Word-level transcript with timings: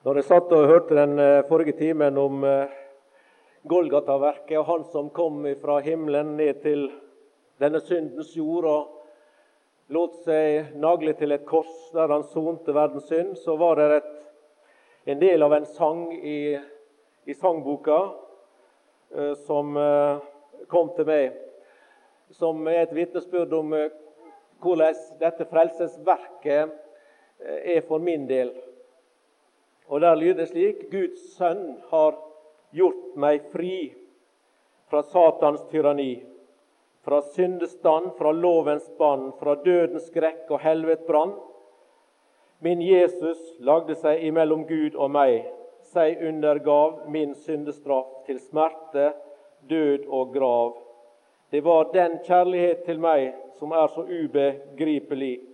Når 0.00 0.16
jeg 0.16 0.24
satt 0.30 0.52
og 0.56 0.62
hørte 0.64 0.96
den 0.96 1.18
eh, 1.20 1.42
forrige 1.44 1.74
timen 1.76 2.16
om 2.16 2.40
eh, 2.48 2.70
Golgata-verket 3.68 4.56
og 4.56 4.64
han 4.70 4.84
som 4.88 5.10
kom 5.12 5.42
fra 5.60 5.74
himmelen 5.84 6.30
ned 6.38 6.62
til 6.62 6.86
denne 7.60 7.82
syndens 7.84 8.30
jord 8.32 8.64
og 8.64 9.92
lot 9.92 10.14
seg 10.24 10.70
nagle 10.80 11.12
til 11.18 11.36
et 11.36 11.44
kors 11.44 11.90
der 11.92 12.08
han 12.14 12.24
sonte 12.30 12.72
verdens 12.72 13.10
synd, 13.12 13.34
så 13.36 13.58
var 13.60 13.76
det 13.76 13.98
et, 13.98 14.08
en 15.12 15.20
del 15.20 15.44
av 15.44 15.52
en 15.58 15.68
sang 15.68 16.06
i, 16.16 16.56
i 17.28 17.36
sangboka 17.36 18.00
eh, 19.12 19.36
som 19.44 19.76
kom 20.72 20.96
til 20.96 21.10
meg, 21.12 21.36
som 22.40 22.64
er 22.72 22.86
et 22.86 22.96
vitnesbyrd 22.96 23.52
om 23.60 23.76
hvordan 24.64 25.04
dette 25.20 25.44
frelsesverket 25.52 26.72
er 27.44 27.84
for 27.84 28.00
min 28.00 28.24
del. 28.32 28.56
Og 29.90 30.00
Der 30.00 30.14
lyder 30.14 30.34
det 30.34 30.48
slik 30.52 30.90
Guds 30.90 31.22
sønn 31.34 31.80
har 31.90 32.14
gjort 32.70 33.16
meg 33.18 33.48
fri 33.50 33.90
fra 34.90 35.02
Satans 35.02 35.64
tyranni, 35.70 36.22
fra 37.02 37.18
syndestand, 37.34 38.12
fra 38.18 38.30
lovens 38.30 38.86
bånd, 38.98 39.32
fra 39.40 39.56
dødens 39.64 40.06
skrekk 40.06 40.46
og 40.50 40.62
helvetes 40.62 41.06
brann. 41.08 41.34
Min 42.62 42.82
Jesus 42.82 43.40
lagde 43.58 43.96
seg 43.98 44.22
imellom 44.30 44.62
Gud 44.68 44.94
og 44.94 45.10
meg, 45.10 45.42
seg 45.90 46.22
undergav 46.22 47.08
min 47.10 47.34
syndestraff 47.34 48.20
til 48.26 48.38
smerte, 48.38 49.10
død 49.66 50.06
og 50.06 50.34
grav. 50.34 50.74
Det 51.50 51.64
var 51.66 51.90
den 51.90 52.20
kjærlighet 52.26 52.84
til 52.86 53.02
meg 53.02 53.32
som 53.58 53.72
er 53.74 53.90
så 53.90 54.06
ubegripelig. 54.06 55.49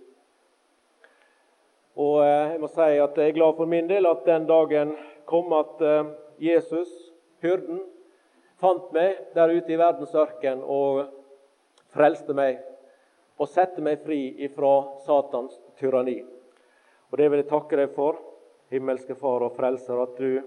Og 1.97 2.21
eh, 2.21 2.53
jeg 2.53 2.61
må 2.61 2.69
si 2.69 2.87
at 3.01 3.17
jeg 3.17 3.31
er 3.31 3.37
glad 3.39 3.57
for 3.57 3.69
min 3.69 3.89
del 3.89 4.05
at 4.05 4.25
den 4.27 4.45
dagen 4.49 4.93
kom 5.25 5.53
at 5.57 5.81
eh, 5.81 6.09
Jesus, 6.37 6.91
hyrden, 7.41 7.81
fant 8.61 8.91
meg 8.93 9.17
der 9.33 9.53
ute 9.53 9.73
i 9.73 9.79
verdens 9.79 10.13
ørken 10.17 10.61
og 10.61 11.07
frelste 11.93 12.33
meg 12.37 12.61
og 13.37 13.49
sette 13.49 13.81
meg 13.85 14.01
fri 14.05 14.19
ifra 14.45 14.99
Satans 15.05 15.57
tyranni. 15.77 16.19
Og 17.09 17.17
Det 17.17 17.29
vil 17.29 17.41
jeg 17.41 17.49
takke 17.49 17.77
deg 17.79 17.93
for, 17.95 18.17
himmelske 18.73 19.15
Far 19.17 19.45
og 19.45 19.55
Frelser, 19.57 20.01
at 20.01 20.17
du, 20.17 20.41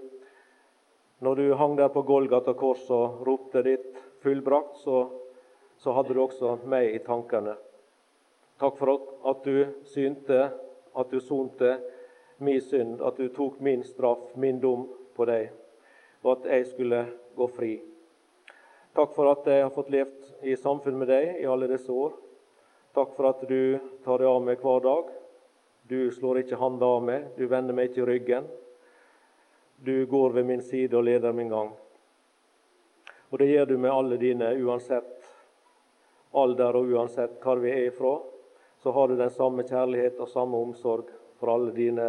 når 1.22 1.38
du 1.38 1.54
hang 1.58 1.76
der 1.78 1.90
på 1.94 2.02
Golgata 2.06 2.54
kors 2.54 2.82
og 2.94 3.22
ropte 3.26 3.62
ditt 3.66 3.98
fullbrakt, 4.22 4.78
så, 4.82 5.06
så 5.78 5.94
hadde 5.96 6.14
du 6.14 6.22
også 6.22 6.58
meg 6.68 6.94
i 6.94 7.02
tankene. 7.04 7.56
Takk 8.60 8.76
for 8.76 8.98
at 9.30 9.46
du 9.46 9.70
synte 9.88 10.50
at 10.94 11.10
du 11.10 11.20
sonte 11.20 11.76
min 12.40 12.60
synd, 12.60 13.00
at 13.02 13.16
du 13.16 13.28
tok 13.28 13.60
min 13.60 13.84
straff, 13.84 14.34
min 14.34 14.60
dom, 14.60 14.88
på 15.14 15.26
deg, 15.28 15.50
og 16.22 16.38
at 16.38 16.46
jeg 16.54 16.66
skulle 16.70 17.00
gå 17.36 17.46
fri. 17.52 17.74
Takk 18.96 19.12
for 19.14 19.30
at 19.30 19.46
jeg 19.46 19.62
har 19.62 19.72
fått 19.74 19.90
levd 19.92 20.46
i 20.48 20.56
samfunn 20.56 20.96
med 20.98 21.10
deg 21.10 21.42
i 21.42 21.48
alle 21.50 21.68
disse 21.70 21.92
år. 21.92 22.14
Takk 22.96 23.12
for 23.16 23.28
at 23.30 23.42
du 23.46 23.78
tar 24.04 24.22
deg 24.22 24.30
av 24.30 24.40
meg 24.42 24.62
hver 24.64 24.80
dag. 24.86 25.12
Du 25.90 26.10
slår 26.14 26.42
ikke 26.42 26.58
handa 26.58 26.88
av 26.96 27.04
meg, 27.04 27.28
du 27.36 27.44
vender 27.50 27.76
meg 27.76 27.90
ikke 27.90 28.08
ryggen. 28.08 28.48
Du 29.80 30.06
går 30.06 30.34
ved 30.38 30.48
min 30.48 30.62
side 30.62 30.96
og 30.96 31.06
leder 31.06 31.36
min 31.36 31.52
gang. 31.52 31.70
Og 33.30 33.38
det 33.38 33.50
gjør 33.52 33.70
du 33.70 33.76
med 33.78 33.92
alle 33.92 34.18
dine, 34.18 34.50
uansett 34.58 35.20
alder 36.30 36.76
og 36.78 36.90
uansett 36.94 37.38
hvor 37.42 37.60
vi 37.62 37.70
er 37.72 37.88
ifra 37.88 38.16
så 38.82 38.92
har 38.92 39.08
du 39.08 39.16
den 39.16 39.30
samme 39.30 39.62
kjærlighet 39.68 40.20
og 40.20 40.28
samme 40.28 40.56
omsorg 40.56 41.10
for 41.40 41.52
alle 41.52 41.72
dine 41.76 42.06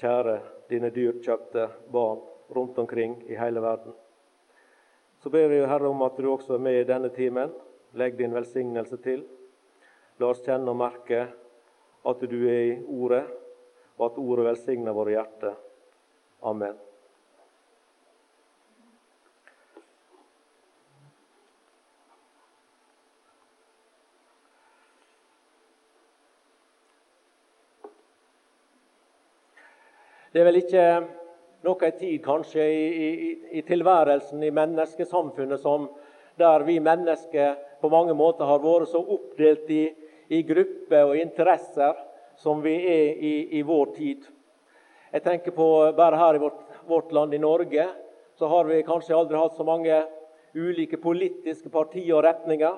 kjære, 0.00 0.40
dine 0.68 0.90
dyrkjøpte 0.90 1.68
barn 1.92 2.22
rundt 2.54 2.78
omkring 2.78 3.20
i 3.30 3.38
hele 3.38 3.62
verden. 3.62 3.94
Så 5.22 5.30
ber 5.30 5.48
vi 5.48 5.62
Herre 5.66 5.88
om 5.88 6.02
at 6.02 6.18
du 6.18 6.26
også 6.32 6.56
er 6.56 6.64
med 6.66 6.80
i 6.80 6.88
denne 6.88 7.08
timen. 7.14 7.52
Legg 7.94 8.18
din 8.18 8.34
velsignelse 8.34 8.98
til. 9.02 9.22
La 10.18 10.32
oss 10.34 10.42
kjenne 10.44 10.70
og 10.70 10.80
merke 10.82 11.22
at 12.04 12.26
du 12.28 12.40
er 12.50 12.64
i 12.66 12.74
Ordet, 12.84 13.24
og 13.96 14.10
at 14.10 14.18
Ordet 14.18 14.48
velsigner 14.50 14.92
våre 14.92 15.14
hjerter. 15.14 15.54
Amen. 16.42 16.74
Det 30.34 30.40
er 30.42 30.48
vel 30.48 30.56
ikke 30.58 30.84
noe 31.62 31.88
tid 31.94 32.16
kanskje 32.24 32.64
i, 32.66 32.86
i, 33.06 33.28
i 33.54 33.60
tilværelsen 33.62 34.40
i 34.42 34.48
menneskesamfunnet 34.50 35.62
som 35.62 35.84
der 36.42 36.64
vi 36.66 36.80
mennesker 36.82 37.52
på 37.78 37.90
mange 37.92 38.16
måter 38.18 38.50
har 38.50 38.58
vært 38.58 38.90
så 38.90 38.98
oppdelt 38.98 39.70
i, 39.70 39.84
i 40.34 40.42
grupper 40.42 41.12
og 41.12 41.20
interesser 41.22 41.94
som 42.42 42.66
vi 42.66 42.74
er 42.82 43.22
i, 43.22 43.62
vår 43.62 43.94
tid. 43.94 44.26
Jeg 45.14 45.22
tenker 45.22 45.54
på 45.54 45.70
Bare 45.94 46.18
her 46.18 46.34
i 46.34 46.42
vårt, 46.42 46.66
vårt, 46.90 47.14
land, 47.14 47.38
i 47.38 47.38
Norge, 47.38 47.86
så 48.34 48.50
har 48.50 48.66
vi 48.66 48.82
kanskje 48.82 49.14
aldri 49.14 49.38
hatt 49.38 49.54
så 49.54 49.62
mange 49.62 50.02
ulike 50.58 50.98
politiske 50.98 51.70
partier 51.70 52.10
og 52.18 52.26
retninger. 52.26 52.74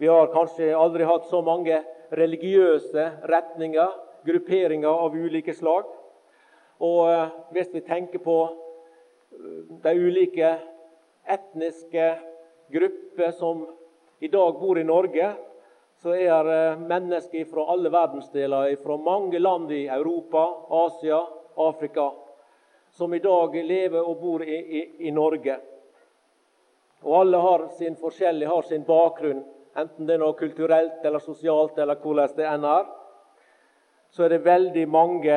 Vi 0.00 0.08
har 0.08 0.32
kanskje 0.32 0.72
aldri 0.72 1.04
hatt 1.04 1.28
så 1.28 1.44
mange 1.44 1.84
religiøse 2.08 3.10
retninger, 3.28 3.98
grupperinger 4.24 5.08
av 5.08 5.12
ulike 5.12 5.52
slag. 5.52 5.99
Og 6.80 7.12
eh, 7.12 7.28
hvis 7.52 7.74
vi 7.74 7.82
tenker 7.84 8.22
på 8.24 8.38
eh, 8.48 9.60
de 9.84 9.94
ulike 10.00 10.54
etniske 11.28 12.08
grupper 12.72 13.30
som 13.36 13.66
i 14.20 14.28
dag 14.28 14.56
bor 14.60 14.78
i 14.78 14.84
Norge, 14.84 15.34
så 16.00 16.14
er 16.16 16.44
det 16.44 16.88
mennesker 16.88 17.44
fra 17.44 17.66
alle 17.72 17.92
verdensdeler, 17.92 18.76
fra 18.80 18.96
mange 18.96 19.38
land 19.38 19.72
i 19.72 19.86
Europa, 19.88 20.46
Asia, 20.68 21.20
Afrika, 21.56 22.10
som 22.90 23.14
i 23.14 23.20
dag 23.20 23.54
lever 23.64 24.00
og 24.00 24.20
bor 24.20 24.42
i, 24.42 24.56
i, 24.80 24.84
i 25.08 25.12
Norge. 25.12 25.58
Og 27.04 27.16
alle 27.20 27.40
har 27.44 27.66
sin 27.76 27.96
forskjellig, 28.00 28.48
har 28.48 28.62
sin 28.62 28.84
bakgrunn, 28.88 29.44
enten 29.76 30.08
det 30.08 30.16
er 30.16 30.22
noe 30.24 30.36
kulturelt 30.38 31.04
eller 31.04 31.20
sosialt 31.20 31.78
eller 31.78 32.00
hvordan 32.00 32.36
det 32.36 32.48
enn 32.48 32.64
er. 32.64 32.88
Så 34.10 34.24
er 34.24 34.34
det 34.34 34.44
veldig 34.48 34.86
mange 34.90 35.36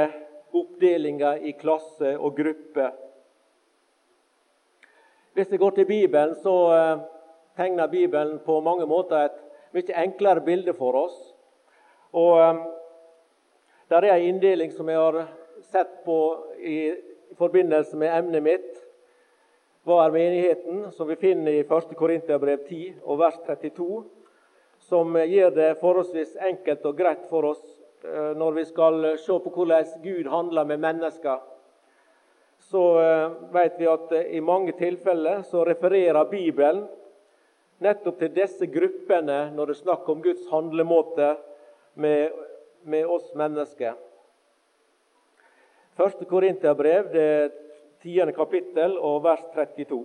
oppdelinga 0.54 1.38
i 1.38 1.54
klasse 1.58 2.16
og 2.18 2.38
gruppe. 2.38 2.92
Hvis 5.34 5.52
vi 5.52 5.58
går 5.58 5.70
til 5.70 5.86
Bibelen, 5.90 6.36
så 6.36 6.56
eh, 6.74 7.00
tegner 7.58 7.88
Bibelen 7.88 8.40
på 8.46 8.60
mange 8.62 8.86
måter 8.86 9.26
et 9.26 9.40
mye 9.74 9.96
enklere 10.04 10.46
bilde 10.46 10.76
for 10.78 10.98
oss. 11.06 11.18
Og 12.14 12.40
eh, 12.42 12.64
Der 13.90 14.06
er 14.08 14.16
en 14.16 14.28
inndeling 14.28 14.72
som 14.72 14.90
jeg 14.90 14.98
har 14.98 15.28
sett 15.62 15.90
på 16.06 16.18
i, 16.58 16.94
forbindelse 17.38 17.98
med 17.98 18.14
emnet 18.18 18.44
mitt. 18.44 18.80
Hva 19.84 20.06
er 20.06 20.14
menigheten? 20.16 20.86
Som 20.92 21.10
vi 21.10 21.18
finner 21.20 21.52
i 21.52 21.66
1. 21.66 21.96
Korinterbrev 21.98 22.64
10 22.70 23.02
og 23.04 23.20
vers 23.20 23.38
32. 23.46 24.04
Som 24.80 25.18
gjør 25.18 25.50
det 25.56 25.70
forholdsvis 25.82 26.38
enkelt 26.50 26.86
og 26.86 26.98
greit 26.98 27.26
for 27.30 27.50
oss 27.52 27.64
når 28.04 28.52
vi 28.58 28.64
skal 28.68 29.06
se 29.22 29.36
på 29.40 29.52
hvordan 29.56 29.92
Gud 30.04 30.28
handler 30.28 30.66
med 30.68 30.82
mennesker, 30.84 31.40
så 32.64 33.00
eh, 33.00 33.32
vet 33.52 33.80
vi 33.80 33.88
at 33.92 34.12
eh, 34.12 34.30
i 34.38 34.42
mange 34.42 34.74
tilfeller 34.78 35.44
så 35.48 35.66
refererer 35.68 36.30
Bibelen 36.32 36.86
nettopp 37.84 38.22
til 38.22 38.32
disse 38.36 38.68
gruppene 38.72 39.50
når 39.56 39.70
det 39.70 39.76
er 39.76 39.82
snakk 39.82 40.10
om 40.10 40.24
Guds 40.24 40.46
handlemåte 40.52 41.34
med, 42.00 42.32
med 42.88 43.06
oss 43.06 43.34
mennesker. 43.38 43.98
Første 46.00 46.26
Korinterbrev, 46.26 47.12
det 47.14 47.52
tiende 48.02 48.34
kapittel 48.34 48.96
og 48.98 49.22
vers 49.28 49.44
32. 49.54 50.00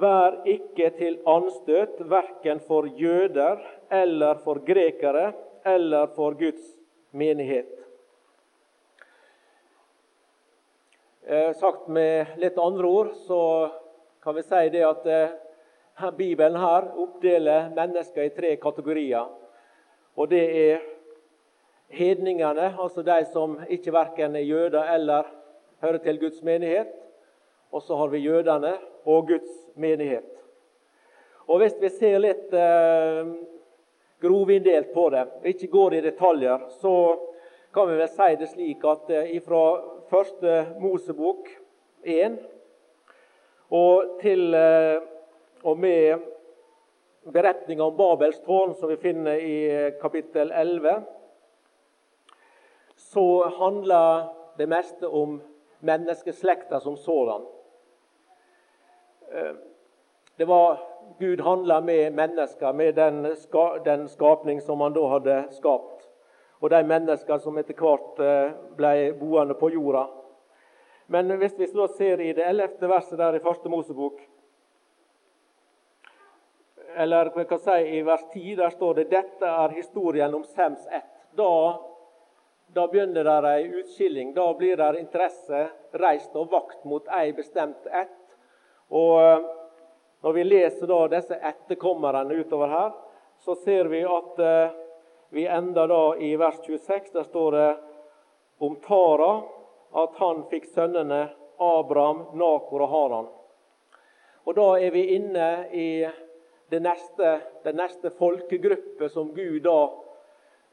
Vær 0.00 0.36
ikke 0.50 0.90
til 0.98 1.16
anstøt 1.30 2.02
verken 2.10 2.60
for 2.66 2.90
jøder 2.98 3.62
eller 4.02 4.42
for 4.44 4.60
grekere 4.66 5.30
eller 5.64 6.06
for 6.16 6.34
Guds 6.34 6.76
menighet. 7.10 7.80
Eh, 11.26 11.52
sagt 11.56 11.88
med 11.88 12.26
litt 12.36 12.58
andre 12.58 12.86
ord 12.86 13.10
så 13.26 13.70
kan 14.22 14.34
vi 14.34 14.42
si 14.42 14.62
det 14.72 14.82
at 14.82 15.06
eh, 15.06 15.36
Bibelen 16.16 16.56
her 16.58 16.88
oppdeler 16.98 17.68
mennesker 17.76 18.24
i 18.24 18.32
tre 18.34 18.54
kategorier. 18.56 19.28
Og 20.16 20.30
det 20.32 20.42
er 20.62 20.80
hedningene, 21.90 22.72
altså 22.78 23.04
de 23.06 23.20
som 23.32 23.58
ikke 23.68 23.92
verken 23.94 24.36
er 24.36 24.48
jøder 24.48 24.90
eller 24.94 25.28
hører 25.84 26.02
til 26.02 26.20
Guds 26.20 26.42
menighet. 26.42 26.90
Og 27.70 27.82
så 27.82 27.96
har 27.96 28.10
vi 28.10 28.24
jødene 28.24 28.74
og 29.04 29.28
Guds 29.28 29.50
menighet. 29.74 30.26
Og 31.46 31.58
Hvis 31.58 31.76
vi 31.80 31.88
ser 31.88 32.18
litt 32.22 32.52
eh, 32.54 33.30
grovinndelt 34.20 34.94
på 34.94 35.08
det, 35.10 35.26
ikke 35.44 35.70
går 35.72 35.94
i 35.94 36.04
detaljer, 36.04 36.66
så 36.80 36.94
kan 37.74 37.88
vi 37.88 37.98
vel 38.00 38.10
si 38.10 38.28
det 38.40 38.48
slik 38.50 38.84
at 38.84 39.10
ifra 39.30 39.62
fra 39.80 39.96
første 40.10 40.54
Mosebok 40.82 41.48
1 42.02 42.38
og 43.70 44.16
til 44.20 44.56
og 45.62 45.78
med 45.78 46.24
beretninga 47.30 47.84
om 47.84 47.96
Babels 47.96 48.40
tårn, 48.42 48.74
som 48.74 48.90
vi 48.90 48.96
finner 48.96 49.38
i 49.38 49.56
kapittel 50.00 50.50
11, 50.50 51.02
så 52.96 53.26
handler 53.60 54.28
det 54.58 54.68
meste 54.68 55.08
om 55.08 55.38
menneskeslekta 55.80 56.80
som 56.80 56.96
sådan. 56.96 57.46
Det 60.36 60.44
var 60.44 60.89
Gud 61.20 61.40
handla 61.40 61.80
med 61.80 62.12
mennesker, 62.12 62.72
med 62.72 62.94
den, 62.94 63.36
ska, 63.36 63.78
den, 63.84 64.08
skapning 64.08 64.60
som 64.60 64.80
han 64.80 64.92
da 64.96 65.06
hadde 65.08 65.36
skapt. 65.52 66.08
Og 66.60 66.70
de 66.70 66.80
mennesker 66.84 67.38
som 67.38 67.58
etter 67.60 67.76
hvert 67.76 68.20
eh, 68.24 68.56
ble 68.76 68.94
boende 69.20 69.56
på 69.60 69.70
jorda. 69.74 70.06
Men 71.12 71.32
hvis 71.40 71.58
vi 71.58 71.68
så 71.68 71.88
ser 71.92 72.20
i 72.20 72.32
det 72.32 72.44
ellevte 72.48 72.88
verset 72.88 73.18
der 73.18 73.36
i 73.36 73.42
første 73.44 73.68
Mosebok, 73.68 74.20
eller 76.96 77.32
vi 77.36 77.44
kan 77.44 77.58
si 77.58 77.78
i 77.98 78.02
vers 78.02 78.24
10, 78.32 78.56
der 78.56 78.70
står 78.70 78.94
det 78.94 79.10
dette 79.10 79.46
er 79.46 79.76
historien 79.76 80.34
om 80.34 80.44
Sems 80.44 80.86
ett. 80.86 81.12
Da, 81.36 81.52
da 82.74 82.86
begynner 82.88 83.24
det 83.24 83.52
ei 83.52 83.68
utskilling. 83.80 84.34
Da 84.34 84.48
blir 84.54 84.76
det 84.76 85.04
interesse 85.04 85.68
reist 85.92 86.34
og 86.36 86.50
vakt 86.50 86.84
mot 86.84 87.08
ei 87.20 87.32
bestemt 87.36 87.86
ett. 87.86 88.36
Og 88.88 89.59
når 90.20 90.32
vi 90.32 90.44
leser 90.44 90.86
da 90.86 91.00
disse 91.08 91.36
etterkommerne 91.36 92.36
utover 92.42 92.68
her, 92.68 92.92
så 93.40 93.54
ser 93.54 93.88
vi 93.88 94.02
at 94.04 94.40
eh, 94.44 94.78
vi 95.32 95.46
ender 95.46 95.88
da 95.88 96.02
i 96.16 96.34
vers 96.36 96.58
26. 96.66 97.12
Der 97.14 97.24
står 97.24 97.52
det 97.56 97.68
om 98.58 98.76
Tara 98.84 99.32
at 100.02 100.18
han 100.20 100.42
fikk 100.50 100.68
sønnene 100.74 101.22
Abraham, 101.60 102.24
Nakor 102.36 102.84
og 102.84 102.92
Haran. 102.94 103.30
Og 104.44 104.56
Da 104.56 104.68
er 104.80 104.90
vi 104.90 105.04
inne 105.14 105.48
i 105.72 105.88
det 106.70 106.80
neste, 106.82 107.40
neste 107.72 108.10
folkegruppe 108.10 109.08
som 109.08 109.32
Gud 109.34 109.60
da 109.64 109.78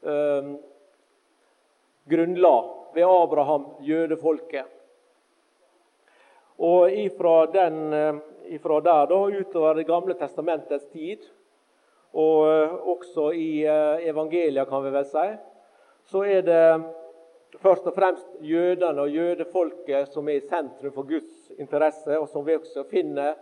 eh, 0.02 0.50
grunnla 2.08 2.56
ved 2.94 3.04
Abraham, 3.04 3.66
jødefolket. 3.80 4.66
Og 6.58 6.90
ifra, 6.92 7.46
den, 7.46 7.92
eh, 7.92 8.14
ifra 8.48 8.80
der 8.80 9.06
da, 9.06 9.18
utover 9.40 9.74
Det 9.74 9.86
gamle 9.86 10.14
testamentets 10.14 10.86
tid, 10.92 11.24
og 12.16 12.46
eh, 12.48 12.76
også 12.88 13.30
i 13.36 13.64
eh, 13.66 14.08
evangelia, 14.08 14.64
kan 14.64 14.84
vi 14.84 14.92
vel 14.94 15.06
si, 15.08 15.26
så 16.08 16.22
er 16.24 16.44
det 16.46 16.62
først 17.60 17.86
og 17.88 17.96
fremst 17.96 18.28
jødene 18.44 19.04
og 19.04 19.12
jødefolket 19.12 20.12
som 20.12 20.28
er 20.28 20.40
i 20.40 20.46
sentrum 20.46 20.94
for 20.94 21.08
Guds 21.08 21.50
interesse, 21.58 22.16
og 22.18 22.28
som 22.28 22.46
vi 22.46 22.56
også 22.56 22.86
finner 22.88 23.36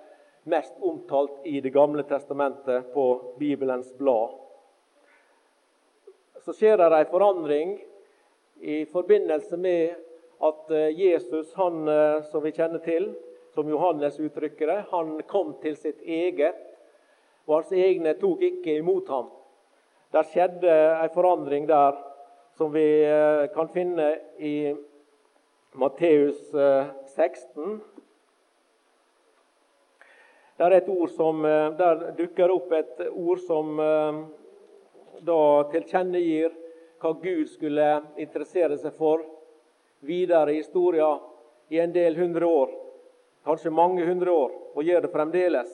mest 0.46 0.74
omtalt 0.82 1.46
i 1.46 1.60
Det 1.60 1.72
gamle 1.74 2.02
testamentet 2.06 2.92
på 2.94 3.34
Bibelens 3.38 3.92
blad. 3.98 4.34
Så 6.42 6.54
skjer 6.54 6.78
det 6.78 6.90
en 6.92 7.10
forandring 7.10 7.78
i 8.62 8.84
forbindelse 8.90 9.56
med 9.58 9.96
at 10.42 10.70
eh, 10.70 10.90
Jesus, 10.94 11.54
han, 11.54 11.86
som 12.30 12.42
vi 12.42 12.54
kjenner 12.54 12.82
til, 12.82 13.14
som 13.56 13.68
Johannes 13.72 14.18
uttrykker 14.20 14.68
det, 14.68 14.82
han 14.90 15.14
kom 15.28 15.54
til 15.62 15.78
sitt 15.80 16.02
eget, 16.04 16.58
og 17.48 17.62
hans 17.62 17.72
egne 17.72 18.12
tok 18.20 18.42
ikke 18.44 18.74
imot 18.82 19.08
ham. 19.08 19.30
Der 20.12 20.26
skjedde 20.28 20.74
en 21.00 21.14
forandring 21.14 21.64
der 21.70 21.96
som 22.58 22.74
vi 22.74 22.84
eh, 23.04 23.46
kan 23.54 23.70
finne 23.72 24.10
i 24.38 24.74
Matteus 25.76 26.38
16. 26.52 27.80
Der, 30.56 30.70
er 30.70 30.76
et 30.78 30.88
ord 30.88 31.10
som, 31.12 31.42
der 31.76 32.06
dukker 32.16 32.52
opp 32.52 32.70
et 32.72 33.02
ord 33.10 33.42
som 33.44 33.76
da 35.24 35.40
tilkjennegir 35.72 36.54
hva 37.00 37.12
Gud 37.20 37.48
skulle 37.52 37.88
interessere 38.20 38.78
seg 38.80 38.94
for 38.96 39.24
videre 40.06 40.54
i 40.54 40.62
historia 40.62 41.10
i 41.68 41.80
en 41.82 41.92
del 41.92 42.16
hundre 42.16 42.46
år, 42.46 42.72
kanskje 43.46 43.70
mange 43.70 44.06
hundre 44.06 44.32
år, 44.32 44.54
og 44.74 44.84
gjør 44.84 45.04
det 45.04 45.12
fremdeles. 45.12 45.70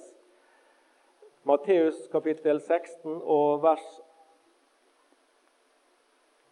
Matteus 1.49 2.05
kapittel 2.13 2.61
16 2.61 3.17
og 3.25 3.63
vers 3.65 3.87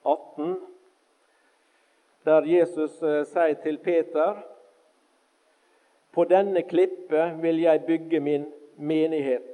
18, 0.05 0.56
der 2.25 2.49
Jesus 2.49 2.96
eh, 3.02 3.20
sier 3.28 3.61
til 3.62 3.78
Peter 3.84 4.40
på 6.11 6.25
denne 6.26 6.64
klippe 6.67 7.28
vil 7.43 7.61
jeg 7.62 7.84
bygge 7.87 8.20
min 8.20 8.49
menighet. 8.76 9.46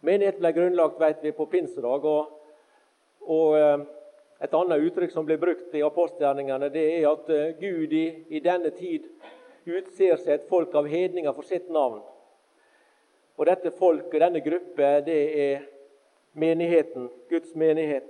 Menighet 0.00 0.40
ble 0.40 0.52
grunnlagt 0.56 1.00
vet 1.00 1.22
vi, 1.22 1.36
på 1.36 1.46
pinsedag. 1.52 2.04
og, 2.04 2.32
og 3.20 3.58
eh, 3.58 3.86
et 4.40 4.54
annet 4.56 4.86
uttrykk 4.86 5.12
som 5.12 5.26
blir 5.28 5.38
brukt 5.40 5.74
i 5.76 5.82
apostelgjerningene, 5.84 6.70
det 6.72 6.84
er 6.94 7.08
at 7.10 7.28
eh, 7.28 7.50
Gud 7.60 7.92
i, 7.92 8.06
i 8.32 8.40
denne 8.40 8.72
tid 8.72 9.04
utser 9.68 10.16
seg 10.16 10.32
et 10.34 10.48
folk 10.48 10.72
av 10.74 10.88
hedninger 10.88 11.34
for 11.36 11.44
sitt 11.44 11.68
navn. 11.72 12.00
Og 13.36 13.48
dette 13.48 13.72
folket, 13.76 14.20
denne 14.22 14.40
gruppe, 14.44 14.88
det 15.04 15.18
er 15.44 15.66
menigheten, 16.32 17.10
Guds 17.28 17.52
menighet. 17.54 18.08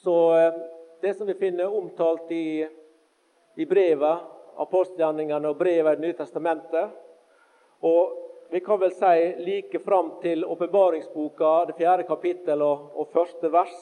Så 0.00 0.16
eh, 0.38 0.60
det 1.04 1.14
som 1.18 1.28
vi 1.28 1.36
finner 1.36 1.68
omtalt 1.68 2.32
i, 2.32 2.64
i 3.60 3.68
brevet, 3.68 4.24
apostelgjerningene 4.56 5.52
og 5.52 5.60
brevet 5.60 5.98
i 5.98 6.00
Det 6.00 6.06
nye 6.06 6.16
testamentet, 6.16 6.96
og 7.84 8.25
vi 8.48 8.60
kan 8.60 8.80
vel 8.80 8.92
si 8.92 9.34
like 9.38 9.78
fram 9.78 10.10
til 10.22 10.44
åpenbaringsboka, 10.44 11.64
det 11.64 11.76
fjerde 11.78 12.06
kapittel 12.06 12.62
og, 12.62 12.90
og, 12.94 13.08
første 13.12 13.50
vers, 13.52 13.80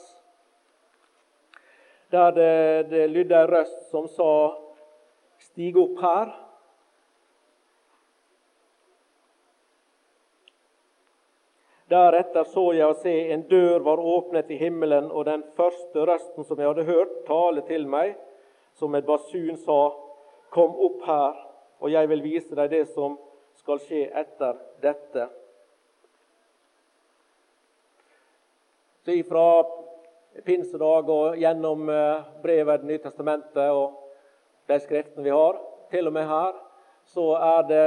der 2.10 2.30
det, 2.30 2.90
det 2.90 3.10
lydde 3.10 3.40
en 3.40 3.50
røst 3.50 3.90
som 3.90 4.08
sa 4.08 4.30
'Stig 5.38 5.76
opp 5.76 5.98
her'. 6.00 6.32
Deretter 11.90 12.44
så 12.44 12.72
jeg 12.72 12.88
å 12.88 12.96
se 12.96 13.12
en 13.34 13.42
dør 13.48 13.82
var 13.84 14.00
åpnet 14.00 14.50
i 14.50 14.56
himmelen, 14.56 15.10
og 15.12 15.26
den 15.28 15.44
første 15.56 16.06
røsten 16.06 16.44
som 16.44 16.58
jeg 16.58 16.70
hadde 16.70 16.88
hørt 16.88 17.12
tale 17.26 17.62
til 17.68 17.84
meg, 17.86 18.16
som 18.74 18.94
et 18.94 19.06
basun 19.06 19.56
sa, 19.56 19.92
'Kom 20.50 20.74
opp 20.86 21.04
her, 21.04 21.34
og 21.80 21.90
jeg 21.90 22.08
vil 22.08 22.22
vise 22.22 22.54
deg 22.54 22.70
det 22.70 22.88
som 22.88 23.18
skal 23.64 23.78
skje 23.80 24.02
etter 24.12 24.58
dette. 24.84 25.24
Så 29.04 29.14
ifra 29.16 29.64
pinsedag 30.44 31.08
og 31.08 31.38
gjennom 31.40 31.88
eh, 31.88 32.26
brevet 32.42 32.82
Det 32.82 32.90
nye 32.90 33.00
testamentet 33.00 33.70
og 33.72 33.94
de 34.68 34.76
skriftene 34.84 35.24
vi 35.24 35.32
har, 35.32 35.56
til 35.88 36.10
og 36.10 36.12
med 36.12 36.28
her, 36.28 36.52
så 37.08 37.24
er 37.38 37.64
det 37.70 37.86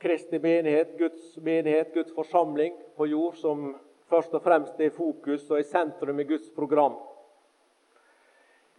Kristi 0.00 0.40
menighet, 0.40 0.96
Guds 0.96 1.36
menighet, 1.36 1.92
Guds 1.92 2.12
forsamling 2.16 2.72
på 2.96 3.08
jord, 3.08 3.36
som 3.40 3.74
først 4.08 4.32
og 4.36 4.44
fremst 4.44 4.80
er 4.80 4.88
i 4.88 4.96
fokus 4.96 5.44
og 5.50 5.60
i 5.60 5.68
sentrum 5.68 6.20
i 6.20 6.28
Guds 6.28 6.48
program. 6.56 6.96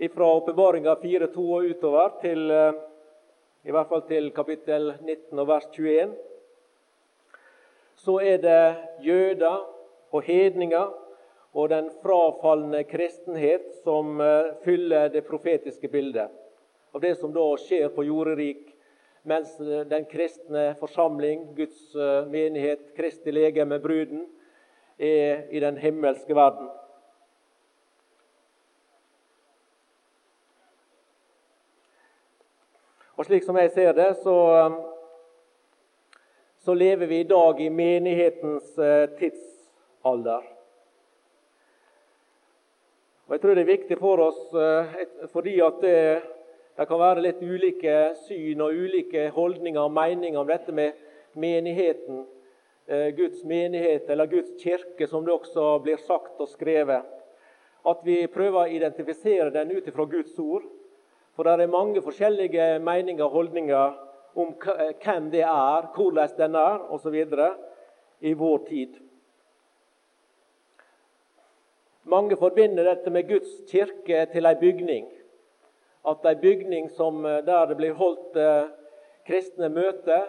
Fra 0.02 0.34
åpenbaringa 0.42 0.98
4.2 1.06 1.48
og 1.60 1.70
utover 1.70 2.18
til 2.26 2.50
eh, 2.50 2.84
i 3.66 3.74
hvert 3.74 3.90
fall 3.90 4.04
til 4.06 4.30
kapittel 4.36 4.92
19 5.02 5.40
og 5.42 5.48
vers 5.50 5.66
21, 5.74 6.14
så 7.98 8.20
er 8.22 8.38
det 8.44 8.62
jøder 9.02 9.66
og 10.14 10.24
hedninger 10.24 10.94
og 11.56 11.70
den 11.72 11.90
frafalne 12.04 12.84
kristenhet 12.86 13.66
som 13.84 14.22
eh, 14.22 14.54
fyller 14.64 15.10
det 15.10 15.26
profetiske 15.26 15.90
bildet 15.90 16.30
av 16.96 17.02
det 17.02 17.16
som 17.20 17.34
da 17.36 17.44
skjer 17.60 17.90
på 17.92 18.06
jorderik, 18.08 18.70
mens 19.28 19.58
eh, 19.60 19.84
den 19.90 20.06
kristne 20.08 20.70
forsamling, 20.80 21.50
Guds 21.58 21.90
eh, 21.96 22.28
menighet, 22.32 22.94
Kristi 22.96 23.34
legeme, 23.36 23.82
bruden, 23.84 24.28
er 24.96 25.50
i 25.52 25.60
den 25.60 25.76
himmelske 25.82 26.36
verden. 26.38 26.70
Og 33.16 33.24
Slik 33.24 33.46
som 33.48 33.56
jeg 33.56 33.70
ser 33.72 33.94
det, 33.96 34.10
så, 34.20 34.36
så 36.60 36.74
lever 36.76 37.08
vi 37.08 37.22
i 37.24 37.28
dag 37.30 37.62
i 37.64 37.70
menighetens 37.72 38.76
eh, 38.76 39.06
tidsalder. 39.16 40.44
Og 43.26 43.38
Jeg 43.38 43.42
tror 43.42 43.56
det 43.56 43.64
er 43.64 43.72
viktig 43.72 44.00
for 44.02 44.26
oss 44.28 44.42
eh, 44.52 45.00
fordi 45.32 45.56
at 45.64 45.80
det, 45.80 45.98
det 46.76 46.90
kan 46.92 47.00
være 47.00 47.24
litt 47.24 47.40
ulike 47.40 47.96
syn 48.28 48.68
og 48.68 48.76
ulike 48.84 49.30
holdninger 49.32 49.80
og 49.80 49.96
meninger 49.96 50.44
om 50.44 50.52
dette 50.52 50.76
med 50.76 51.00
menigheten. 51.40 52.26
Eh, 52.84 53.14
Guds 53.16 53.48
menighet, 53.48 54.12
eller 54.12 54.28
Guds 54.28 54.58
kirke, 54.60 55.08
som 55.08 55.24
det 55.24 55.40
også 55.40 55.78
blir 55.88 56.04
sagt 56.04 56.36
og 56.44 56.52
skrevet. 56.52 57.08
at 57.86 58.00
vi 58.02 58.26
prøver 58.28 58.64
å 58.66 58.72
identifisere 58.74 59.52
den 59.54 59.72
ut 59.78 59.88
ifra 59.88 60.04
Guds 60.10 60.40
ord. 60.42 60.64
For 61.36 61.44
det 61.44 61.66
er 61.66 61.72
mange 61.72 62.02
forskjellige 62.02 62.68
meninger 62.80 63.26
og 63.26 63.32
holdninger 63.32 63.98
om 64.36 64.54
hvem 64.60 65.28
det 65.32 65.44
er, 65.44 65.90
hvordan 65.96 66.38
den 66.38 66.56
er 66.56 66.86
osv. 66.96 67.18
i 68.20 68.34
vår 68.34 68.58
tid. 68.68 68.96
Mange 72.04 72.38
forbinder 72.38 72.84
dette 72.84 73.10
med 73.10 73.28
Guds 73.28 73.52
kirke 73.70 74.26
til 74.32 74.46
ei 74.46 74.56
bygning. 74.56 75.08
At 76.06 76.26
ei 76.30 76.36
bygning 76.36 76.92
som, 76.94 77.24
der 77.24 77.66
det 77.66 77.78
blir 77.78 77.98
holdt 77.98 78.38
eh, 78.38 78.68
kristne 79.26 79.70
møter, 79.70 80.28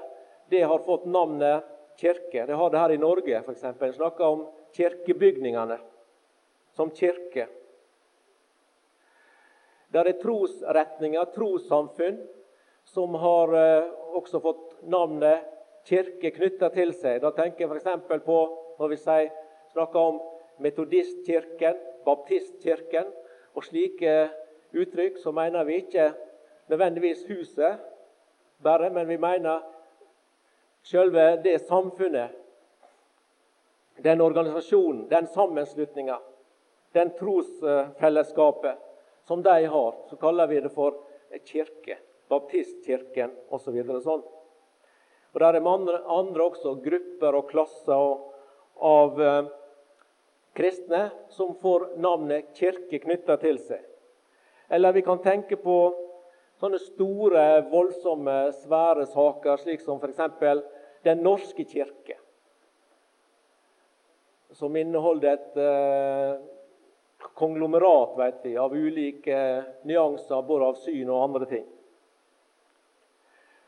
det 0.51 0.63
har 0.65 0.85
fått 0.87 1.05
navnet 1.05 1.67
kirke. 2.01 2.47
Det 2.47 2.57
har 2.57 2.71
det 2.71 2.81
her 2.81 2.95
i 2.95 3.03
Norge, 3.03 3.43
f.eks. 3.43 3.65
En 3.65 3.93
snakker 3.93 4.25
om 4.25 4.47
kirkebygningene 4.77 5.79
som 6.77 6.91
kirke. 6.91 7.47
Det 10.05 10.13
er 10.13 10.21
trosretninger, 10.21 11.29
trossamfunn, 11.33 12.19
som 12.85 13.15
har 13.19 13.55
eh, 13.57 13.87
også 14.19 14.41
fått 14.45 14.77
navnet 14.93 15.47
kirke 15.87 16.31
knytta 16.35 16.69
til 16.75 16.93
seg. 16.95 17.23
Da 17.23 17.33
tenker 17.35 17.65
jeg 17.65 17.71
f.eks. 17.73 18.25
på 18.27 18.39
når 18.77 18.93
vi 18.93 18.99
snakker 19.01 20.01
om 20.01 20.21
metodistkirken, 20.63 21.79
baptistkirken 22.07 23.09
og 23.57 23.65
slike 23.65 24.29
uttrykk, 24.77 25.19
så 25.23 25.33
mener 25.33 25.65
vi 25.65 25.81
ikke 25.83 26.11
nødvendigvis 26.71 27.25
huset 27.31 27.81
bare, 28.63 28.91
men 28.91 29.09
vi 29.09 29.17
mener 29.17 29.65
selve 30.87 31.29
det 31.45 31.61
samfunnet, 31.67 32.35
den 34.05 34.21
organisasjonen, 34.21 35.07
den 35.11 35.27
sammenslutninga, 35.33 36.19
den 36.95 37.15
trosfellesskapet 37.17 38.86
som 39.27 39.43
de 39.43 39.67
har. 39.67 39.95
Så 40.09 40.17
kaller 40.17 40.47
vi 40.47 40.61
det 40.61 40.73
for 40.75 40.97
kirke. 41.45 41.99
Baptistkirken 42.31 43.35
osv. 43.55 43.77
Så 43.87 44.01
sånn. 44.05 44.25
Og 45.35 45.41
Der 45.41 45.59
er 45.59 45.69
andre, 45.69 46.01
andre 46.09 46.49
også 46.49 46.79
grupper 46.83 47.37
og 47.37 47.51
klasser 47.51 47.93
av 48.81 49.21
eh, 49.21 49.51
kristne 50.57 51.11
som 51.29 51.55
får 51.61 51.91
navnet 52.01 52.55
kirke 52.57 53.03
knytta 53.03 53.37
til 53.43 53.61
seg. 53.61 53.83
Eller 54.73 54.97
vi 54.97 55.05
kan 55.07 55.21
tenke 55.23 55.59
på 55.61 55.77
sånne 56.61 56.81
store, 56.81 57.45
voldsomme, 57.71 58.37
svære 58.65 59.05
saker, 59.13 59.61
slik 59.61 59.85
som 59.85 60.01
f.eks. 60.01 60.65
Den 61.05 61.21
norske 61.23 61.67
kirke, 61.69 62.17
som 64.57 64.75
inneholder 64.81 65.37
et 65.37 65.59
eh, 65.61 66.56
konglomerat 67.37 68.19
vet 68.19 68.45
vi, 68.47 68.57
av 68.57 68.73
ulike 68.73 69.39
nyanser, 69.85 70.43
både 70.43 70.71
av 70.73 70.79
syn 70.81 71.11
og 71.13 71.23
andre 71.29 71.49
ting. 71.51 71.65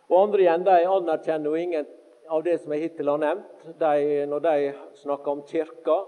Og 0.09 0.23
Andre 0.23 0.45
igjen 0.47 0.65
de 0.65 0.77
anerkjenner 0.89 1.53
jo 1.53 1.59
ingen 1.61 1.89
av 2.33 2.45
det 2.47 2.55
som 2.63 2.73
jeg 2.73 2.87
hittil 2.87 3.11
har 3.13 3.21
nevnt. 3.21 3.67
De, 3.81 4.25
når 4.31 4.45
de 4.47 4.55
snakker 5.03 5.35
om 5.35 5.43
kirka, 5.49 5.99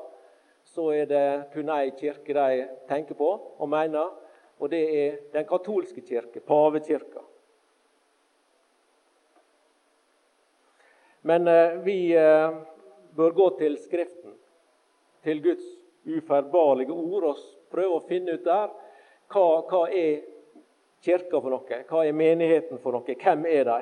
så 0.65 0.87
er 0.97 1.11
det 1.11 1.27
kun 1.53 1.69
ei 1.75 1.91
kirke 1.99 2.37
de 2.37 2.65
tenker 2.89 3.19
på 3.19 3.29
og 3.37 3.69
mener, 3.69 4.09
og 4.61 4.73
det 4.73 4.81
er 5.03 5.19
den 5.35 5.45
katolske 5.49 6.01
kirke, 6.05 6.41
pavekirka. 6.41 7.25
Men 11.29 11.49
eh, 11.49 11.77
vi 11.85 11.99
eh, 12.17 12.57
bør 13.17 13.37
gå 13.37 13.51
til 13.61 13.77
Skriften, 13.77 14.33
til 15.21 15.45
Guds 15.45 15.80
uferbarlige 16.17 16.93
ord, 16.93 17.25
og 17.31 17.71
prøve 17.71 17.99
å 17.99 18.07
finne 18.09 18.37
ut 18.37 18.45
der 18.45 18.71
hva, 19.31 19.47
hva 19.71 19.85
er 19.95 20.23
kirka 21.05 21.39
for 21.39 21.53
noe? 21.55 21.81
Hva 21.89 22.05
er 22.07 22.17
menigheten 22.17 22.81
for 22.83 22.97
noe? 22.97 23.17
Hvem 23.17 23.47
er 23.47 23.65
de? 23.69 23.81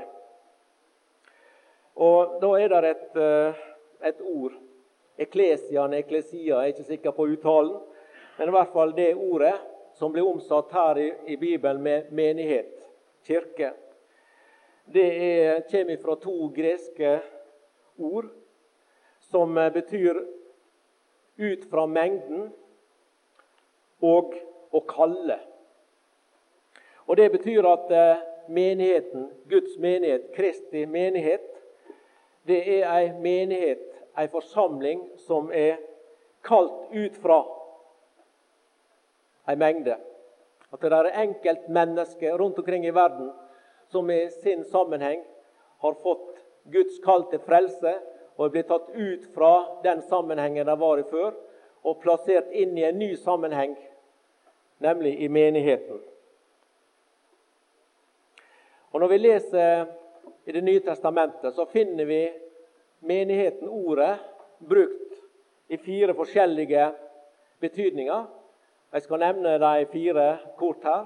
Og 1.98 2.38
Da 2.40 2.50
er 2.60 2.68
det 2.68 2.90
et, 2.90 3.16
eh, 3.16 3.54
et 4.02 4.20
ord. 4.20 4.52
Eklesian, 5.18 5.94
eklesia, 5.94 6.60
jeg 6.62 6.68
er 6.68 6.72
ikke 6.72 6.84
sikker 6.84 7.10
på 7.10 7.26
uttalen. 7.26 7.80
Men 8.38 8.48
i 8.48 8.52
hvert 8.54 8.72
fall 8.72 8.92
det 8.94 9.14
ordet 9.16 9.56
som 9.94 10.12
blir 10.12 10.22
omsatt 10.22 10.70
her 10.72 10.98
i, 10.98 11.12
i 11.26 11.36
Bibelen 11.36 11.82
med 11.82 12.12
menighet, 12.12 12.86
kirke. 13.26 13.72
Det 14.86 15.08
er, 15.22 15.64
kommer 15.70 15.96
fra 15.96 16.14
to 16.16 16.52
greske 16.54 17.18
ord 17.98 18.28
som 19.20 19.58
eh, 19.58 19.72
betyr 19.72 20.22
ut 21.38 21.64
fra 21.70 21.86
mengden 21.86 22.48
og 24.04 24.34
å 24.74 24.82
kalle. 24.88 25.38
Og 27.08 27.16
Det 27.16 27.30
betyr 27.32 27.66
at 27.66 27.92
eh, 27.94 28.24
menigheten, 28.48 29.30
Guds 29.48 29.78
menighet, 29.80 30.32
Kristi 30.34 30.84
menighet, 30.86 31.46
det 32.48 32.58
er 32.78 32.88
ei 32.90 33.12
menighet, 33.20 33.86
ei 34.18 34.28
forsamling, 34.32 35.00
som 35.24 35.50
er 35.52 35.78
kalt 36.44 36.92
ut 36.92 37.16
fra 37.22 37.42
ei 39.48 39.56
mengde. 39.56 39.96
At 40.72 40.84
det 40.84 40.92
er 40.92 41.10
enkeltmennesker 41.24 42.36
rundt 42.40 42.58
omkring 42.60 42.86
i 42.86 42.94
verden 42.94 43.30
som 43.88 44.10
i 44.10 44.28
sin 44.42 44.64
sammenheng 44.64 45.22
har 45.78 45.94
fått 46.02 46.42
Guds 46.68 46.98
kall 47.04 47.24
til 47.30 47.40
frelse 47.40 47.94
og 48.38 48.52
blitt 48.54 48.68
tatt 48.70 48.90
ut 48.94 49.26
fra 49.34 49.52
den 49.82 50.02
sammenhengen 50.06 50.66
de 50.66 50.76
var 50.78 51.00
i 51.00 51.06
før, 51.10 51.34
og 51.82 52.00
plassert 52.02 52.52
inn 52.54 52.76
i 52.78 52.86
en 52.86 52.98
ny 52.98 53.12
sammenheng, 53.18 53.74
nemlig 54.82 55.16
i 55.24 55.28
menigheten. 55.28 56.00
Og 58.92 59.00
Når 59.00 59.08
vi 59.08 59.18
leser 59.18 59.86
i 60.44 60.52
Det 60.52 60.64
nye 60.64 60.80
testamentet, 60.80 61.54
så 61.54 61.66
finner 61.66 62.04
vi 62.04 62.32
menigheten, 63.00 63.68
ordet, 63.68 64.16
brukt 64.58 65.18
i 65.68 65.76
fire 65.76 66.14
forskjellige 66.14 66.92
betydninger. 67.60 68.24
Jeg 68.92 69.02
skal 69.02 69.20
nevne 69.20 69.58
de 69.58 69.86
fire 69.92 70.38
kort 70.56 70.84
her. 70.84 71.04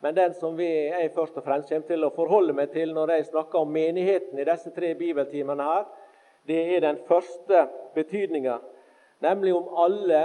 Men 0.00 0.14
den 0.14 0.34
som 0.34 0.60
jeg 0.60 1.10
først 1.14 1.38
og 1.40 1.44
fremst 1.44 1.68
kommer 1.68 1.88
til 1.88 2.04
å 2.04 2.12
forholde 2.12 2.52
meg 2.52 2.74
til 2.74 2.92
når 2.92 3.14
jeg 3.14 3.30
snakker 3.30 3.64
om 3.64 3.72
menigheten 3.72 4.38
i 4.38 4.44
disse 4.44 4.70
tre 4.76 4.92
bibeltimene 4.94 5.64
her, 5.64 5.86
det 6.46 6.76
er 6.76 6.80
den 6.80 6.98
første 7.08 7.66
betydninga, 7.94 8.58
nemlig 9.24 9.54
om 9.54 9.68
alle 9.74 10.22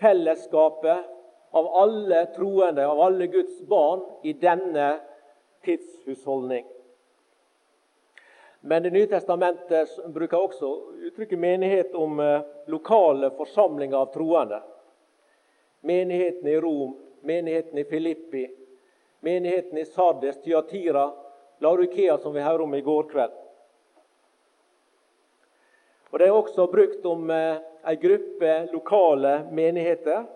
fellesskapet 0.00 1.08
av 1.52 1.68
alle 1.76 2.26
troende, 2.36 2.86
av 2.86 3.00
alle 3.00 3.26
Guds 3.26 3.62
barn, 3.68 4.00
i 4.22 4.32
denne 4.32 5.00
tidshusholdning. 5.64 6.66
Men 8.60 8.82
Det 8.82 8.90
nye 8.90 9.06
testamentet 9.10 9.96
bruker 10.14 10.38
også 10.38 10.68
uttrykket 11.08 11.38
menighet 11.38 11.94
om 11.98 12.20
eh, 12.22 12.44
lokale 12.70 13.32
forsamlinger 13.34 13.96
av 13.98 14.12
troende. 14.14 14.60
Menigheten 15.82 16.48
i 16.48 16.60
Rom, 16.62 16.94
menigheten 17.26 17.78
i 17.78 17.84
Filippi, 17.84 18.44
menigheten 19.20 19.78
i 19.78 19.84
Sardes, 19.84 20.38
Tyatira, 20.42 21.10
Laurikea, 21.58 22.18
som 22.18 22.34
vi 22.34 22.40
hørte 22.40 22.62
om 22.62 22.74
i 22.74 22.84
går 22.86 23.10
kveld. 23.10 23.41
Og 26.12 26.18
Det 26.18 26.26
er 26.28 26.32
også 26.36 26.66
brukt 26.68 27.06
om 27.08 27.30
en 27.30 27.60
ei 27.88 27.96
gruppe 27.96 28.50
lokale 28.72 29.46
menigheter. 29.50 30.26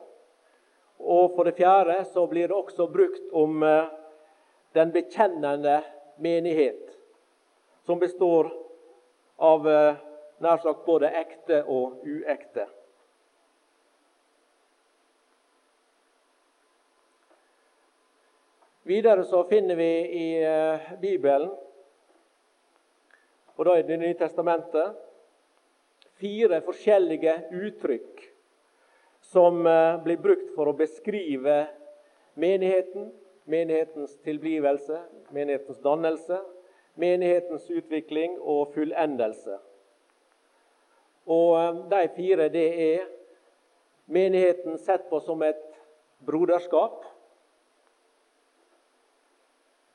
Og 0.99 1.35
for 1.37 1.45
det 1.45 1.59
fjerde 1.59 1.99
så 2.09 2.25
blir 2.27 2.49
det 2.49 2.57
også 2.57 2.87
brukt 2.89 3.33
om 3.33 3.63
eh, 3.63 3.91
den 4.73 4.93
bekjennende 4.93 5.83
menighet, 6.17 6.97
som 7.85 8.01
består 8.01 8.49
av 9.37 9.69
eh, 9.69 10.01
nær 10.41 10.65
sagt 10.65 10.87
både 10.89 11.13
ekte 11.13 11.61
og 11.69 12.01
uekte. 12.09 12.65
Videre 18.87 19.25
så 19.29 19.45
finner 19.49 19.77
vi 19.77 19.93
i 20.25 20.29
Bibelen, 21.03 21.51
og 23.57 23.65
da 23.67 23.75
i 23.77 23.83
Det 23.83 23.99
nye 23.99 24.15
testamentet, 24.15 25.06
fire 26.21 26.61
forskjellige 26.65 27.35
uttrykk 27.53 28.25
som 29.27 29.67
eh, 29.67 30.03
blir 30.05 30.21
brukt 30.23 30.53
for 30.55 30.71
å 30.71 30.77
beskrive 30.77 31.67
menigheten, 32.39 33.11
menighetens 33.45 34.17
tilblivelse, 34.25 35.01
menighetens 35.35 35.81
dannelse, 35.85 36.41
menighetens 36.97 37.67
utvikling 37.71 38.39
og 38.41 38.73
fullendelse. 38.75 39.59
Og 41.27 41.53
eh, 41.61 41.83
De 41.93 42.03
fire 42.17 42.49
det 42.55 42.67
er 42.87 43.07
menigheten 44.07 44.79
sett 44.79 45.09
på 45.11 45.21
som 45.21 45.43
et 45.43 45.63
broderskap. 46.27 47.05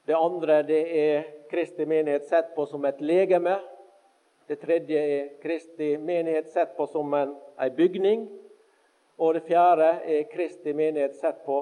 Det 0.06 0.18
andre 0.18 0.62
det 0.68 0.82
er 1.00 1.30
Kristi 1.52 1.86
menighet 1.86 2.26
sett 2.28 2.54
på 2.56 2.66
som 2.68 2.86
et 2.86 3.00
legeme. 3.02 3.58
Det 4.52 4.58
tredje 4.60 5.00
er 5.00 5.28
Kristi 5.40 5.94
menighet 5.98 6.50
sett 6.52 6.74
på 6.76 6.84
som 6.92 7.14
en, 7.14 7.30
bygning. 7.76 8.26
Og 9.16 9.38
det 9.38 9.46
fjerde 9.48 9.86
er 10.04 10.26
Kristi 10.28 10.74
menighet 10.76 11.14
sett 11.16 11.38
på 11.46 11.62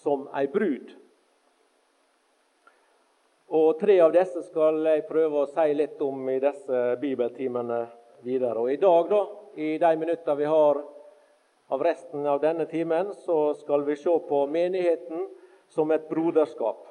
som 0.00 0.22
ei 0.32 0.46
brud. 0.48 0.94
Og 3.52 3.76
Tre 3.82 3.98
av 4.00 4.14
disse 4.14 4.40
skal 4.46 4.78
jeg 4.88 5.04
prøve 5.10 5.42
å 5.42 5.50
si 5.50 5.74
litt 5.76 6.00
om 6.00 6.30
i 6.32 6.38
disse 6.40 6.80
bibeltimene 7.02 7.82
videre. 8.24 8.62
Og 8.62 8.72
I 8.72 8.78
dag, 8.80 9.10
da, 9.10 9.20
i 9.60 9.74
de 9.82 9.90
minutter 10.00 10.38
vi 10.38 10.48
har 10.48 10.80
av 11.68 11.84
resten 11.84 12.24
av 12.24 12.40
denne 12.40 12.64
timen, 12.70 13.10
så 13.26 13.52
skal 13.58 13.84
vi 13.84 13.98
se 14.00 14.14
på 14.30 14.38
menigheten 14.46 15.26
som 15.68 15.92
et 15.92 16.08
broderskap. 16.08 16.88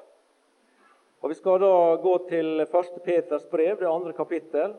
Og 1.24 1.34
Vi 1.34 1.40
skal 1.40 1.58
da 1.66 1.74
gå 2.06 2.14
til 2.30 2.62
1. 2.68 3.02
Peters 3.02 3.50
brev, 3.50 3.80
det 3.82 3.90
andre 3.90 4.14
kapittel. 4.14 4.78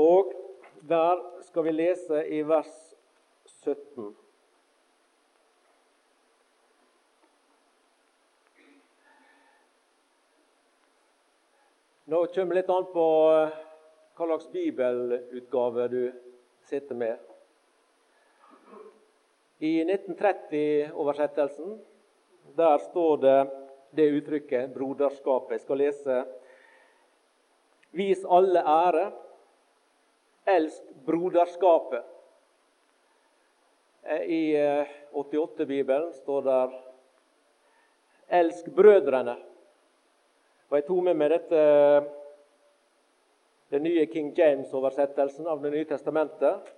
Og 0.00 0.32
der 0.90 1.42
skal 1.46 1.62
vi 1.64 1.72
lese 1.72 2.24
i 2.26 2.42
vers 2.42 2.70
17. 3.46 4.16
Nå 12.10 12.26
kommer 12.34 12.54
det 12.54 12.58
litt 12.58 12.72
an 12.74 12.88
på 12.90 13.06
eh, 13.36 13.54
hva 14.18 14.26
slags 14.32 14.50
bibelutgave 14.50 15.86
du 15.92 16.02
sitter 16.66 16.98
med. 16.98 17.22
I 19.62 19.84
1930-oversettelsen 19.84 21.78
der 22.58 22.78
står 22.90 23.16
det 23.22 23.38
det 23.94 24.10
uttrykket 24.18 24.74
'broderskapet'. 24.74 25.52
Jeg 25.52 25.60
skal 25.68 25.84
lese 25.86 26.22
Vis 27.90 28.24
alle 28.26 28.60
ære. 28.62 29.12
Elsk 30.56 30.82
broderskapet. 31.06 32.04
Eh, 34.02 34.22
I 34.22 34.56
88-bibelen 35.12 36.08
eh, 36.08 36.12
står 36.12 36.42
der 36.42 36.80
'Elsk 38.28 38.66
brødrene'. 38.66 39.36
Og 40.70 40.76
Jeg 40.76 40.86
tok 40.86 41.02
med 41.04 41.14
meg 41.14 41.30
dette, 41.30 41.60
den 43.70 43.82
nye 43.82 44.06
King 44.06 44.30
James-oversettelsen 44.38 45.46
av 45.46 45.62
Det 45.62 45.72
nye 45.72 45.84
testamentet. 45.84 46.74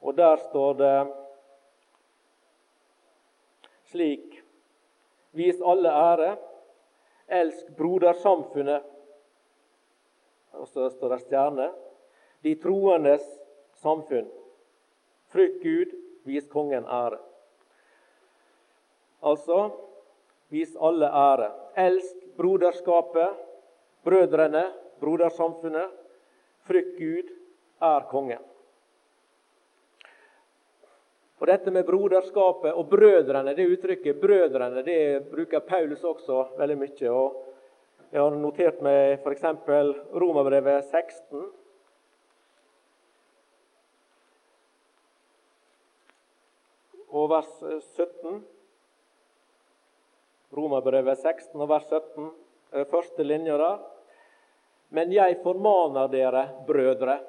Og 0.00 0.16
der 0.16 0.36
står 0.36 0.72
det 0.74 1.12
slik 3.90 4.42
Vis 5.32 5.60
alle 5.62 5.88
ære. 5.88 6.36
Elsk 7.28 7.66
brodersamfunnet. 7.76 8.82
Og 10.52 10.66
så 10.68 10.88
står 10.90 11.08
det 11.08 11.20
stjerne. 11.20 11.68
De 12.42 12.54
troendes 12.54 13.24
samfunn. 13.82 14.28
Frykt 15.30 15.62
Gud, 15.62 15.94
vis 16.26 16.48
kongen 16.48 16.84
ære. 16.84 17.18
Altså 19.22 19.70
vis 20.50 20.76
alle 20.80 21.06
ære. 21.06 21.50
Elsk 21.76 22.24
broderskapet, 22.36 23.36
brødrene, 24.04 24.64
brodersamfunnet. 25.00 25.92
Frykt 26.66 26.96
Gud, 26.98 27.36
er 27.80 28.00
kongen. 28.10 28.42
Og 31.40 31.46
Dette 31.48 31.72
med 31.72 31.86
broderskapet 31.88 32.74
og 32.76 32.90
brødrene, 32.90 33.54
det 33.56 33.68
uttrykket 33.72 34.20
brødrene, 34.20 34.82
det 34.84 35.30
bruker 35.30 35.62
Paulus 35.64 36.04
også 36.04 36.42
veldig 36.58 36.76
mye. 36.82 37.10
og 37.10 37.46
Jeg 38.12 38.20
har 38.20 38.36
notert 38.36 38.82
meg 38.82 39.22
f.eks. 39.24 39.46
Romerbrevet 40.12 40.84
16. 40.84 41.46
Vers 47.30 47.50
17. 47.94 48.42
Romerbrevet 50.50 51.18
16 51.18 51.60
og 51.62 51.68
vers 51.70 51.84
17, 51.86 52.30
eh, 52.72 52.86
første 52.90 53.22
linja 53.22 53.58
der. 53.58 53.76
Men 54.90 55.12
jeg 55.14 55.36
formaner 55.44 56.08
dere, 56.10 56.42
brødre. 56.66 57.20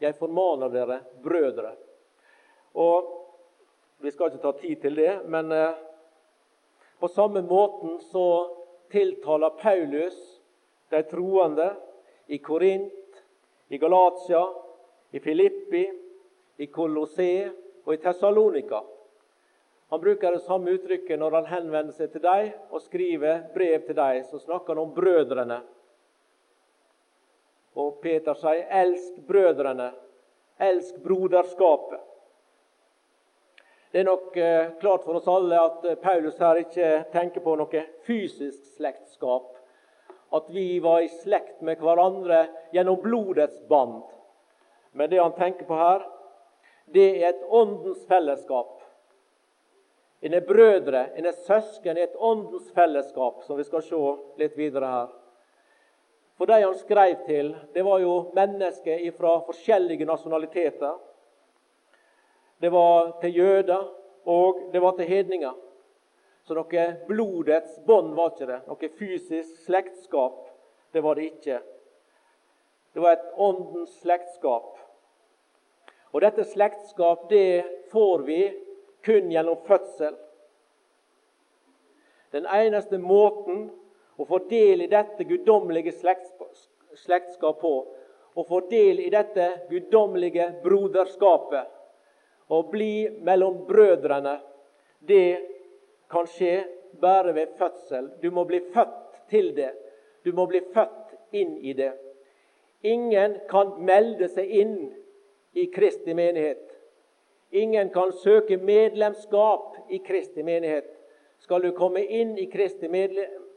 Jeg 0.00 0.16
formaner 0.16 0.72
dere, 0.72 1.02
brødre. 1.22 1.74
Og 2.74 3.12
Vi 3.98 4.10
skal 4.10 4.28
ikke 4.28 4.42
ta 4.42 4.52
tid 4.52 4.80
til 4.80 4.94
det, 4.94 5.12
men 5.24 5.52
eh, 5.52 5.76
på 7.00 7.08
samme 7.08 7.40
måten 7.42 7.96
så 8.00 8.24
tiltaler 8.92 9.56
Paulus 9.56 10.16
de 10.92 11.00
troende 11.08 11.70
i 12.28 12.36
Korint, 12.38 13.22
i 13.68 13.78
Galatia, 13.78 14.42
i 15.12 15.18
Filippi, 15.18 15.86
i 16.56 16.66
Colosseum 16.66 17.65
og 17.86 17.94
i 17.94 18.00
Tessalonika. 18.02 18.82
Han 19.88 20.00
bruker 20.00 20.34
det 20.34 20.42
samme 20.42 20.74
uttrykket 20.74 21.18
når 21.20 21.38
han 21.38 21.46
henvender 21.46 21.94
seg 21.94 22.10
til 22.10 22.24
dem 22.24 22.50
og 22.74 22.82
skriver 22.82 23.44
brev 23.54 23.86
til 23.86 23.94
dem. 23.94 24.24
Så 24.26 24.42
snakker 24.42 24.74
han 24.74 24.82
om 24.82 24.94
brødrene. 24.94 25.60
Og 27.76 28.00
Peter 28.02 28.34
sier, 28.34 28.66
'Elsk 28.66 29.20
brødrene. 29.28 29.92
Elsk 30.58 30.94
broderskapet'. 31.04 32.02
Det 33.92 34.00
er 34.00 34.04
nok 34.04 34.36
eh, 34.36 34.70
klart 34.80 35.04
for 35.04 35.14
oss 35.14 35.28
alle 35.28 35.60
at 35.60 35.84
eh, 35.84 35.94
Paulus 35.94 36.38
her 36.38 36.58
ikke 36.60 37.04
tenker 37.12 37.40
på 37.40 37.54
noe 37.56 37.84
fysisk 38.04 38.64
slektskap. 38.76 39.54
At 40.34 40.50
vi 40.50 40.80
var 40.80 41.00
i 41.00 41.08
slekt 41.22 41.62
med 41.62 41.78
hverandre 41.78 42.48
gjennom 42.72 42.98
blodets 43.02 43.62
band. 43.68 44.02
Men 44.92 45.10
det 45.10 45.22
han 45.22 45.32
tenker 45.32 45.64
på 45.64 45.78
her, 45.78 46.02
det 46.94 47.06
er 47.22 47.28
et 47.28 47.44
åndens 47.48 48.06
fellesskap. 48.06 48.82
En 50.20 50.34
er 50.34 50.46
brødre, 50.46 51.08
en 51.18 51.26
er 51.26 51.36
søsken 51.46 51.98
et 51.98 52.14
åndens 52.16 52.70
fellesskap, 52.74 53.42
som 53.44 53.58
vi 53.58 53.66
skal 53.66 53.84
se 53.84 54.00
litt 54.40 54.56
videre 54.58 54.90
her. 54.90 55.10
For 56.36 56.48
de 56.48 56.60
han 56.60 56.74
skrev 56.78 57.26
til, 57.26 57.52
det 57.74 57.84
var 57.84 58.00
jo 58.02 58.14
mennesker 58.36 59.04
fra 59.16 59.38
forskjellige 59.46 60.08
nasjonaliteter. 60.08 60.96
Det 62.60 62.72
var 62.72 63.16
til 63.20 63.36
jøder, 63.36 63.86
og 64.26 64.60
det 64.72 64.82
var 64.82 64.96
til 64.96 65.08
hedninger. 65.08 65.54
Så 66.46 66.54
noe 66.54 66.84
blodets 67.08 67.80
bånd 67.86 68.14
var 68.14 68.32
ikke 68.32 68.48
det. 68.50 68.60
Noe 68.68 68.90
fysisk 68.98 69.64
slektskap, 69.64 70.44
det 70.94 71.02
var 71.02 71.18
det 71.18 71.30
ikke. 71.32 71.60
Det 72.94 73.02
var 73.02 73.16
et 73.16 73.32
åndens 73.36 73.96
slektskap. 74.00 74.76
Og 76.16 76.22
dette 76.24 76.46
slektskap 76.48 77.26
det 77.28 77.64
får 77.92 78.22
vi 78.24 78.38
kun 79.04 79.28
gjennom 79.28 79.58
fødsel. 79.66 80.14
Den 82.32 82.48
eneste 82.48 82.96
måten 82.96 83.66
å 84.16 84.24
få 84.24 84.38
del 84.48 84.86
i 84.86 84.88
dette 84.88 85.26
guddommelige 85.28 85.92
slektskap 85.92 87.60
på, 87.60 87.74
å 88.32 88.46
få 88.48 88.62
del 88.72 89.04
i 89.04 89.12
dette 89.12 89.50
guddommelige 89.68 90.48
broderskapet, 90.64 91.68
å 92.48 92.64
bli 92.72 93.10
mellom 93.20 93.66
brødrene, 93.68 94.38
det 95.04 95.28
kan 96.08 96.24
skje 96.32 96.62
bare 96.96 97.36
ved 97.36 97.58
fødsel. 97.60 98.14
Du 98.24 98.30
må 98.32 98.48
bli 98.48 98.64
født 98.72 99.26
til 99.28 99.52
det. 99.52 99.74
Du 100.24 100.32
må 100.32 100.48
bli 100.48 100.64
født 100.72 101.36
inn 101.36 101.58
i 101.60 101.76
det. 101.76 101.92
Ingen 102.88 103.42
kan 103.50 103.76
melde 103.84 104.32
seg 104.32 104.48
inn 104.64 104.78
i 105.56 105.66
Kristi 105.66 106.14
menighet. 106.14 106.78
Ingen 107.50 107.88
kan 107.90 108.12
søke 108.12 108.56
medlemskap 108.56 109.76
i 109.88 109.98
Kristi 109.98 110.42
menighet. 110.42 110.90
Skal 111.38 111.62
du 111.62 111.70
komme 111.72 112.02
inn 112.04 112.34
i 112.38 112.44
Kristi 112.50 112.88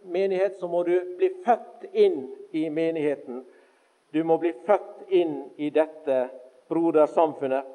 menighet, 0.04 0.60
så 0.60 0.68
må 0.68 0.84
du 0.88 0.94
bli 1.18 1.30
født 1.44 1.90
inn 1.92 2.22
i 2.56 2.70
menigheten. 2.70 3.44
Du 4.16 4.24
må 4.24 4.38
bli 4.40 4.54
født 4.66 5.12
inn 5.12 5.42
i 5.58 5.70
dette 5.76 6.22
brodersamfunnet. 6.72 7.68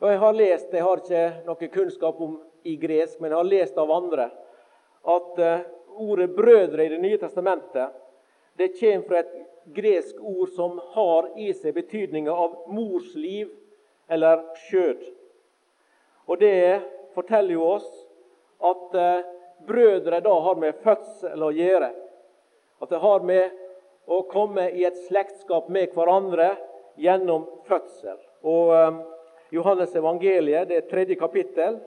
Og 0.00 0.10
Jeg 0.10 0.18
har 0.18 0.32
lest, 0.32 0.72
jeg 0.72 0.82
har 0.82 1.04
ikke 1.04 1.24
noe 1.46 1.72
kunnskap 1.78 2.20
om 2.20 2.38
i 2.64 2.74
gresk, 2.76 3.20
men 3.20 3.30
jeg 3.30 3.38
har 3.38 3.52
lest 3.54 3.78
av 3.78 3.90
andre, 3.92 4.30
at 5.04 5.38
eh, 5.38 5.66
ordet 5.94 6.30
'brødre' 6.34 6.84
i 6.84 6.88
Det 6.88 7.00
nye 7.00 7.18
testamentet 7.18 7.94
det 8.60 8.74
kommer 8.76 9.06
fra 9.08 9.18
et 9.18 9.36
gresk 9.64 10.20
ord 10.20 10.48
som 10.52 10.80
har 10.92 11.30
i 11.40 11.48
seg 11.56 11.72
betydninga 11.74 12.32
av 12.32 12.58
mors 12.68 13.14
liv 13.16 13.48
eller 14.10 14.42
skjød. 14.66 15.04
Og 16.28 16.38
Det 16.38 16.80
forteller 17.14 17.56
jo 17.56 17.64
oss 17.78 17.88
at 18.60 18.94
eh, 19.00 19.24
brødre 19.66 20.20
da 20.20 20.34
har 20.44 20.60
med 20.60 20.76
fødsel 20.84 21.42
å 21.42 21.50
gjøre. 21.56 21.88
At 22.80 22.92
det 22.92 23.00
har 23.00 23.24
med 23.26 23.56
å 24.06 24.20
komme 24.28 24.68
i 24.76 24.84
et 24.84 25.00
slektskap 25.06 25.72
med 25.72 25.96
hverandre 25.96 26.52
gjennom 27.00 27.48
fødsel. 27.68 28.20
Og 28.44 28.74
eh, 28.76 29.00
Johannes 29.56 29.96
evangeliet, 29.96 30.68
det 30.68 30.82
er 30.82 30.90
tredje 30.92 31.16
kapittel. 31.18 31.80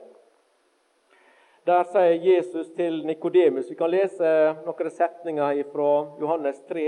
Der 1.66 1.84
sier 1.88 2.20
Jesus 2.20 2.66
til 2.76 3.06
Nikodemus 3.06 3.70
Vi 3.70 3.74
kan 3.78 3.88
lese 3.88 4.30
noen 4.66 4.90
setninger 4.92 5.62
fra 5.72 5.92
Johannes 6.20 6.58
3. 6.68 6.82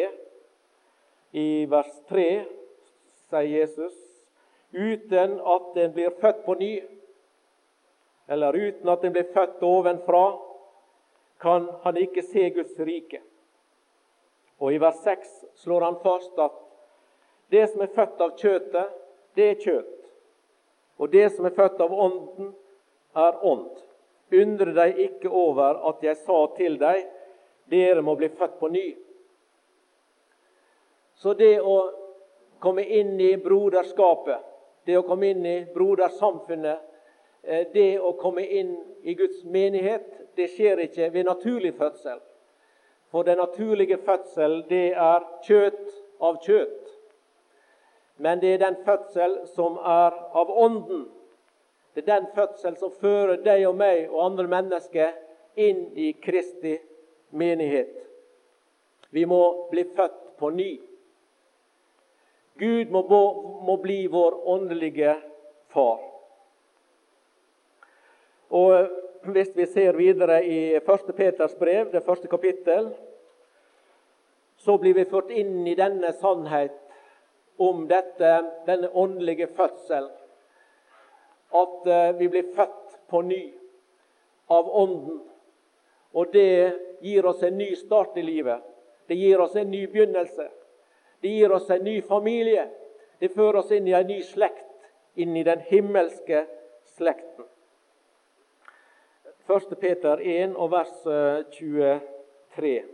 I 1.32 1.64
vers 1.70 1.94
3 2.10 2.26
sier 3.30 3.48
Jesus 3.48 3.94
uten 4.76 5.38
at 5.54 5.80
en 5.80 5.94
blir 5.96 6.12
født 6.20 6.44
på 6.44 6.58
ny, 6.60 6.74
eller 8.28 8.52
uten 8.52 8.92
at 8.92 9.08
en 9.08 9.16
blir 9.16 9.30
født 9.32 9.64
ovenfra, 9.64 10.22
kan 11.40 11.70
han 11.86 11.96
ikke 11.96 12.26
se 12.28 12.50
Guds 12.50 12.76
rike. 12.76 13.22
Og 14.60 14.76
I 14.76 14.82
vers 14.82 15.00
6 15.08 15.32
slår 15.64 15.88
han 15.88 16.00
fast 16.04 16.36
at 16.36 16.60
det 17.48 17.64
som 17.72 17.80
er 17.80 17.96
født 17.96 18.20
av 18.20 18.36
kjøttet, 18.36 18.94
det 19.40 19.50
er 19.54 19.60
kjøtt. 19.64 19.98
Og 21.00 21.12
det 21.16 21.30
som 21.32 21.48
er 21.48 21.56
født 21.56 21.80
av 21.80 21.92
Ånden, 21.92 22.52
er 23.16 23.40
ånd. 23.40 23.85
Undre 24.32 24.72
deg 24.74 24.98
ikke 24.98 25.30
over 25.30 25.78
at 25.88 26.02
jeg 26.02 26.18
sa 26.24 26.38
til 26.56 26.78
deg, 26.80 27.04
dere 27.70 28.02
må 28.02 28.16
bli 28.18 28.28
født 28.28 28.58
på 28.58 28.70
ny. 28.70 28.86
Så 31.16 31.34
det 31.38 31.60
å 31.60 31.76
komme 32.60 32.82
inn 32.84 33.14
i 33.20 33.36
broderskapet, 33.40 34.42
det 34.86 34.98
å 34.98 35.04
komme 35.06 35.30
inn 35.32 35.46
i 35.46 35.56
brodersamfunnet, 35.74 36.82
eh, 37.42 37.66
det 37.72 38.00
å 38.00 38.12
komme 38.18 38.44
inn 38.44 38.76
i 39.02 39.14
Guds 39.14 39.44
menighet, 39.44 40.34
det 40.36 40.50
skjer 40.54 40.84
ikke 40.86 41.10
ved 41.12 41.26
naturlig 41.26 41.74
fødsel. 41.78 42.20
For 43.10 43.22
den 43.22 43.38
naturlige 43.38 43.98
fødsel, 43.98 44.64
det 44.68 44.92
er 44.92 45.24
kjøtt 45.46 45.94
av 46.20 46.42
kjøtt. 46.42 46.92
Men 48.18 48.40
det 48.40 48.54
er 48.54 48.58
den 48.58 48.76
fødsel 48.84 49.38
som 49.54 49.76
er 49.78 50.14
av 50.32 50.50
Ånden. 50.50 51.06
Det 51.96 52.02
er 52.04 52.20
den 52.20 52.26
fødsel 52.36 52.74
som 52.76 52.90
fører 53.00 53.38
deg 53.40 53.62
og 53.64 53.78
meg 53.80 54.10
og 54.10 54.18
andre 54.20 54.44
mennesker 54.52 55.14
inn 55.56 55.86
i 55.96 56.10
Kristi 56.20 56.74
menighet. 57.32 57.94
Vi 59.16 59.22
må 59.24 59.40
bli 59.70 59.86
født 59.96 60.18
på 60.36 60.50
ny. 60.52 60.74
Gud 62.60 62.92
må, 62.92 63.00
må 63.64 63.78
bli 63.80 64.02
vår 64.12 64.36
åndelige 64.44 65.14
far. 65.72 66.04
Og 68.52 68.92
Hvis 69.26 69.56
vi 69.56 69.64
ser 69.66 69.96
videre 69.98 70.36
i 70.44 70.76
1. 70.76 71.08
Peters 71.16 71.56
brev, 71.58 71.88
det 71.90 72.04
første 72.04 72.28
kapittel, 72.28 72.92
så 74.56 74.76
blir 74.78 74.94
vi 74.94 75.04
ført 75.08 75.32
inn 75.34 75.64
i 75.66 75.74
denne 75.74 76.12
sannhet 76.20 76.76
om 77.58 77.88
dette, 77.90 78.36
denne 78.68 78.92
åndelige 78.94 79.48
fødsel. 79.56 80.06
At 81.50 81.86
eh, 81.86 82.12
vi 82.18 82.28
blir 82.28 82.52
født 82.54 82.98
på 83.10 83.22
ny 83.22 83.42
av 84.46 84.68
Ånden. 84.76 85.20
Og 86.12 86.32
det 86.32 86.72
gir 87.00 87.26
oss 87.26 87.42
en 87.42 87.58
ny 87.58 87.74
start 87.76 88.16
i 88.16 88.22
livet. 88.22 88.62
Det 89.06 89.14
gir 89.14 89.40
oss 89.40 89.56
en 89.56 89.70
ny 89.70 89.86
begynnelse. 89.86 90.48
Det 91.20 91.28
gir 91.28 91.52
oss 91.52 91.70
en 91.70 91.84
ny 91.84 92.00
familie. 92.02 92.68
Det 93.18 93.28
fører 93.28 93.60
oss 93.62 93.70
inn 93.72 93.88
i 93.88 93.94
en 93.96 94.06
ny 94.06 94.20
slekt, 94.22 94.90
inn 95.14 95.36
i 95.36 95.44
den 95.46 95.62
himmelske 95.68 96.44
slekten. 96.96 97.46
1. 99.46 99.80
Peter 99.80 100.20
1 100.20 100.56
og 100.58 100.72
vers 100.72 100.94
23. 101.54 102.00
Eh, 102.66 102.84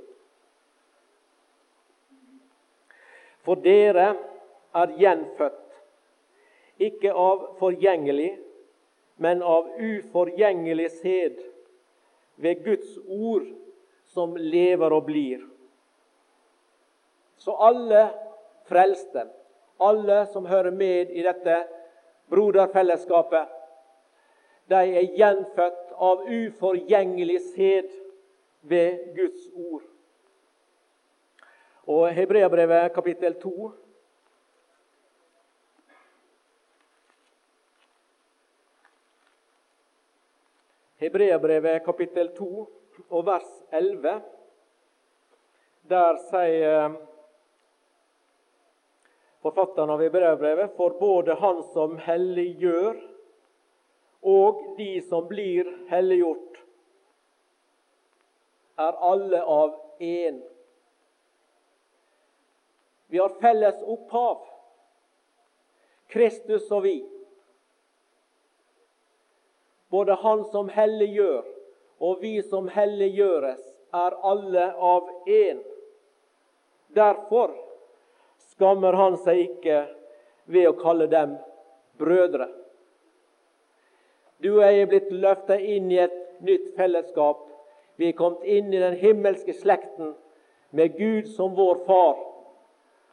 For 3.43 3.59
dere 3.59 4.13
er 4.75 4.93
gjenfødt, 5.01 5.62
ikke 6.89 7.13
av 7.15 7.47
forgjengelig, 7.61 8.33
men 9.23 9.43
av 9.43 9.71
uforgjengelig 9.79 10.91
sæd, 10.99 11.41
ved 12.43 12.65
Guds 12.65 12.97
ord 13.07 13.45
som 14.11 14.35
lever 14.37 14.93
og 14.93 15.05
blir. 15.07 15.45
Så 17.39 17.55
alle 17.55 18.09
frelste, 18.67 19.27
alle 19.83 20.25
som 20.33 20.47
hører 20.47 20.75
med 20.75 21.11
i 21.11 21.23
dette 21.23 21.59
broderfellesskapet, 22.33 23.47
de 24.71 24.81
er 24.97 25.15
gjenfødt 25.19 25.95
av 25.99 26.27
uforgjengelig 26.27 27.41
sæd 27.53 27.91
ved 28.63 29.15
Guds 29.17 29.49
ord. 29.55 29.83
Og 31.91 32.07
Hebreabrevet 32.15 32.93
kapittel 32.95 33.35
2 33.43 33.73
Hebreabrevet 41.03 41.83
kapittel 41.83 42.29
2 42.37 42.47
og 43.11 43.25
vers 43.27 43.49
11. 43.75 44.21
Der 45.91 46.19
sier 46.29 46.93
forfatteren 49.43 49.91
av 49.91 50.05
Hebreabrevet 50.05 50.77
for 50.77 50.95
både 51.01 51.35
Han 51.41 51.65
som 51.73 51.97
helliggjør, 51.99 53.01
og 54.23 54.61
de 54.77 54.93
som 55.09 55.27
blir 55.27 55.67
helliggjort, 55.91 56.61
er 58.79 59.01
alle 59.03 59.41
av 59.43 59.75
én. 59.99 60.39
Vi 63.11 63.19
har 63.19 63.35
felles 63.43 63.83
opphav, 63.83 64.47
Kristus 66.15 66.71
og 66.71 66.87
vi. 66.87 67.01
Både 69.93 70.17
Han 70.25 70.45
som 70.49 70.71
helliggjør, 70.73 71.45
og 72.01 72.23
vi 72.25 72.39
som 72.43 72.71
helliggjøres, 72.73 73.61
er 73.93 74.17
alle 74.25 74.65
av 74.81 75.11
én. 75.29 75.61
Derfor 76.97 77.53
skammer 78.53 78.97
han 78.97 79.19
seg 79.21 79.45
ikke 79.45 79.83
ved 80.49 80.71
å 80.71 80.75
kalle 80.81 81.09
dem 81.13 81.37
brødre. 82.01 82.49
Du 84.43 84.49
og 84.57 84.65
jeg 84.65 84.81
er 84.81 84.91
blitt 84.91 85.13
løfta 85.13 85.61
inn 85.61 85.93
i 85.93 86.01
et 86.03 86.19
nytt 86.43 86.73
fellesskap. 86.77 87.45
Vi 88.01 88.09
er 88.11 88.19
kommet 88.19 88.49
inn 88.49 88.73
i 88.73 88.81
den 88.81 88.97
himmelske 88.99 89.55
slekten 89.55 90.17
med 90.73 90.97
Gud 90.97 91.29
som 91.37 91.55
vår 91.55 91.85
far 91.87 92.17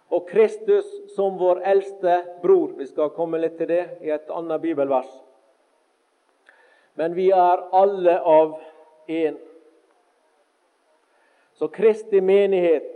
og 0.09 0.29
Kristus 0.31 0.87
som 1.13 1.37
vår 1.37 1.61
eldste 1.69 2.23
bror. 2.41 2.71
Vi 2.79 2.87
skal 2.89 3.13
komme 3.13 3.41
litt 3.43 3.59
til 3.59 3.69
det 3.69 3.83
i 4.01 4.15
et 4.15 4.31
annet 4.33 4.63
bibelvers. 4.63 5.11
Men 6.99 7.15
vi 7.15 7.29
er 7.31 7.61
alle 7.71 8.17
av 8.27 8.57
én. 9.07 9.37
Så 11.55 11.67
Kristi 11.71 12.19
menighet 12.21 12.89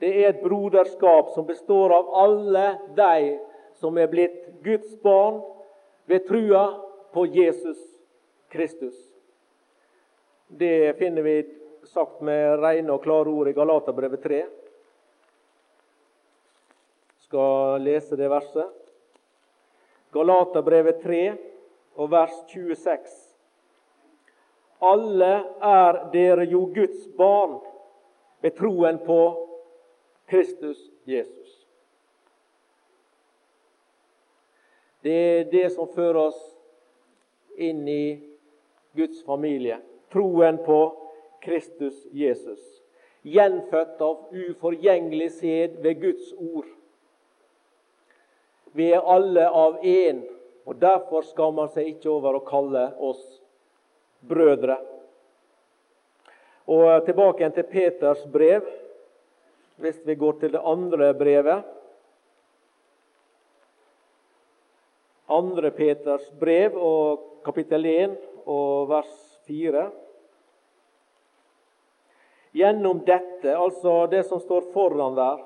det 0.00 0.08
er 0.16 0.30
et 0.30 0.40
broderskap 0.40 1.34
som 1.34 1.44
består 1.44 1.92
av 1.92 2.08
alle 2.22 2.64
de 2.96 3.34
som 3.82 3.98
er 4.00 4.08
blitt 4.08 4.46
Guds 4.64 4.94
barn 5.04 5.42
ved 6.08 6.24
trua 6.28 6.62
på 7.12 7.26
Jesus 7.28 7.76
Kristus. 8.48 8.96
Det 10.48 10.96
finner 10.96 11.22
vi 11.22 11.36
sagt 11.84 12.24
med 12.24 12.62
rene 12.64 12.96
og 12.96 13.04
klare 13.04 13.28
ord 13.28 13.52
i 13.52 13.56
Galaterbrevet 13.56 14.24
3. 14.24 14.40
Skal 17.28 17.84
lese 17.84 18.16
det 18.16 18.32
verset. 18.32 18.72
Galaterbrevet 20.16 21.04
3 21.04 21.22
og 22.00 22.08
vers 22.10 22.32
26. 22.48 23.10
Alle 24.80 25.32
er 25.60 25.98
dere 26.14 26.46
jo 26.48 26.64
Guds 26.74 27.04
barn 27.18 27.58
ved 28.40 28.56
troen 28.56 29.02
på 29.04 29.20
Kristus 30.30 30.80
Jesus. 31.04 31.58
Det 35.04 35.12
er 35.12 35.44
det 35.52 35.66
som 35.74 35.88
fører 35.92 36.22
oss 36.30 36.40
inn 37.60 37.84
i 37.88 38.16
Guds 38.96 39.20
familie. 39.28 39.76
Troen 40.12 40.58
på 40.64 40.80
Kristus 41.44 42.06
Jesus. 42.16 42.60
Gjenfødt 43.22 44.00
av 44.00 44.32
uforgjengelig 44.32 45.30
sæd 45.36 45.80
ved 45.84 46.00
Guds 46.00 46.32
ord. 46.40 46.68
Vi 48.72 48.92
er 48.94 49.04
alle 49.04 49.48
av 49.48 49.82
én, 49.84 50.22
og 50.70 50.76
derfor 50.78 51.24
skal 51.26 51.50
man 51.50 51.70
seg 51.74 51.88
ikke 51.90 52.12
over 52.12 52.36
å 52.38 52.46
kalle 52.46 52.84
oss 53.02 53.22
brødre. 54.22 54.76
Og 56.70 57.02
Tilbake 57.08 57.42
igjen 57.42 57.56
til 57.56 57.66
Peters 57.66 58.20
brev, 58.30 58.68
hvis 59.82 59.98
vi 60.06 60.14
går 60.20 60.36
til 60.38 60.52
det 60.54 60.60
andre 60.62 61.08
brevet. 61.18 61.64
Andre 65.26 65.72
Peters 65.74 66.28
brev 66.38 66.78
og 66.78 67.24
kapittel 67.42 67.88
1 67.90 68.14
og 68.46 68.92
vers 68.92 69.16
4. 69.50 69.88
Gjennom 72.60 73.02
dette, 73.08 73.56
altså 73.56 74.04
det 74.10 74.22
som 74.28 74.38
står 74.42 74.70
foran 74.70 75.18
der, 75.18 75.42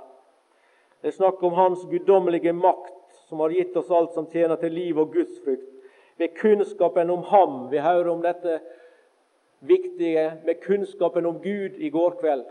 det 1.00 1.14
er 1.14 1.16
snakk 1.16 1.40
om 1.44 1.56
Hans 1.56 1.88
guddommelige 1.88 2.52
makt 2.56 2.93
som 3.34 3.40
har 3.40 3.50
gitt 3.50 3.76
oss 3.76 3.90
alt 3.90 4.12
som 4.14 4.26
tjener 4.30 4.54
til 4.62 4.70
liv 4.70 4.98
og 5.02 5.10
gudsfrykt. 5.10 5.66
Ved 6.22 6.36
kunnskapen 6.38 7.08
om 7.10 7.24
Ham. 7.26 7.54
Vi 7.70 7.80
hører 7.82 8.08
om 8.12 8.20
dette 8.22 8.60
viktige 9.66 10.28
med 10.44 10.60
kunnskapen 10.62 11.26
om 11.26 11.40
Gud 11.42 11.80
i 11.82 11.90
går 11.90 12.14
kveld. 12.20 12.44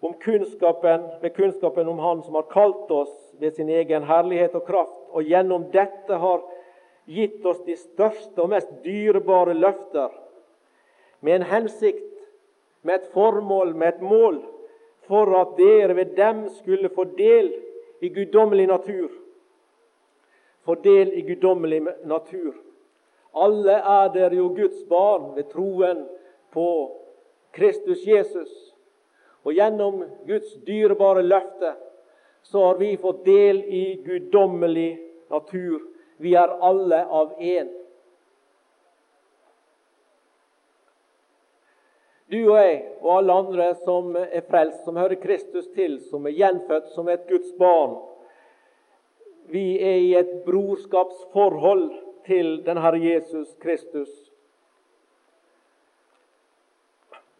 Om 0.00 0.14
kunnskapen, 0.22 1.04
med 1.20 1.34
kunnskapen 1.36 1.88
om 1.88 2.00
Han 2.00 2.22
som 2.24 2.38
har 2.38 2.46
kalt 2.48 2.90
oss 2.90 3.12
ved 3.36 3.58
sin 3.58 3.68
egen 3.68 4.06
herlighet 4.08 4.56
og 4.56 4.64
kraft, 4.64 5.02
og 5.12 5.28
gjennom 5.28 5.68
dette 5.74 6.16
har 6.24 6.40
gitt 7.04 7.44
oss 7.44 7.60
de 7.68 7.76
største 7.76 8.40
og 8.40 8.54
mest 8.54 8.72
dyrebare 8.84 9.52
løfter, 9.52 10.08
med 11.20 11.42
en 11.42 11.46
hensikt, 11.52 12.08
med 12.82 13.02
et 13.02 13.12
formål, 13.12 13.76
med 13.76 13.88
et 13.88 14.00
mål, 14.00 14.40
for 15.04 15.36
at 15.42 15.54
dere 15.60 16.00
ved 16.00 16.16
dem 16.16 16.46
skulle 16.56 16.88
få 16.88 17.04
del 17.20 17.52
i 18.00 18.08
guddommelig 18.08 18.66
natur. 18.72 19.25
Få 20.66 20.74
del 20.74 21.12
i 21.12 21.22
guddommelig 21.22 21.82
natur. 22.04 22.54
Alle 23.32 23.76
er 23.78 24.08
dere 24.14 24.34
jo 24.40 24.48
Guds 24.56 24.80
barn 24.90 25.28
ved 25.36 25.46
troen 25.52 26.00
på 26.50 26.68
Kristus 27.54 28.02
Jesus. 28.06 28.50
Og 29.46 29.54
gjennom 29.54 30.00
Guds 30.26 30.56
dyrebare 30.66 31.22
løfte 31.22 31.76
så 32.42 32.64
har 32.64 32.80
vi 32.82 32.96
fått 32.98 33.24
del 33.24 33.62
i 33.62 33.84
guddommelig 34.02 34.96
natur. 35.30 35.84
Vi 36.18 36.34
er 36.34 36.56
alle 36.58 37.04
av 37.04 37.38
én. 37.38 37.70
Du 42.26 42.40
og 42.40 42.58
jeg 42.58 42.78
og 43.04 43.10
alle 43.20 43.38
andre 43.38 43.70
som 43.84 44.10
er 44.18 44.42
frelst, 44.50 44.82
som 44.82 44.98
hører 44.98 45.20
Kristus 45.22 45.68
til, 45.78 46.00
som 46.10 46.26
er 46.26 46.34
gjenfødt 46.34 46.90
som 46.94 47.06
et 47.12 47.28
Guds 47.30 47.52
barn, 47.58 48.00
vi 49.52 49.78
er 49.78 49.98
i 50.02 50.14
et 50.18 50.32
brorskapsforhold 50.46 51.90
til 52.26 52.62
den 52.66 52.80
Herre 52.82 53.00
Jesus 53.02 53.54
Kristus. 53.62 54.10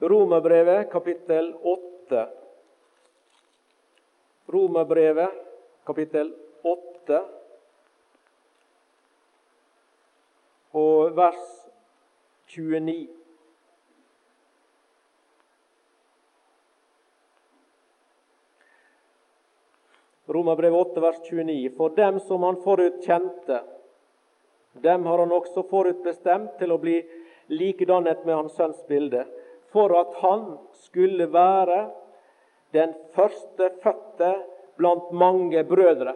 Romerbrevet 0.02 0.90
kapittel 0.92 1.54
8. 1.62 2.26
Romerbrevet 4.52 5.42
kapittel 5.86 6.34
8 6.62 7.20
og 10.76 11.16
vers 11.16 11.46
29. 12.56 13.25
Romerbrevet 20.36 20.78
8, 20.86 21.00
vers 21.00 21.20
29. 21.30 21.70
For 21.76 21.94
dem 21.96 22.20
som 22.20 22.42
han 22.42 22.58
forut 22.60 23.00
kjente, 23.06 23.62
dem 24.72 25.06
har 25.06 25.18
han 25.18 25.32
også 25.32 25.62
forutbestemt 25.70 26.58
til 26.60 26.74
å 26.74 26.80
bli 26.82 26.98
likedannet 27.48 28.26
med 28.26 28.34
hans 28.36 28.58
sønns 28.58 28.82
bilde, 28.88 29.22
for 29.72 29.94
at 29.96 30.12
han 30.20 30.44
skulle 30.84 31.30
være 31.32 31.86
den 32.76 32.92
første 33.16 33.70
fødte 33.80 34.34
blant 34.76 35.08
mange 35.16 35.64
brødre. 35.64 36.12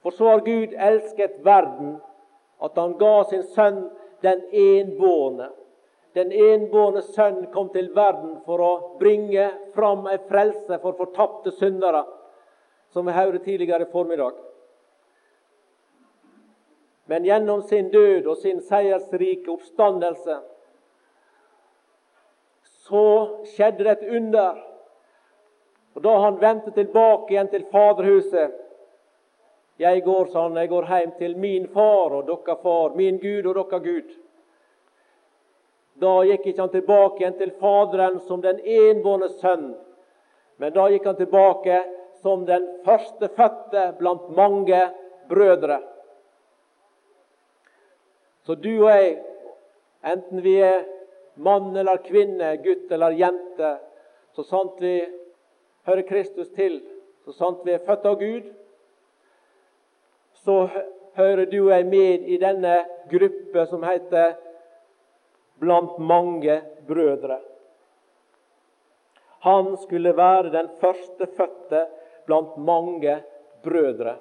For 0.00 0.16
så 0.16 0.32
har 0.32 0.44
Gud 0.48 0.72
elsket 0.72 1.42
verden, 1.44 1.98
at 2.64 2.80
han 2.80 2.96
ga 2.96 3.14
sin 3.28 3.44
sønn 3.52 3.82
den 4.24 4.46
enbårne. 4.48 5.50
Den 6.16 6.32
enbårne 6.32 7.02
sønn 7.02 7.46
kom 7.52 7.68
til 7.74 7.90
verden 7.94 8.38
for 8.46 8.62
å 8.64 8.72
bringe 9.00 9.50
fram 9.74 10.06
ei 10.08 10.18
frelse 10.28 10.78
for 10.82 10.96
fortapte 10.98 11.52
syndere, 11.58 12.04
som 12.92 13.06
vi 13.06 13.16
hørte 13.16 13.42
tidligere 13.44 13.84
i 13.84 13.92
formiddag. 13.92 14.38
Men 17.08 17.24
gjennom 17.24 17.62
sin 17.62 17.90
død 17.92 18.26
og 18.26 18.36
sin 18.36 18.60
seiersrike 18.60 19.50
oppstandelse 19.52 20.40
så 22.88 23.04
skjedde 23.52 23.84
det 23.84 23.94
et 23.94 24.08
under. 24.16 24.58
Og 25.96 26.02
Da 26.04 26.14
han 26.22 26.40
vendte 26.40 26.70
tilbake 26.70 27.32
igjen 27.32 27.48
til 27.48 27.64
Faderhuset 27.72 28.64
Jeg 29.78 30.02
går, 30.04 30.26
sa 30.26 30.42
han, 30.42 30.56
jeg 30.56 30.68
går 30.68 30.86
hjem 30.90 31.10
til 31.18 31.36
min 31.38 31.68
far 31.68 32.14
og 32.16 32.26
dere 32.26 32.56
far, 32.62 32.96
min 32.98 33.18
Gud 33.22 33.46
og 33.46 33.54
dere 33.54 33.78
Gud. 33.80 34.08
Da 35.98 36.14
gikk 36.24 36.46
ikke 36.46 36.62
han 36.62 36.72
tilbake 36.72 37.22
igjen 37.22 37.38
til 37.38 37.52
Faderen 37.58 38.20
som 38.26 38.42
den 38.42 38.60
enbårne 38.62 39.28
sønn, 39.40 39.72
men 40.58 40.74
da 40.74 40.86
gikk 40.92 41.06
han 41.10 41.18
tilbake 41.18 41.78
som 42.22 42.44
den 42.46 42.64
førstefødte 42.86 43.92
blant 43.98 44.28
mange 44.36 44.80
brødre. 45.30 45.80
Så 48.46 48.54
du 48.54 48.70
og 48.78 48.90
jeg, 48.90 49.18
enten 50.06 50.42
vi 50.42 50.54
er 50.62 50.86
mann 51.38 51.76
eller 51.76 52.00
kvinne, 52.02 52.54
gutt 52.62 52.90
eller 52.94 53.14
jente, 53.18 53.74
så 54.34 54.44
sant 54.46 54.78
vi 54.82 55.00
hører 55.86 56.06
Kristus 56.08 56.50
til, 56.54 56.80
så 57.26 57.34
sant 57.34 57.66
vi 57.66 57.74
er 57.74 57.84
født 57.86 58.06
av 58.08 58.18
Gud, 58.22 58.48
så 60.44 60.68
hører 61.18 61.46
du 61.50 61.58
og 61.64 61.72
jeg 61.74 61.86
med 61.86 62.28
i 62.30 62.38
denne 62.40 62.76
gruppe 63.10 63.66
som 63.66 63.82
heter 63.86 64.36
'Blant 65.58 65.98
mange 65.98 66.62
brødre'. 66.86 67.40
Han 69.40 69.76
skulle 69.76 70.16
være 70.16 70.52
den 70.52 70.68
førstefødte 70.80 71.86
blant 72.26 72.56
mange 72.56 73.22
brødre. 73.62 74.16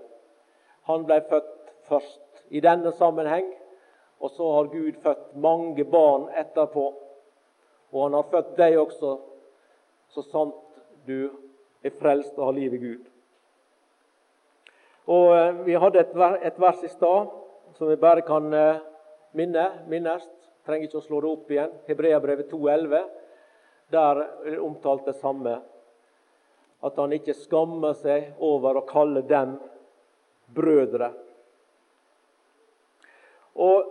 Han 0.83 1.05
ble 1.05 1.21
født 1.29 1.73
først 1.89 2.43
i 2.49 2.59
denne 2.59 2.91
sammenheng, 2.91 3.47
og 4.19 4.29
så 4.29 4.51
har 4.53 4.63
Gud 4.63 4.93
født 5.03 5.35
mange 5.35 5.85
barn 5.85 6.29
etterpå. 6.37 6.93
Og 7.91 8.03
han 8.03 8.13
har 8.13 8.29
født 8.31 8.57
deg 8.57 8.79
også, 8.79 9.17
så 10.09 10.21
sant 10.21 10.55
du 11.07 11.29
er 11.83 11.93
frelst 11.99 12.37
og 12.37 12.45
har 12.45 12.57
liv 12.57 12.73
i 12.73 12.77
Gud. 12.77 13.03
Og 15.07 15.37
eh, 15.37 15.65
Vi 15.65 15.75
hadde 15.79 15.99
et 16.43 16.59
vers 16.59 16.83
i 16.83 16.91
stad 16.91 17.29
som 17.77 17.89
vi 17.89 17.95
bare 17.95 18.21
kan 18.21 18.53
eh, 18.53 18.79
minne, 19.33 19.67
minnes. 19.87 20.25
Trenger 20.67 20.89
ikke 20.89 20.99
å 20.99 21.05
slå 21.05 21.21
det 21.23 21.29
opp 21.31 21.51
igjen. 21.53 21.75
Hebreabrevet 21.87 22.49
2,11. 22.51 23.03
Der 23.95 24.19
er 24.51 24.57
omtalt 24.59 25.05
det 25.07 25.13
samme. 25.21 25.53
At 26.83 26.97
han 26.99 27.13
ikke 27.15 27.37
skammer 27.39 27.95
seg 27.95 28.33
over 28.43 28.81
å 28.81 28.87
kalle 28.89 29.23
dem 29.29 29.53
brødre. 30.51 31.13
Og 33.63 33.87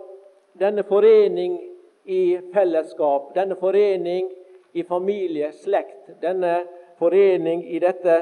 denne 0.61 0.85
forening 0.85 1.57
i 2.05 2.37
fellesskap, 2.53 3.33
denne 3.33 3.57
forening 3.57 4.29
i 4.77 4.85
familie, 4.85 5.49
slekt, 5.57 6.13
denne 6.21 6.59
forening 7.01 7.65
i 7.73 7.81
dette 7.81 8.19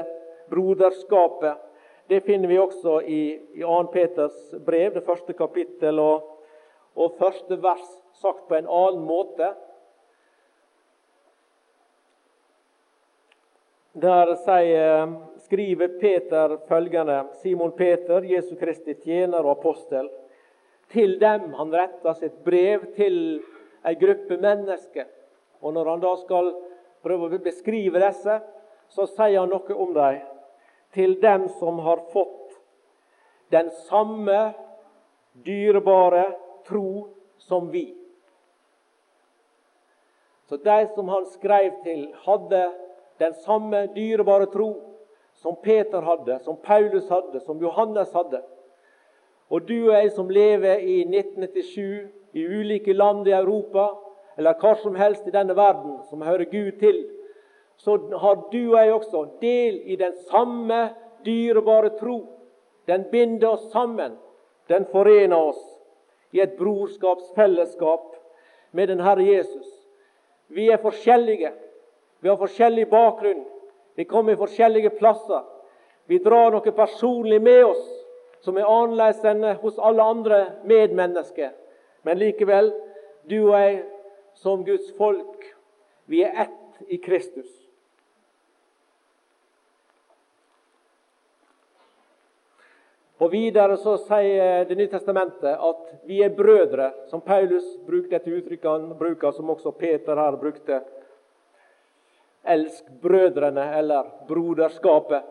broderskapet. 0.48 1.60
Det 2.08 2.22
finner 2.24 2.48
vi 2.48 2.58
også 2.58 3.00
i, 3.04 3.20
i 3.60 3.62
2. 3.62 3.78
Peters 3.92 4.40
brev, 4.64 4.96
det 4.96 5.04
første 5.04 5.36
kapittel 5.36 6.00
og, 6.00 6.26
og 6.96 7.20
første 7.20 7.60
vers, 7.60 7.86
sagt 8.20 8.48
på 8.48 8.56
en 8.56 8.68
annen 8.68 9.04
måte. 9.06 9.54
Der 13.96 14.34
sier, 14.44 15.12
skriver 15.46 15.88
Peter 16.00 16.58
følgende 16.68 17.22
Simon 17.40 17.72
Peter, 17.72 18.24
Jesu 18.28 18.56
Kristi 18.60 18.94
tjener 19.00 19.40
og 19.40 19.54
apostel. 19.56 20.10
Til 20.92 21.16
dem 21.18 21.54
han 21.56 21.72
retter 21.72 22.18
sitt 22.18 22.36
brev 22.44 22.90
til 22.96 23.16
ei 23.86 23.94
gruppe 23.96 24.36
mennesker. 24.36 25.08
Og 25.64 25.72
Når 25.72 25.90
han 25.90 26.04
da 26.04 26.12
skal 26.20 26.52
prøve 27.02 27.30
å 27.30 27.42
beskrive 27.42 28.02
disse, 28.02 28.40
så 28.92 29.06
sier 29.08 29.40
han 29.40 29.50
noe 29.50 29.74
om 29.74 29.94
dem. 29.96 30.20
Til 30.92 31.16
dem 31.20 31.48
som 31.58 31.80
har 31.82 32.04
fått 32.12 32.60
den 33.50 33.70
samme 33.88 34.52
dyrebare 35.46 36.26
tro 36.68 37.08
som 37.38 37.70
vi. 37.72 38.05
Så 40.48 40.56
de 40.56 40.86
som 40.94 41.08
han 41.08 41.26
skrev 41.26 41.72
til, 41.84 42.06
hadde 42.26 42.62
den 43.18 43.34
samme 43.44 43.86
dyrebare 43.94 44.46
tro 44.46 44.70
som 45.34 45.56
Peter 45.62 46.00
hadde, 46.00 46.38
som 46.44 46.56
Paulus 46.56 47.08
hadde, 47.08 47.40
som 47.40 47.60
Johannes 47.60 48.12
hadde. 48.12 48.42
Og 49.50 49.68
du 49.68 49.88
og 49.88 49.94
jeg 49.94 50.12
som 50.12 50.30
lever 50.30 50.82
i 50.82 51.00
1997 51.04 52.08
i 52.32 52.46
ulike 52.46 52.92
land 52.92 53.28
i 53.28 53.34
Europa, 53.34 53.88
eller 54.36 54.58
hva 54.60 54.74
som 54.82 54.96
helst 54.98 55.26
i 55.26 55.34
denne 55.34 55.56
verden 55.56 56.00
som 56.10 56.22
hører 56.22 56.48
Gud 56.50 56.78
til, 56.80 57.04
så 57.76 57.96
har 58.20 58.38
du 58.52 58.60
og 58.72 58.78
jeg 58.80 58.94
også 58.94 59.24
del 59.40 59.80
i 59.84 59.96
den 59.96 60.14
samme 60.30 60.90
dyrebare 61.26 61.92
tro. 61.98 62.20
Den 62.86 63.04
binder 63.10 63.56
oss 63.56 63.70
sammen. 63.72 64.16
Den 64.68 64.86
forener 64.92 65.36
oss 65.36 65.62
i 66.32 66.40
et 66.40 66.56
brorskapsfellesskap 66.58 68.14
med 68.72 68.88
den 68.88 69.00
Herre 69.00 69.24
Jesus. 69.24 69.85
Vi 70.48 70.68
er 70.70 70.80
forskjellige. 70.82 71.52
Vi 72.20 72.28
har 72.28 72.38
forskjellig 72.40 72.88
bakgrunn. 72.90 73.44
Vi 73.96 74.04
kommer 74.04 74.32
i 74.32 74.40
forskjellige 74.40 74.90
plasser. 74.98 75.44
Vi 76.06 76.18
drar 76.22 76.52
noe 76.54 76.72
personlig 76.72 77.40
med 77.42 77.64
oss 77.66 77.86
som 78.44 78.58
er 78.60 78.68
annerledes 78.68 79.24
enn 79.26 79.42
hos 79.62 79.78
alle 79.82 80.04
andre 80.04 80.40
medmennesker. 80.68 81.50
Men 82.06 82.20
likevel, 82.20 82.70
du 83.26 83.40
og 83.48 83.56
jeg 83.58 83.80
som 84.38 84.62
Guds 84.64 84.92
folk, 84.98 85.48
vi 86.06 86.22
er 86.22 86.44
ett 86.46 86.92
i 86.92 87.00
Kristus. 87.02 87.65
Og 93.16 93.32
Videre 93.32 93.78
så 93.80 93.96
sier 94.04 94.66
Det 94.68 94.76
nye 94.76 94.92
testamentet 94.92 95.56
at 95.56 95.94
vi 96.04 96.20
er 96.24 96.34
brødre, 96.36 96.90
som 97.08 97.22
Paulus 97.24 97.64
brukte 97.86 98.18
dette 98.18 98.30
uttrykket 98.30 98.70
han 98.70 98.90
bruker, 98.98 99.32
som 99.32 99.50
også 99.50 99.72
Peter 99.72 100.16
her 100.20 100.36
brukte. 100.36 100.82
Elsk 102.46 102.90
brødrene, 103.02 103.64
eller 103.78 104.10
broderskapet. 104.28 105.24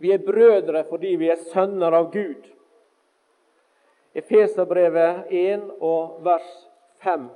Vi 0.00 0.12
er 0.12 0.22
brødre 0.24 0.84
fordi 0.88 1.16
vi 1.20 1.28
er 1.32 1.40
sønner 1.50 1.92
av 1.96 2.12
Gud. 2.12 2.46
Efeserbrevet 4.14 5.28
1 5.30 5.66
og 5.80 6.20
vers 6.24 6.48
5. 7.04 7.28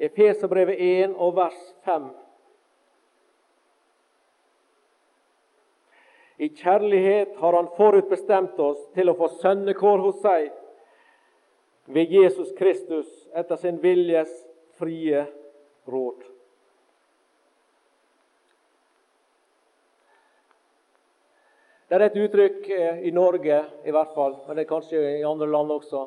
Efeserbrevet 0.00 0.80
1 0.80 1.14
og 1.20 1.34
vers 1.36 1.60
5. 1.84 2.08
I 6.40 6.48
kjærlighet 6.56 7.34
har 7.36 7.52
Han 7.52 7.68
forutbestemt 7.76 8.60
oss 8.64 8.80
til 8.94 9.12
å 9.12 9.16
få 9.18 9.28
sønnekår 9.42 10.00
hos 10.00 10.22
seg 10.22 10.46
ved 11.92 12.12
Jesus 12.14 12.54
Kristus 12.56 13.10
etter 13.36 13.60
sin 13.60 13.76
viljes 13.82 14.30
frie 14.80 15.26
råd. 15.84 16.22
Det 21.90 21.98
er 21.98 22.06
et 22.06 22.16
uttrykk 22.22 22.68
eh, 22.70 23.02
i 23.04 23.12
Norge 23.12 23.58
i 23.84 23.92
hvert 23.92 24.14
fall, 24.14 24.38
men 24.46 24.56
det 24.56 24.64
er 24.64 24.70
kanskje 24.70 25.02
i 25.18 25.26
andre 25.26 25.50
land 25.50 25.74
også, 25.74 26.06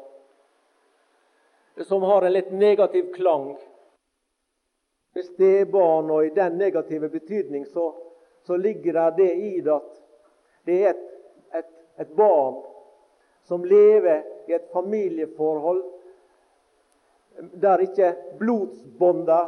som 1.83 2.05
har 2.07 2.25
en 2.25 2.33
litt 2.33 2.49
negativ 2.55 3.11
klang 3.13 3.51
stebarn, 5.21 6.09
og 6.11 6.25
i 6.25 6.33
den 6.33 6.57
negative 6.57 7.09
betydning 7.09 7.65
så, 7.69 7.93
så 8.43 8.57
ligger 8.57 8.93
det 8.93 9.17
det 9.17 9.33
i 9.35 9.61
det 9.61 9.73
at 9.75 9.99
det 10.65 10.77
er 10.79 10.89
et, 10.89 11.03
et, 11.59 11.73
et 11.99 12.15
barn 12.17 12.61
som 13.43 13.65
lever 13.67 14.23
i 14.47 14.55
et 14.55 14.69
familieforhold 14.73 15.83
der 17.61 17.83
ikke 17.83 18.13
blodsbånda 18.39 19.39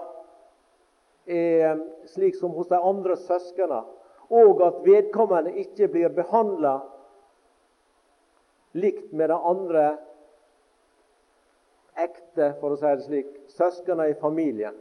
er 1.25 1.79
slik 2.09 2.35
som 2.35 2.53
hos 2.57 2.69
de 2.69 2.77
andre 2.77 3.17
søsknene, 3.17 3.81
og 4.29 4.61
at 4.65 4.81
vedkommende 4.85 5.53
ikke 5.61 5.87
blir 5.93 6.13
behandla 6.13 6.79
likt 8.75 9.13
med 9.13 9.29
de 9.29 9.37
andre 9.37 9.85
ekte, 11.95 12.51
for 12.59 12.73
å 12.73 12.79
si 12.79 12.89
det 12.89 13.05
slik, 13.05 13.29
søsknene 13.55 14.09
i 14.11 14.17
familien. 14.19 14.75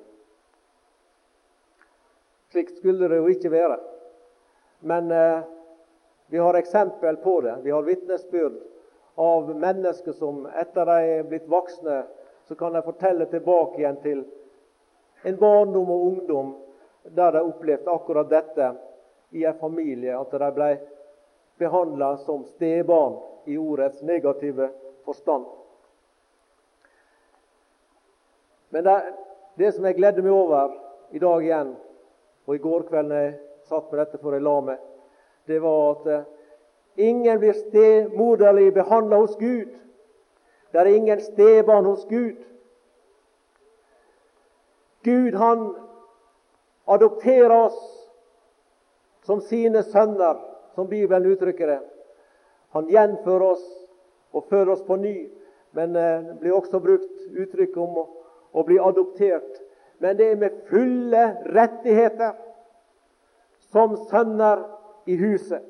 Slik 2.55 2.71
skulle 2.71 3.09
det 3.09 3.17
jo 3.17 3.27
ikke 3.27 3.51
være. 3.51 3.81
Men 4.87 5.11
eh, 5.11 5.41
vi 6.31 6.39
har 6.39 6.55
eksempel 6.55 7.17
på 7.17 7.41
det. 7.41 7.57
Vi 7.65 7.71
har 7.71 7.83
vitnesbyrd 7.83 8.61
av 9.15 9.49
mennesker 9.59 10.13
som 10.15 10.45
etter 10.47 10.87
de 10.87 10.99
er 11.17 11.25
blitt 11.27 11.49
voksne, 11.51 12.05
så 12.47 12.55
kan 12.55 12.77
de 12.79 12.83
fortelle 12.87 13.27
tilbake 13.27 13.81
igjen 13.81 13.99
til 14.05 14.21
en 15.27 15.39
barndom 15.41 15.91
og 15.91 16.07
ungdom 16.13 16.53
der 17.19 17.35
de 17.35 17.43
opplevde 17.43 17.91
akkurat 17.91 18.31
dette 18.31 18.69
i 19.35 19.43
en 19.45 19.59
familie. 19.59 20.15
At 20.15 20.31
de 20.31 20.51
ble 20.55 20.69
behandla 21.59 22.13
som 22.23 22.45
stebarn 22.55 23.19
i 23.51 23.59
ordets 23.59 23.99
negative 24.03 24.69
forstand. 25.03 25.51
Men 28.71 28.87
det, 28.87 29.01
det 29.59 29.73
som 29.75 29.91
jeg 29.91 29.99
gledde 29.99 30.23
meg 30.23 30.39
over 30.39 30.79
i 31.11 31.19
dag 31.19 31.43
igjen, 31.43 31.75
og 32.47 32.55
i 32.55 32.63
går 32.63 32.87
kveld 32.89 33.09
når 33.09 33.23
jeg 33.23 33.35
satt 33.69 33.91
med 33.91 34.01
dette 34.03 34.21
for 34.21 34.37
jeg 34.37 34.45
la 34.45 34.55
meg, 34.65 34.81
det 35.49 35.61
var 35.63 35.81
at 35.95 36.11
eh, 36.13 36.27
ingen 37.09 37.41
blir 37.41 37.57
stemoderlig 37.57 38.73
behandla 38.77 39.21
hos 39.23 39.37
Gud. 39.41 39.73
Det 40.73 40.81
er 40.81 40.91
ingen 40.93 41.21
stebarn 41.21 41.89
hos 41.89 42.05
Gud. 42.09 42.41
Gud, 45.05 45.35
han 45.35 45.67
adopterer 46.87 47.53
oss 47.55 47.81
som 49.25 49.41
sine 49.41 49.83
sønner, 49.83 50.41
som 50.75 50.89
Bibelen 50.89 51.33
uttrykker 51.33 51.67
det. 51.67 51.81
Han 52.75 52.89
gjenfører 52.91 53.47
oss 53.55 53.65
og 54.35 54.49
fører 54.51 54.75
oss 54.75 54.83
på 54.85 54.97
ny. 54.97 55.17
Men 55.75 55.97
eh, 55.97 56.25
det 56.29 56.39
blir 56.41 56.57
også 56.57 56.81
brukt 56.83 57.29
uttrykk 57.31 57.77
om 57.83 58.01
å 58.55 58.65
bli 58.67 58.79
adoptert 58.79 59.64
men 60.05 60.17
det 60.17 60.25
er 60.31 60.37
med 60.37 60.57
fulle 60.69 61.21
rettigheter 61.57 62.35
som 63.73 63.95
sønner 64.11 64.67
i 65.09 65.15
huset. 65.17 65.63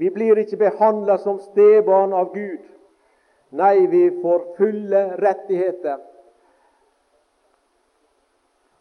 Vi 0.00 0.08
blir 0.10 0.38
ikke 0.40 0.56
behandla 0.62 1.18
som 1.20 1.42
stebarn 1.44 2.14
av 2.16 2.30
Gud. 2.32 2.62
Nei, 3.60 3.84
vi 3.92 4.06
får 4.22 4.46
fulle 4.56 5.02
rettigheter. 5.20 5.98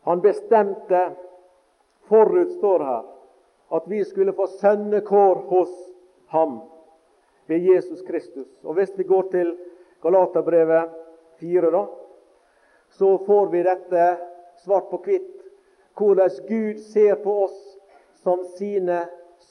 Han 0.08 0.24
bestemte 0.24 1.02
forut, 2.08 2.54
står 2.56 2.86
her, 2.88 3.02
at 3.76 3.89
vi 3.91 4.00
skulle 4.08 4.32
få 4.38 4.48
sønnekår 4.62 5.43
hos 5.52 5.74
ham 6.32 6.62
ved 7.52 7.67
Jesus 7.67 8.00
Kristus. 8.08 8.48
Og 8.63 8.80
Hvis 8.80 8.96
vi 8.96 9.04
går 9.12 9.28
til 9.36 9.52
Galaterbrevet 10.08 10.96
4, 11.43 11.74
da, 11.76 11.84
så 12.97 13.17
får 13.25 13.47
vi 13.47 13.63
dette 13.63 14.08
svart 14.63 14.89
på 14.89 14.99
hvitt. 15.06 15.29
Hvordan 15.97 16.29
Gud 16.47 16.79
ser 16.79 17.15
på 17.23 17.43
oss 17.45 17.60
som 18.23 18.43
sine 18.58 19.03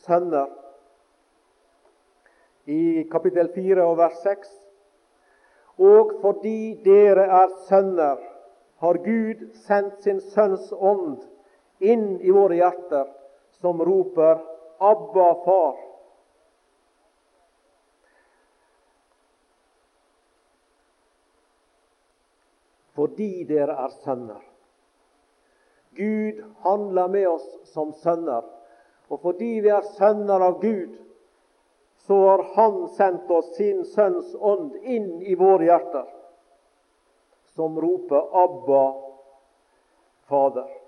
sønner. 0.02 0.50
I 2.66 3.04
kapittel 3.10 3.50
4 3.54 3.86
og 3.86 3.96
vers 3.98 4.18
6. 4.22 4.50
Og 5.82 6.16
fordi 6.22 6.82
dere 6.84 7.26
er 7.42 7.54
sønner, 7.68 8.18
har 8.82 8.98
Gud 9.04 9.46
sendt 9.66 10.02
sin 10.02 10.20
Sønns 10.34 10.72
ånd 10.74 11.22
inn 11.82 12.18
i 12.22 12.30
våre 12.34 12.58
hjerter, 12.58 13.06
som 13.60 13.82
roper 13.82 14.42
'Abba, 14.78 15.28
Far'. 15.44 15.91
Fordi 23.02 23.42
dere 23.48 23.74
er 23.82 23.94
sønner. 24.04 24.42
Gud 25.96 26.42
handler 26.62 27.08
med 27.08 27.28
oss 27.28 27.46
som 27.72 27.90
sønner. 27.98 28.44
Og 29.10 29.18
fordi 29.20 29.56
vi 29.64 29.72
er 29.74 29.88
sønner 29.98 30.44
av 30.46 30.60
Gud, 30.62 30.94
så 32.06 32.18
har 32.28 32.44
Han 32.54 32.88
sendt 32.94 33.30
oss 33.30 33.50
sin 33.56 33.84
Sønns 33.84 34.36
ånd 34.38 34.76
inn 34.82 35.20
i 35.22 35.34
våre 35.34 35.66
hjerter, 35.66 36.06
som 37.54 37.74
roper 37.80 38.22
'Abba, 38.30 38.94
Fader'. 40.30 40.78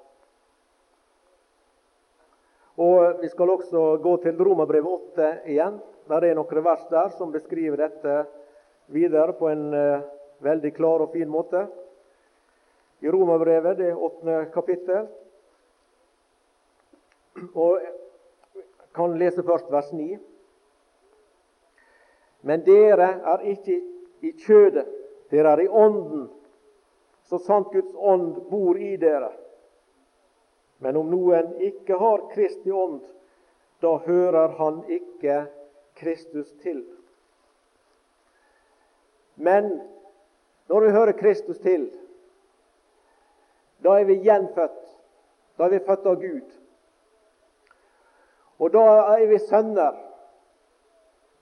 Og 2.78 3.20
Vi 3.20 3.28
skal 3.28 3.50
også 3.50 3.96
gå 4.02 4.16
til 4.22 4.38
Romerbrevet 4.38 4.90
8 5.14 5.32
igjen. 5.46 5.80
Der 6.08 6.24
er 6.24 6.34
noen 6.34 6.64
vers 6.64 6.86
der 6.90 7.08
som 7.18 7.32
beskriver 7.32 7.76
dette 7.76 8.26
videre 8.86 9.32
på 9.32 9.48
en 9.48 9.74
uh, 9.74 10.00
veldig 10.38 10.74
klar 10.74 11.00
og 11.00 11.12
fin 11.12 11.28
måte 11.30 11.66
i 13.00 13.10
Romerbrevet, 13.10 13.78
det 13.78 13.94
åttende 13.94 14.44
kapittel. 14.54 15.06
Og 17.54 17.80
jeg 17.82 17.92
kan 18.94 19.18
lese 19.18 19.42
først 19.42 19.70
vers 19.72 19.92
9. 19.92 20.16
Men 22.44 22.64
dere 22.64 23.08
er 23.32 23.46
ikke 23.54 23.80
i 24.24 24.32
kjødet, 24.44 24.86
dere 25.30 25.56
er 25.56 25.64
i 25.64 25.68
ånden, 25.68 26.28
så 27.24 27.38
sant 27.40 27.72
Guds 27.72 27.94
ånd 27.96 28.36
bor 28.50 28.76
i 28.76 28.94
dere. 29.00 29.32
Men 30.84 30.98
om 31.00 31.08
noen 31.08 31.54
ikke 31.64 31.96
har 31.96 32.26
Kristi 32.34 32.72
ånd, 32.72 33.00
da 33.80 33.96
hører 34.04 34.56
han 34.58 34.82
ikke 34.92 35.46
Kristus 35.96 36.52
til. 36.62 36.84
Men 39.34 39.70
når 40.68 40.80
vi 40.80 40.90
hører 40.90 41.12
Kristus 41.12 41.58
til, 41.58 41.88
da 43.84 43.98
er 44.00 44.04
vi 44.08 44.20
gjenfødt. 44.24 44.82
Da 45.58 45.64
er 45.64 45.74
vi 45.76 45.84
født 45.86 46.06
av 46.06 46.20
Gud. 46.20 46.54
Og 48.58 48.72
da 48.72 48.84
er 49.18 49.26
vi 49.28 49.38
sønner, 49.38 49.96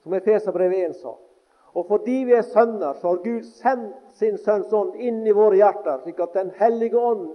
som 0.03 0.15
Efeserbrevet 0.15 0.89
1 0.91 0.97
sa. 1.01 1.15
Og 1.73 1.87
fordi 1.89 2.25
vi 2.29 2.35
er 2.37 2.43
sønner, 2.43 2.93
så 3.01 3.09
har 3.09 3.23
Gud 3.25 3.43
sendt 3.43 3.97
sin 4.19 4.37
Sønns 4.39 4.73
ånd 4.73 4.99
inn 5.01 5.23
i 5.27 5.33
våre 5.33 5.57
hjerter, 5.57 6.03
slik 6.03 6.21
at 6.21 6.35
Den 6.35 6.51
hellige 6.59 6.99
ånd, 6.99 7.31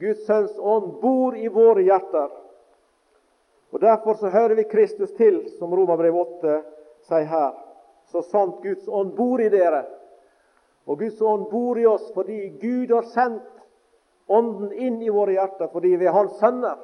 Guds 0.00 0.26
Sønns 0.26 0.58
ånd, 0.58 0.98
bor 1.00 1.36
i 1.36 1.48
våre 1.48 1.82
hjerter. 1.86 2.28
Og 3.72 3.80
Derfor 3.80 4.14
så 4.14 4.28
hører 4.28 4.54
vi 4.54 4.68
Kristus 4.68 5.12
til, 5.16 5.40
som 5.58 5.72
Romerbrev 5.72 6.16
8 6.16 6.58
sier 7.08 7.30
her. 7.30 7.54
Så 8.12 8.22
sant 8.22 8.60
Guds 8.62 8.88
ånd 8.88 9.14
bor 9.16 9.40
i 9.40 9.48
dere. 9.48 9.84
Og 10.86 10.98
Guds 10.98 11.20
ånd 11.20 11.48
bor 11.50 11.78
i 11.78 11.86
oss 11.86 12.12
fordi 12.14 12.52
Gud 12.60 12.92
har 12.94 13.08
sendt 13.10 13.55
Ånden 14.26 14.72
inn 14.72 15.00
i 15.02 15.10
våre 15.10 15.36
hjerter 15.36 15.70
fordi 15.70 15.94
vi 15.96 16.06
er 16.08 16.14
Hans 16.16 16.38
sønner. 16.40 16.78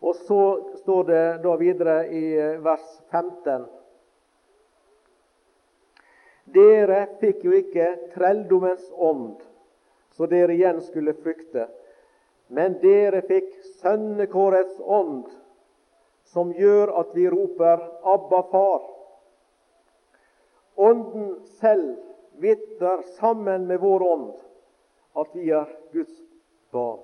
Og 0.00 0.16
så 0.26 0.40
står 0.80 1.04
det 1.08 1.24
da 1.44 1.56
videre 1.60 1.96
i 2.08 2.24
vers 2.64 2.88
15 3.12 3.68
dere 6.54 7.04
fikk 7.20 7.44
jo 7.46 7.52
ikke 7.54 7.86
trelldommens 8.14 8.86
ånd, 8.96 9.38
så 10.16 10.26
dere 10.26 10.56
igjen 10.56 10.80
skulle 10.82 11.14
frykte. 11.22 11.68
Men 12.50 12.78
dere 12.82 13.22
fikk 13.28 13.52
sønnekårets 13.78 14.80
ånd, 14.82 15.28
som 16.32 16.50
gjør 16.54 16.90
at 17.02 17.14
vi 17.14 17.28
roper 17.30 17.78
'Abba, 18.02 18.42
far'. 18.50 18.88
Ånden 20.76 21.36
selv 21.60 21.98
vitner 22.42 23.02
sammen 23.20 23.66
med 23.66 23.78
vår 23.80 24.02
ånd 24.02 24.32
at 25.16 25.34
vi 25.34 25.50
er 25.50 25.66
Guds 25.92 26.22
barn. 26.72 27.00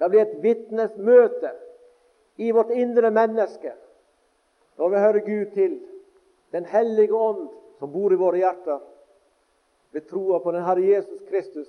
Det 0.00 0.08
blir 0.08 0.22
et 0.24 0.42
vitnesmøte 0.42 1.52
i 2.40 2.50
vårt 2.56 2.70
indre 2.72 3.10
menneske 3.12 3.74
når 4.80 4.88
vi 4.88 4.96
hører 5.04 5.20
Gud 5.26 5.54
til, 5.54 5.80
Den 6.52 6.64
hellige 6.64 7.14
ånd 7.14 7.48
som 7.78 7.92
bor 7.92 8.12
i 8.12 8.16
våre 8.18 8.40
hjerter, 8.40 8.80
ved 9.92 10.02
troa 10.10 10.38
på 10.42 10.50
den 10.50 10.64
Herre 10.66 10.82
Jesus 10.82 11.20
Kristus, 11.28 11.68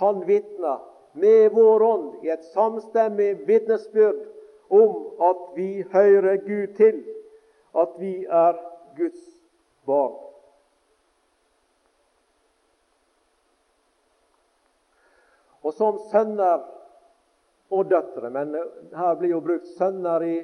han 0.00 0.22
vitner 0.26 0.78
med 1.12 1.50
vår 1.52 1.82
ånd 1.82 2.24
i 2.24 2.30
et 2.32 2.44
samstemmig 2.54 3.46
vitnesbyrd 3.48 4.22
om 4.70 4.96
at 5.20 5.42
vi 5.56 5.84
hører 5.92 6.36
Gud 6.36 6.74
til, 6.76 7.04
at 7.76 7.98
vi 7.98 8.24
er 8.24 8.56
Guds 8.96 9.22
barn. 9.86 10.25
Og 15.66 15.74
som 15.74 15.98
sønner 16.12 16.62
og 17.74 17.88
døtre, 17.90 18.30
men 18.30 18.54
her 18.94 19.16
blir 19.18 19.32
jo 19.34 19.42
brukt 19.42 19.66
sønner 19.74 20.22
i 20.22 20.36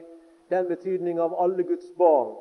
den 0.50 0.66
betydning 0.66 1.20
av 1.22 1.36
alle 1.38 1.62
Guds 1.62 1.92
barn. 1.94 2.32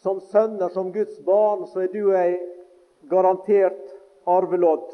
Som 0.00 0.22
sønner, 0.32 0.72
som 0.72 0.92
Guds 0.94 1.18
barn, 1.26 1.66
så 1.68 1.84
er 1.84 1.92
du 1.92 2.14
ei 2.16 2.38
garantert 3.10 3.92
arvelodd. 4.24 4.88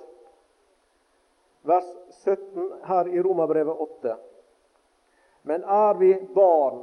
Vers 1.63 1.87
17 2.25 2.83
her 2.89 3.11
i 3.15 3.23
Romerbrevet 3.23 3.87
8. 3.87 4.17
Men 5.47 5.63
er 5.63 5.95
vi 6.01 6.11
barn, 6.35 6.83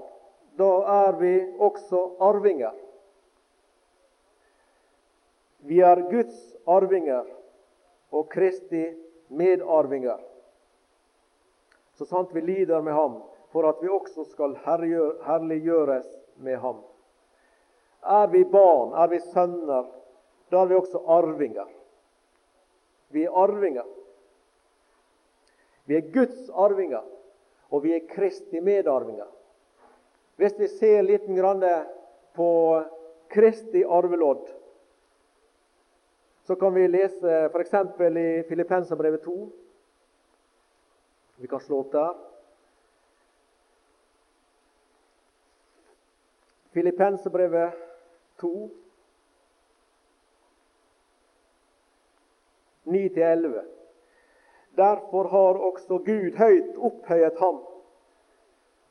da 0.59 0.71
er 0.93 1.19
vi 1.19 1.33
også 1.59 2.05
arvinger. 2.23 2.75
Vi 5.67 5.83
er 5.83 6.05
Guds 6.07 6.39
arvinger 6.67 7.27
og 8.15 8.31
Kristi 8.31 8.87
medarvinger. 9.29 10.19
Så 11.97 12.05
sant 12.05 12.29
vi 12.33 12.41
lider 12.41 12.81
med 12.81 12.93
ham, 12.93 13.21
for 13.51 13.69
at 13.69 13.81
vi 13.81 13.89
også 13.89 14.23
skal 14.29 14.55
herliggjøres 14.65 16.07
med 16.43 16.57
ham. 16.61 16.81
Er 18.01 18.27
vi 18.27 18.43
barn, 18.45 18.93
er 18.95 19.07
vi 19.11 19.19
sønner, 19.19 19.87
da 20.49 20.61
er 20.61 20.69
vi 20.69 20.77
også 20.77 21.01
arvinger. 21.07 21.67
Vi 23.09 23.25
er 23.25 23.35
arvinger. 23.35 23.87
Vi 25.89 25.97
er 25.97 26.11
Guds 26.13 26.49
arvinger, 26.53 27.03
og 27.69 27.83
vi 27.83 27.95
er 27.97 28.07
Kristi 28.09 28.61
medarvinger. 28.61 29.27
Hvis 30.37 30.55
vi 30.59 30.67
ser 30.71 31.01
litt 31.03 31.25
på 32.35 32.49
Kristi 33.29 33.83
arvelodd, 33.83 34.45
så 36.49 36.55
kan 36.55 36.73
vi 36.73 36.87
lese 36.87 37.49
f.eks. 37.53 37.73
i 38.17 38.43
Filippenserbrevet 38.49 39.21
2. 39.23 39.49
Vi 41.35 41.47
kan 41.47 41.59
slå 41.61 41.83
opp 41.83 41.91
der. 41.91 42.15
Filippenserbrevet 46.73 47.77
2, 48.41 48.69
9-11. 52.83 53.61
Derfor 54.81 55.29
har 55.29 55.61
også 55.69 56.01
Gud 56.01 56.33
høyt 56.41 56.75
opphøyet 56.77 57.37
ham 57.45 57.61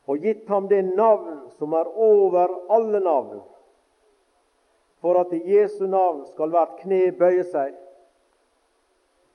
og 0.06 0.22
gitt 0.22 0.46
ham 0.48 0.70
det 0.70 0.84
navn 0.94 1.48
som 1.58 1.74
er 1.74 1.90
over 1.90 2.54
alle 2.70 3.02
navn, 3.02 3.42
for 5.00 5.20
at 5.20 5.32
i 5.32 5.42
Jesu 5.54 5.86
navn 5.86 6.24
skal 6.32 6.50
hvert 6.50 6.78
kne 6.82 7.12
bøye 7.18 7.44
seg, 7.50 7.74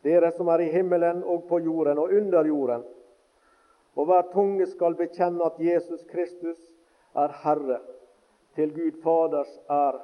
dere 0.04 0.34
som 0.36 0.50
er 0.52 0.66
i 0.66 0.72
himmelen 0.74 1.24
og 1.24 1.46
på 1.48 1.62
jorden 1.64 2.02
og 2.02 2.12
under 2.12 2.46
jorden, 2.46 2.84
og 3.96 4.10
hver 4.10 4.26
tunge 4.34 4.68
skal 4.68 4.98
bekjenne 5.00 5.46
at 5.46 5.60
Jesus 5.62 6.04
Kristus 6.12 6.60
er 7.16 7.36
Herre. 7.44 7.80
Til 8.54 8.70
Gud 8.70 9.00
Faders 9.02 9.50
ære. 9.70 10.02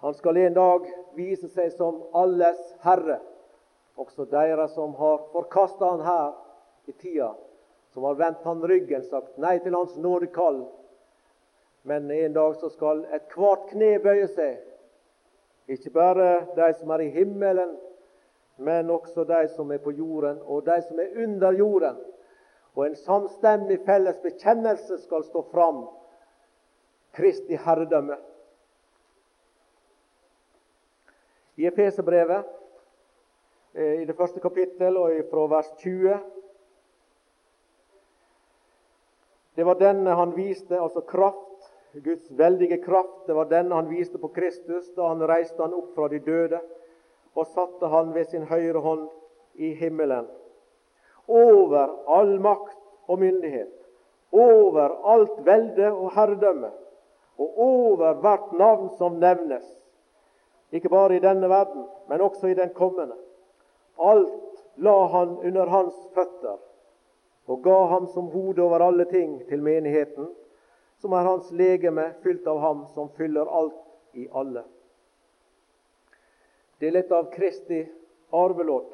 Han 0.00 0.14
skal 0.14 0.36
en 0.36 0.54
dag 0.56 0.86
vise 1.16 1.48
seg 1.52 1.74
som 1.74 1.98
alles 2.16 2.60
herre, 2.80 3.18
også 4.00 4.24
dere 4.30 4.64
som 4.72 4.94
har 4.96 5.26
forkasta 5.34 5.90
han 5.90 6.04
her 6.06 6.30
i 6.88 6.94
tida, 6.96 7.34
som 7.94 8.06
har 8.06 8.18
vendt 8.18 8.44
han 8.44 8.62
ryggen, 8.66 9.04
sagt 9.08 9.38
nei 9.38 9.58
til 9.62 9.74
hans 9.74 9.96
nådekall. 9.96 10.64
Men 11.82 12.10
en 12.10 12.36
dag 12.36 12.56
så 12.60 12.68
skal 12.70 13.04
ethvert 13.14 13.70
kne 13.72 13.96
bøye 14.04 14.28
seg, 14.34 14.60
ikke 15.70 15.92
bare 15.94 16.28
de 16.56 16.68
som 16.78 16.90
er 16.90 17.06
i 17.06 17.12
himmelen, 17.14 17.76
men 18.60 18.90
også 18.90 19.24
de 19.24 19.44
som 19.54 19.70
er 19.72 19.80
på 19.80 19.94
jorden, 19.96 20.42
og 20.44 20.66
de 20.66 20.76
som 20.84 20.98
er 21.00 21.16
under 21.24 21.56
jorden 21.56 22.00
og 22.74 22.86
en 22.86 22.96
samstemmig 22.96 23.80
felles 23.86 24.18
bekjennelse 24.22 25.00
skal 25.02 25.24
stå 25.26 25.42
fram 25.50 25.84
Kristi 27.12 27.58
herredømme. 27.58 28.16
I 31.56 31.66
Efeserbrevet, 31.66 32.44
eh, 33.74 34.02
i 34.02 34.04
det 34.04 34.16
første 34.16 34.40
kapittel 34.40 34.96
og 34.96 35.10
fra 35.30 35.46
vers 35.46 35.72
20 35.78 36.18
Det 39.60 39.64
var 39.64 39.74
denne 39.76 40.10
han 40.16 40.30
viste, 40.32 40.80
altså 40.80 41.00
kraft, 41.04 41.66
Guds 41.92 42.30
veldige 42.32 42.78
kraft. 42.80 43.26
Det 43.26 43.34
var 43.36 43.44
denne 43.44 43.74
han 43.76 43.90
viste 43.90 44.16
på 44.18 44.30
Kristus 44.32 44.86
da 44.96 45.10
han 45.10 45.20
reiste 45.28 45.60
han 45.60 45.74
opp 45.76 45.90
fra 45.92 46.06
de 46.08 46.16
døde 46.24 46.62
og 47.36 47.44
satte 47.44 47.90
han 47.92 48.14
ved 48.14 48.30
sin 48.30 48.46
høyre 48.48 48.80
hånd 48.80 49.02
i 49.60 49.74
himmelen 49.76 50.30
over 51.28 51.92
all 52.08 52.32
makt 52.40 52.78
og 53.04 53.20
myndighet, 53.20 53.68
over 54.32 54.96
alt 55.12 55.36
velde 55.44 55.92
og 55.92 56.08
herredømme, 56.16 56.72
og 57.36 57.60
over 57.66 58.16
hvert 58.24 58.56
navn 58.56 58.88
som 58.96 59.20
nevnes, 59.20 59.68
ikke 60.72 60.88
bare 60.88 61.20
i 61.20 61.22
denne 61.26 61.52
verden, 61.52 61.84
men 62.08 62.24
også 62.24 62.48
i 62.48 62.56
den 62.56 62.72
kommende. 62.72 63.20
Alt 64.00 64.64
la 64.80 64.96
han 65.18 65.36
under 65.44 65.76
hans 65.76 66.00
føtter 66.16 66.56
og 67.50 67.62
ga 67.64 67.78
ham 67.90 68.06
som 68.14 68.28
hode 68.30 68.62
over 68.62 68.84
alle 68.86 69.04
ting 69.10 69.40
til 69.48 69.62
menigheten, 69.62 70.28
som 71.02 71.14
er 71.16 71.26
hans 71.26 71.48
legeme, 71.56 72.12
fylt 72.22 72.46
av 72.46 72.60
ham 72.62 72.84
som 72.94 73.08
fyller 73.16 73.48
alt 73.50 73.80
i 74.14 74.28
alle. 74.30 74.62
Det 76.78 76.88
er 76.88 76.94
litt 76.94 77.10
av 77.12 77.30
Kristi 77.32 77.80
arvelodd. 78.30 78.92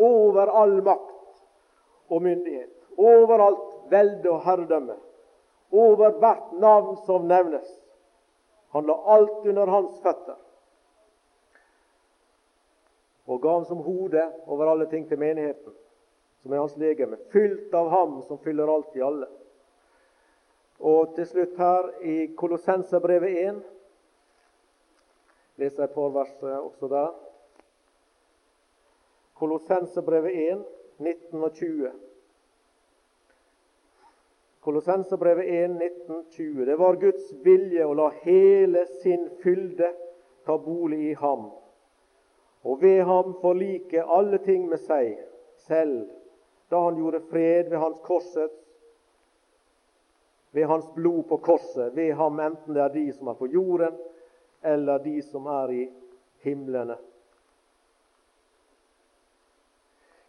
Over 0.00 0.50
all 0.62 0.78
makt 0.82 1.42
og 2.10 2.24
myndighet, 2.24 2.72
overalt 2.96 3.90
velde 3.92 4.30
og 4.32 4.40
herredømme, 4.46 4.96
over 5.70 6.16
hvert 6.22 6.56
navn 6.62 6.96
som 7.04 7.28
nevnes. 7.28 7.68
Han 8.74 8.88
la 8.88 8.96
alt 9.16 9.44
under 9.46 9.70
hans 9.70 10.00
føtter 10.02 10.40
og 13.26 13.40
ga 13.40 13.52
ham 13.56 13.64
som 13.64 13.80
hode 13.84 14.20
over 14.46 14.68
alle 14.68 14.86
ting 14.90 15.06
til 15.08 15.18
menigheten, 15.18 15.72
som 16.44 16.52
er 16.52 16.60
hans 16.60 16.76
legeme, 16.76 17.16
fylt 17.32 17.72
av 17.74 17.88
ham 17.88 18.18
som 18.28 18.38
fyller 18.44 18.68
alt 18.68 18.96
i 18.96 19.02
alle. 19.02 19.30
Og 20.84 21.14
til 21.16 21.24
slutt 21.24 21.56
her 21.56 21.86
i 22.04 22.16
Kolossenserbrevet 22.36 23.38
1 23.48 23.62
leser 25.56 25.86
jeg 25.86 25.88
et 25.88 25.94
par 25.94 26.12
vers 26.12 26.34
også 26.44 26.90
der. 26.92 27.14
Kolossenserbrevet 29.40 30.36
1, 30.52 30.64
19 30.98 31.44
og 31.48 31.52
20. 31.56 31.92
Kolossenserbrevet 34.68 35.48
1, 35.64 35.70
19, 35.80 36.24
20. 36.30 36.66
Det 36.68 36.78
var 36.78 37.00
Guds 37.00 37.32
vilje 37.44 37.88
å 37.88 37.96
la 37.96 38.10
hele 38.26 38.84
sin 39.00 39.30
fylde 39.40 39.94
ta 40.44 40.58
bolig 40.60 41.00
i 41.10 41.14
ham, 41.16 41.48
og 42.64 42.82
ved 42.82 43.00
ham 43.08 43.32
forlike 43.40 44.04
alle 44.04 44.38
ting 44.44 44.68
med 44.68 44.80
seg 44.84 45.16
selv, 45.64 46.04
da 46.68 46.84
han 46.86 46.98
gjorde 46.98 47.20
fred 47.30 47.70
ved 47.70 47.78
hans 47.78 47.98
korsets 48.04 48.64
ved 50.54 50.64
hans 50.64 50.94
blod 50.94 51.22
på 51.22 51.36
korset, 51.36 51.96
ved 51.96 52.12
ham 52.12 52.38
enten 52.40 52.76
det 52.76 52.82
er 52.82 52.92
de 52.94 53.08
som 53.12 53.28
er 53.28 53.34
på 53.34 53.48
jorden, 53.50 53.96
eller 54.62 55.02
de 55.02 55.16
som 55.26 55.48
er 55.50 55.72
i 55.74 55.86
himlene. 56.46 56.94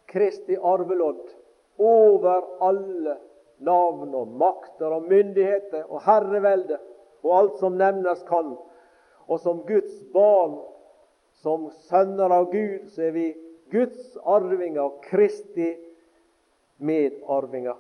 Kristi 0.09 0.57
arvelodd 0.57 1.29
over 1.77 2.41
alle 2.65 3.19
navn 3.61 4.17
og 4.17 4.33
makter 4.41 4.97
og 4.97 5.05
myndigheter 5.11 5.85
og 5.91 6.01
herrevelde 6.07 6.81
og 7.21 7.37
alt 7.37 7.61
som 7.61 7.77
nevnes 7.77 8.25
kan. 8.25 8.55
Og 9.29 9.39
som 9.45 9.61
Guds 9.67 10.01
barn, 10.13 10.57
som 11.45 11.69
sønner 11.85 12.33
av 12.33 12.49
Gud, 12.49 12.89
så 12.89 13.11
er 13.11 13.13
vi 13.13 13.27
Guds 13.69 14.17
arvinger, 14.25 14.89
Kristi 15.05 15.75
medarvinger. 16.77 17.75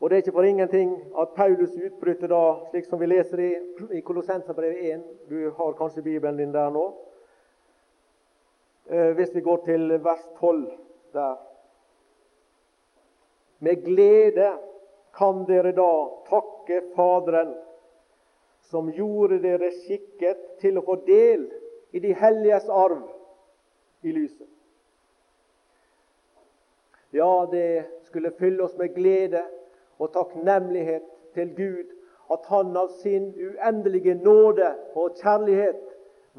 Og 0.00 0.10
Det 0.10 0.16
er 0.16 0.22
ikke 0.22 0.32
for 0.32 0.42
ingenting 0.42 0.90
at 1.20 1.28
Paulus 1.36 1.70
utbryter 1.86 2.28
da, 2.28 2.42
slik 2.70 2.84
som 2.84 3.00
vi 3.00 3.06
leser 3.06 3.40
i, 3.40 3.50
i 3.96 4.00
Kolossenserbrevet 4.04 4.82
1 4.94 5.04
Du 5.30 5.50
har 5.56 5.72
kanskje 5.78 6.02
Bibelen 6.02 6.36
din 6.36 6.52
der 6.52 6.70
nå. 6.70 6.82
Eh, 8.90 9.10
hvis 9.16 9.34
vi 9.34 9.40
går 9.40 9.62
til 9.64 10.04
vers 10.04 10.26
12 10.40 10.70
der. 11.12 11.36
Med 13.58 13.84
glede 13.84 14.50
kan 15.16 15.44
dere 15.48 15.72
da 15.72 15.92
takke 16.28 16.82
Faderen, 16.96 17.54
som 18.60 18.90
gjorde 18.92 19.38
dere 19.40 19.70
skikket 19.72 20.58
til 20.60 20.78
å 20.78 20.84
få 20.84 20.98
del 21.06 21.46
i 21.94 22.02
de 22.02 22.12
helliges 22.12 22.68
arv 22.68 23.06
i 24.02 24.12
lyset. 24.12 24.53
Ja, 27.14 27.48
det 27.50 27.84
skulle 28.02 28.30
fylle 28.30 28.62
oss 28.62 28.78
med 28.78 28.94
glede 28.94 29.44
og 30.02 30.10
takknemlighet 30.16 31.04
til 31.36 31.52
Gud 31.54 31.92
at 32.34 32.48
Han 32.50 32.72
av 32.76 32.88
sin 33.04 33.28
uendelige 33.38 34.16
nåde 34.18 34.72
og 34.98 35.20
kjærlighet 35.20 35.78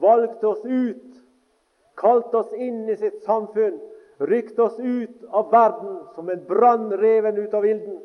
valgte 0.04 0.50
oss 0.50 0.66
ut, 0.66 1.16
kalte 1.96 2.42
oss 2.42 2.52
inn 2.60 2.90
i 2.92 2.98
sitt 3.00 3.24
samfunn, 3.24 3.80
rykte 4.20 4.68
oss 4.68 4.76
ut 4.80 5.24
av 5.32 5.48
verden 5.56 5.96
som 6.18 6.30
en 6.30 6.44
brann 6.50 6.92
reven 7.00 7.40
ut 7.40 7.56
av 7.56 7.72
ilden, 7.72 8.02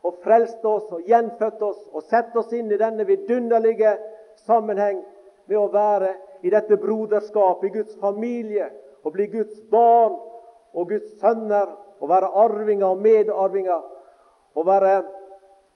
og 0.00 0.16
frelste 0.24 0.72
oss 0.72 0.88
og 0.96 1.04
gjenfødte 1.04 1.68
oss 1.68 1.84
og 1.92 2.08
sette 2.08 2.40
oss 2.40 2.56
inn 2.56 2.72
i 2.72 2.80
denne 2.80 3.04
vidunderlige 3.04 3.92
sammenheng 4.48 5.04
med 5.50 5.60
å 5.60 5.68
være 5.68 6.16
i 6.40 6.48
dette 6.48 6.80
broderskap, 6.80 7.60
i 7.60 7.76
Guds 7.76 8.00
familie, 8.00 8.72
og 9.04 9.12
bli 9.12 9.28
Guds 9.36 9.60
barn 9.68 10.16
og 10.72 10.94
Guds 10.94 11.18
sønner, 11.20 11.82
og 12.00 12.08
være 12.08 12.32
arvinger 12.44 12.86
og 12.86 13.02
medarvinger 13.02 13.82
å 14.56 14.64
være 14.66 14.96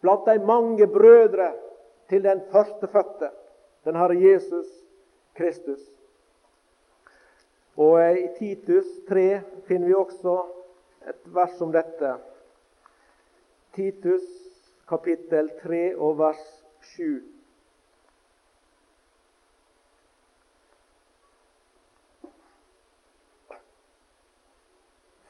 blant 0.01 0.27
de 0.27 0.39
mange 0.47 0.87
brødre 0.89 1.53
til 2.11 2.25
den 2.25 2.43
førstefødte, 2.53 3.31
den 3.85 3.97
Herre 3.97 4.17
Jesus 4.19 4.69
Kristus. 5.37 5.81
Og 7.77 8.01
I 8.19 8.29
Titus 8.39 8.87
3 9.09 9.41
finner 9.69 9.89
vi 9.89 9.95
også 9.95 10.37
et 11.09 11.21
vers 11.35 11.61
om 11.65 11.73
dette. 11.73 12.15
Titus 13.77 14.27
kapittel 14.91 15.49
3 15.63 15.85
og 15.97 16.19
vers 16.19 16.43
7. 16.97 17.40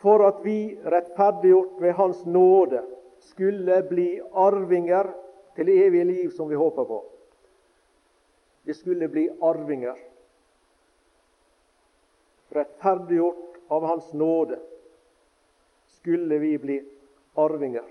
For 0.01 0.25
at 0.25 0.41
vi 0.45 0.79
rettferdiggjort 0.85 1.81
ved 1.81 1.93
Hans 1.93 2.25
nåde 2.27 2.83
skulle 3.21 3.83
bli 3.89 4.21
arvinger 4.33 5.11
til 5.57 5.67
det 5.69 5.77
evige 5.87 6.05
liv 6.09 6.31
som 6.33 6.49
vi 6.49 6.57
håper 6.57 6.85
på. 6.89 7.05
Vi 8.65 8.75
skulle 8.75 9.09
bli 9.09 9.27
arvinger. 9.43 9.99
Rettferdiggjort 12.57 13.61
av 13.69 13.85
Hans 13.87 14.13
nåde 14.13 14.59
skulle 16.01 16.39
vi 16.39 16.55
bli 16.59 16.79
arvinger. 17.37 17.85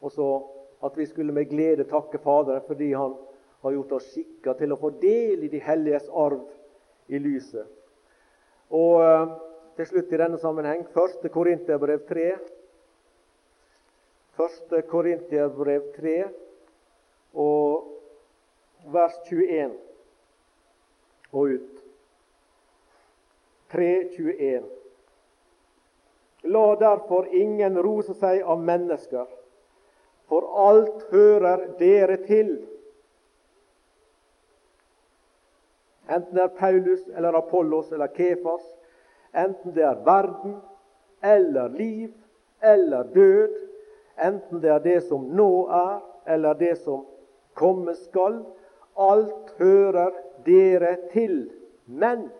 Og 0.00 0.12
så 0.12 0.28
at 0.84 0.98
vi 0.98 1.06
skulle 1.06 1.32
med 1.32 1.48
glede 1.48 1.88
takke 1.88 2.18
Faderen 2.18 2.62
fordi 2.66 2.92
Han 2.92 3.16
har 3.64 3.72
gjort 3.72 3.96
oss 3.96 4.12
skikka 4.12 4.54
til 4.54 4.72
å 4.72 4.78
få 4.78 4.92
del 5.00 5.44
i 5.44 5.48
de 5.50 5.58
helliges 5.64 6.10
arv 6.12 6.44
i 7.08 7.18
lyset. 7.18 7.66
Og 8.74 9.02
eh, 9.02 9.34
til 9.76 9.90
slutt 9.90 10.12
i 10.12 10.20
denne 10.20 10.38
sammenheng 10.40 10.86
1. 10.88 11.30
Korinterbrev 11.32 12.06
3. 12.08 12.28
1. 14.36 14.76
Korinterbrev 14.90 15.90
3 15.96 16.16
og 17.36 17.92
vers 18.92 19.18
21 19.28 19.74
og 21.32 21.42
ut. 21.56 21.72
3.21. 23.72 24.64
La 26.46 26.66
derfor 26.78 27.26
ingen 27.34 27.78
rose 27.82 28.14
seg 28.14 28.44
av 28.46 28.62
mennesker, 28.62 29.26
for 30.30 30.46
alt 30.68 31.08
hører 31.10 31.66
dere 31.80 32.20
til. 32.28 32.54
Enten 36.08 36.34
det 36.34 36.42
er 36.42 36.58
Paulus 36.58 37.08
eller 37.08 37.34
Apollos 37.38 37.92
eller 37.92 38.06
Kefas 38.14 38.76
enten 39.36 39.74
det 39.74 39.84
er 39.84 40.04
verden 40.04 40.56
eller 41.24 41.68
liv 41.68 42.12
eller 42.62 43.04
død, 43.14 43.52
enten 44.24 44.62
det 44.62 44.70
er 44.70 44.78
det 44.84 45.00
som 45.08 45.28
nå 45.36 45.50
er, 45.68 46.00
eller 46.26 46.54
det 46.54 46.74
som 46.80 47.04
komme 47.54 47.94
skal. 47.94 48.40
Alt 48.96 49.52
hører 49.58 50.14
dere 50.46 50.96
til. 51.12 51.50
Men 51.86 52.30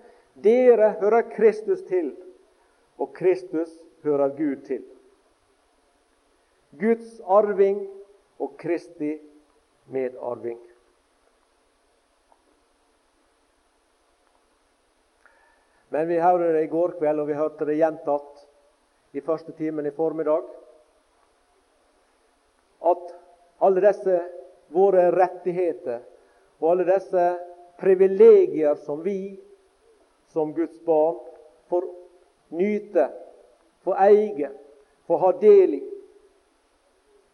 dere 0.42 0.94
hører 1.00 1.28
Kristus 1.36 1.82
til, 1.86 2.14
og 2.98 3.12
Kristus 3.14 3.76
hører 4.02 4.32
Gud 4.36 4.64
til. 4.66 4.82
Guds 6.80 7.20
arving 7.20 7.86
og 8.38 8.56
Kristi 8.58 9.18
medarving. 9.86 10.60
Men 15.96 16.08
vi 16.08 16.18
hørte 16.20 16.50
det 16.52 16.66
i 16.66 16.68
går 16.68 16.92
kveld, 16.98 17.22
og 17.22 17.28
vi 17.30 17.38
hørte 17.38 17.64
det 17.64 17.78
gjentatt 17.78 18.42
i 19.16 19.22
første 19.24 19.54
timen 19.56 19.86
i 19.88 19.94
formiddag, 19.96 20.44
at 22.84 23.14
alle 23.64 23.80
disse 23.80 24.18
våre 24.76 25.06
rettigheter 25.14 26.04
og 26.60 26.68
alle 26.74 26.84
disse 26.90 27.24
privilegier 27.80 28.76
som 28.84 29.00
vi 29.00 29.38
som 30.36 30.52
Guds 30.52 30.76
barn 30.84 31.16
får 31.72 31.88
nyte, 32.60 33.08
får 33.88 34.04
eie, 34.10 34.52
får 35.08 35.24
ha 35.24 35.34
del 35.48 35.80
i 35.80 35.84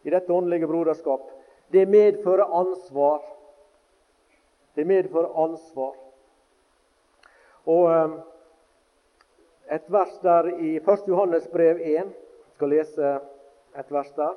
i 0.07 0.11
dette 0.11 0.31
åndelige 0.31 0.71
broderskap, 0.71 1.27
det 1.67 1.83
medfører 1.91 2.47
ansvar. 2.63 3.23
Det 4.75 4.87
medfører 4.87 5.35
ansvar. 5.43 5.95
Og 7.67 7.91
eh, 7.91 8.21
et 9.73 9.89
vers 9.89 10.19
der 10.21 10.49
i 10.61 10.75
1. 10.77 11.07
Johannes 11.07 11.47
brev 11.49 11.79
1. 11.81 11.85
Jeg 11.87 12.57
skal 12.57 12.69
lese 12.69 13.13
et 13.79 13.91
vers 13.91 14.11
der. 14.13 14.35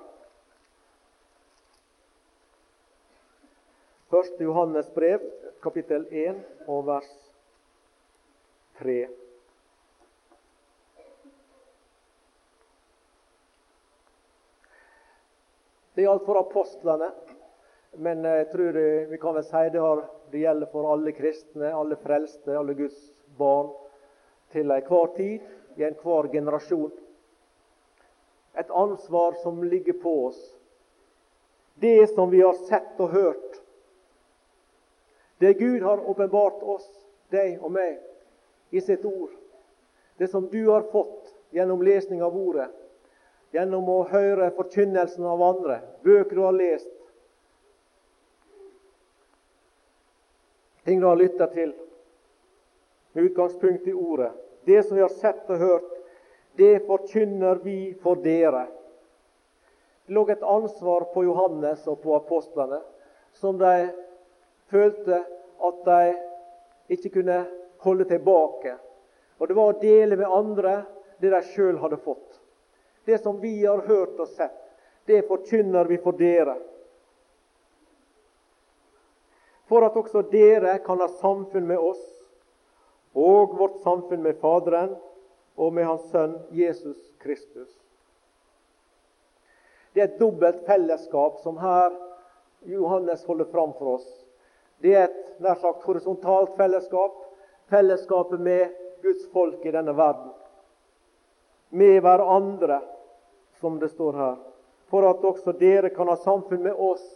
1. 4.17 4.41
Johannes 4.41 4.89
brev, 4.95 5.21
kapittel 5.63 6.07
1 6.09 6.41
og 6.73 6.87
vers 6.89 7.13
3. 8.81 8.99
Det 15.97 16.05
gjaldt 16.05 16.25
for 16.25 16.41
apostlene, 16.41 17.11
men 18.01 18.25
jeg 18.25 18.53
tror 18.53 18.85
vi 19.11 19.21
kan 19.21 19.37
vel 19.37 19.45
si 19.45 19.69
det, 19.73 19.85
har, 19.85 20.07
det 20.33 20.45
gjelder 20.45 20.73
for 20.73 20.93
alle 20.95 21.13
kristne, 21.17 21.73
alle 21.73 21.97
frelste, 22.01 22.57
alle 22.57 22.77
Guds 22.79 23.11
barn 23.37 23.75
til 24.53 24.71
enhver 24.71 25.13
tid, 25.17 25.41
i 25.77 25.85
enhver 25.85 26.29
generasjon. 26.33 26.93
Et 28.57 28.71
ansvar 28.71 29.37
som 29.43 29.63
ligger 29.65 29.99
på 30.03 30.15
oss. 30.27 30.41
Det 31.75 32.07
som 32.15 32.31
vi 32.31 32.41
har 32.41 32.57
sett 32.69 33.01
og 33.01 33.11
hørt, 33.13 33.63
Det 35.39 35.53
Gud 35.53 35.83
har 35.83 36.11
åpenbart 36.11 36.63
oss, 36.63 36.87
deg 37.29 37.59
og 37.61 37.73
meg, 37.75 37.99
i 38.73 38.81
sitt 38.81 39.05
ord, 39.05 39.31
det 40.17 40.31
som 40.33 40.47
du 40.49 40.63
har 40.71 40.87
fått 40.93 41.35
gjennom 41.53 41.83
lesning 41.85 42.23
av 42.25 42.37
ordet, 42.37 42.71
gjennom 43.53 43.89
å 43.93 43.99
høre 44.09 44.49
forkynnelsen 44.57 45.27
av 45.29 45.43
andre, 45.45 45.81
bøker 46.05 46.37
du 46.37 46.43
har 46.47 46.57
lest, 46.57 46.89
ting 50.89 51.03
du 51.03 51.07
har 51.07 51.21
lytta 51.21 51.51
til, 51.53 51.75
med 53.17 53.25
utgangspunkt 53.25 53.87
i 53.87 53.93
ordet. 53.93 54.33
Det 54.65 54.83
som 54.83 54.97
vi 54.97 55.03
har 55.03 55.09
sett 55.09 55.51
og 55.51 55.59
hørt, 55.59 55.93
det 56.57 56.87
forkynner 56.87 57.55
vi 57.65 57.95
for 58.03 58.21
dere. 58.21 58.67
Det 60.07 60.13
lå 60.13 60.27
et 60.29 60.43
ansvar 60.43 61.07
på 61.15 61.23
Johannes 61.25 61.87
og 61.89 62.03
på 62.03 62.13
apostlene 62.17 62.83
som 63.41 63.57
de 63.59 63.89
følte 64.69 65.23
at 65.69 65.79
de 65.87 66.13
ikke 66.93 67.15
kunne 67.15 67.39
holde 67.87 68.05
tilbake. 68.05 68.75
Og 69.41 69.49
det 69.49 69.57
var 69.57 69.73
å 69.73 69.81
dele 69.81 70.21
med 70.21 70.37
andre 70.37 70.75
det 71.17 71.33
de 71.33 71.41
sjøl 71.55 71.81
hadde 71.81 71.97
fått. 72.05 72.37
Det 73.09 73.17
som 73.25 73.41
vi 73.41 73.55
har 73.65 73.81
hørt 73.89 74.21
og 74.21 74.29
sett, 74.29 74.61
det 75.09 75.23
forkynner 75.25 75.89
vi 75.89 75.97
for 76.05 76.21
dere. 76.21 76.59
For 79.73 79.89
at 79.89 79.97
også 79.97 80.27
dere 80.29 80.77
kan 80.85 81.01
ha 81.01 81.09
samfunn 81.17 81.65
med 81.73 81.81
oss 81.81 82.05
og 83.17 83.57
vårt 83.57 83.81
samfunn 83.81 84.23
med 84.23 84.37
Faderen 84.43 84.93
og 85.57 85.73
med 85.73 85.89
Hans 85.89 86.05
Sønn 86.13 86.37
Jesus 86.53 86.99
Kristus. 87.23 87.71
Det 89.95 90.03
er 90.03 90.11
et 90.11 90.19
dobbelt 90.21 90.61
fellesskap 90.69 91.41
som 91.41 91.57
her 91.57 91.95
Johannes 92.69 93.25
holder 93.25 93.49
fram 93.49 93.73
for 93.79 93.97
oss. 93.97 94.09
Det 94.85 94.93
er 94.93 95.07
et 95.09 95.41
nær 95.41 95.57
sagt 95.63 95.87
horisontalt 95.89 96.53
fellesskap, 96.59 97.17
fellesskapet 97.73 98.41
med 98.41 98.75
Guds 99.03 99.25
folk 99.33 99.65
i 99.65 99.73
denne 99.73 99.97
verden. 99.97 100.35
Med 101.73 102.03
hverandre, 102.05 102.83
som 103.61 103.81
det 103.81 103.95
står 103.95 104.21
her. 104.21 104.37
For 104.93 105.09
at 105.09 105.25
også 105.25 105.57
dere 105.57 105.89
kan 105.95 106.13
ha 106.13 106.21
samfunn 106.21 106.67
med 106.69 106.77
oss. 106.77 107.07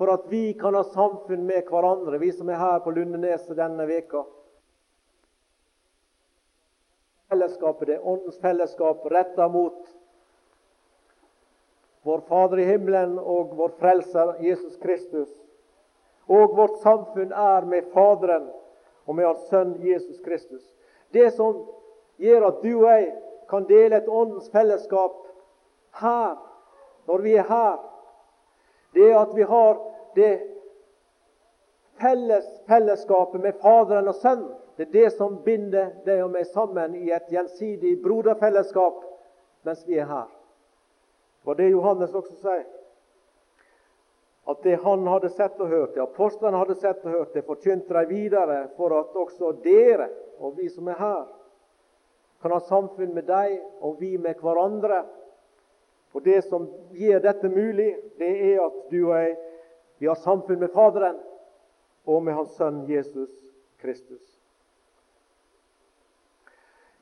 For 0.00 0.08
at 0.08 0.24
vi 0.32 0.54
kan 0.56 0.74
ha 0.74 0.82
samfunn 0.88 1.44
med 1.44 1.68
hverandre, 1.68 2.16
vi 2.18 2.32
som 2.32 2.48
er 2.48 2.62
her 2.62 2.80
på 2.80 2.94
Lundeneset 2.96 3.58
denne 3.60 3.84
veka 3.86 4.24
fellesskapet, 7.32 7.88
det 7.88 7.98
åndens 7.98 8.38
fellesskap 8.38 9.06
retta 9.06 9.48
mot 9.48 9.88
vår 12.02 12.20
Fader 12.28 12.58
i 12.58 12.64
himmelen 12.64 13.18
og 13.18 13.56
vår 13.56 13.72
Frelser 13.78 14.34
Jesus 14.40 14.76
Kristus. 14.76 15.30
Og 16.26 16.56
vårt 16.56 16.76
samfunn 16.82 17.32
er 17.32 17.64
med 17.64 17.88
Faderen 17.94 18.50
og 19.04 19.16
med 19.16 19.26
Hans 19.26 19.48
Sønn 19.48 19.78
Jesus 19.80 20.20
Kristus. 20.20 20.62
Det 21.10 21.30
som 21.34 21.64
gjør 22.20 22.50
at 22.50 22.60
du 22.62 22.72
og 22.74 22.90
jeg 22.90 23.08
kan 23.48 23.64
dele 23.68 23.96
et 23.96 24.08
åndens 24.08 24.50
fellesskap 24.52 25.16
her, 26.02 26.36
når 27.06 27.24
vi 27.24 27.36
er 27.36 27.48
her, 27.48 27.78
det 28.92 29.08
er 29.08 29.18
at 29.22 29.32
vi 29.36 29.48
har 29.48 29.80
det 30.16 30.34
felles 32.00 32.48
fellesskapet 32.68 33.40
med 33.40 33.56
Faderen 33.62 34.08
og 34.08 34.20
Sønnen. 34.20 34.52
Det 34.76 34.86
er 34.86 34.92
det 34.92 35.08
som 35.16 35.36
binder 35.44 35.90
deg 36.06 36.22
og 36.24 36.32
meg 36.32 36.46
sammen 36.48 36.94
i 36.96 37.10
et 37.12 37.28
gjensidig 37.30 37.98
broderfellesskap 38.04 39.02
mens 39.66 39.82
vi 39.86 39.98
er 40.00 40.08
her. 40.08 40.30
Det 41.42 41.50
var 41.50 41.58
det 41.58 41.68
Johannes 41.70 42.14
også 42.14 42.38
sier. 42.40 42.64
At 44.48 44.62
det 44.64 44.80
han 44.82 45.06
hadde 45.06 45.30
sett 45.30 45.60
og 45.62 45.70
hørt, 45.70 45.94
det 45.94 46.02
apostlene 46.02 46.58
hadde 46.58 46.74
sett 46.80 47.04
og 47.06 47.14
hørt, 47.14 47.34
det 47.34 47.44
forkynte 47.46 47.94
de 47.94 48.08
videre 48.10 48.58
for 48.76 48.94
at 48.96 49.14
også 49.14 49.52
dere 49.62 50.08
og 50.42 50.56
vi 50.58 50.66
som 50.72 50.88
er 50.90 50.98
her, 50.98 51.22
kan 52.42 52.50
ha 52.50 52.58
samfunn 52.66 53.12
med 53.14 53.28
deg 53.28 53.60
og 53.80 54.00
vi 54.00 54.16
med 54.18 54.40
hverandre. 54.42 55.04
Og 56.12 56.24
Det 56.24 56.42
som 56.44 56.66
gjør 56.92 57.22
dette 57.22 57.48
mulig, 57.48 57.94
det 58.18 58.32
er 58.52 58.64
at 58.66 58.80
du 58.90 58.98
og 59.04 59.16
jeg 59.16 59.36
vi 60.02 60.08
har 60.10 60.18
samfunn 60.18 60.58
med 60.58 60.72
Faderen 60.74 61.18
og 62.10 62.24
med 62.26 62.34
Hans 62.34 62.56
Sønn 62.58 62.80
Jesus 62.90 63.30
Kristus. 63.78 64.41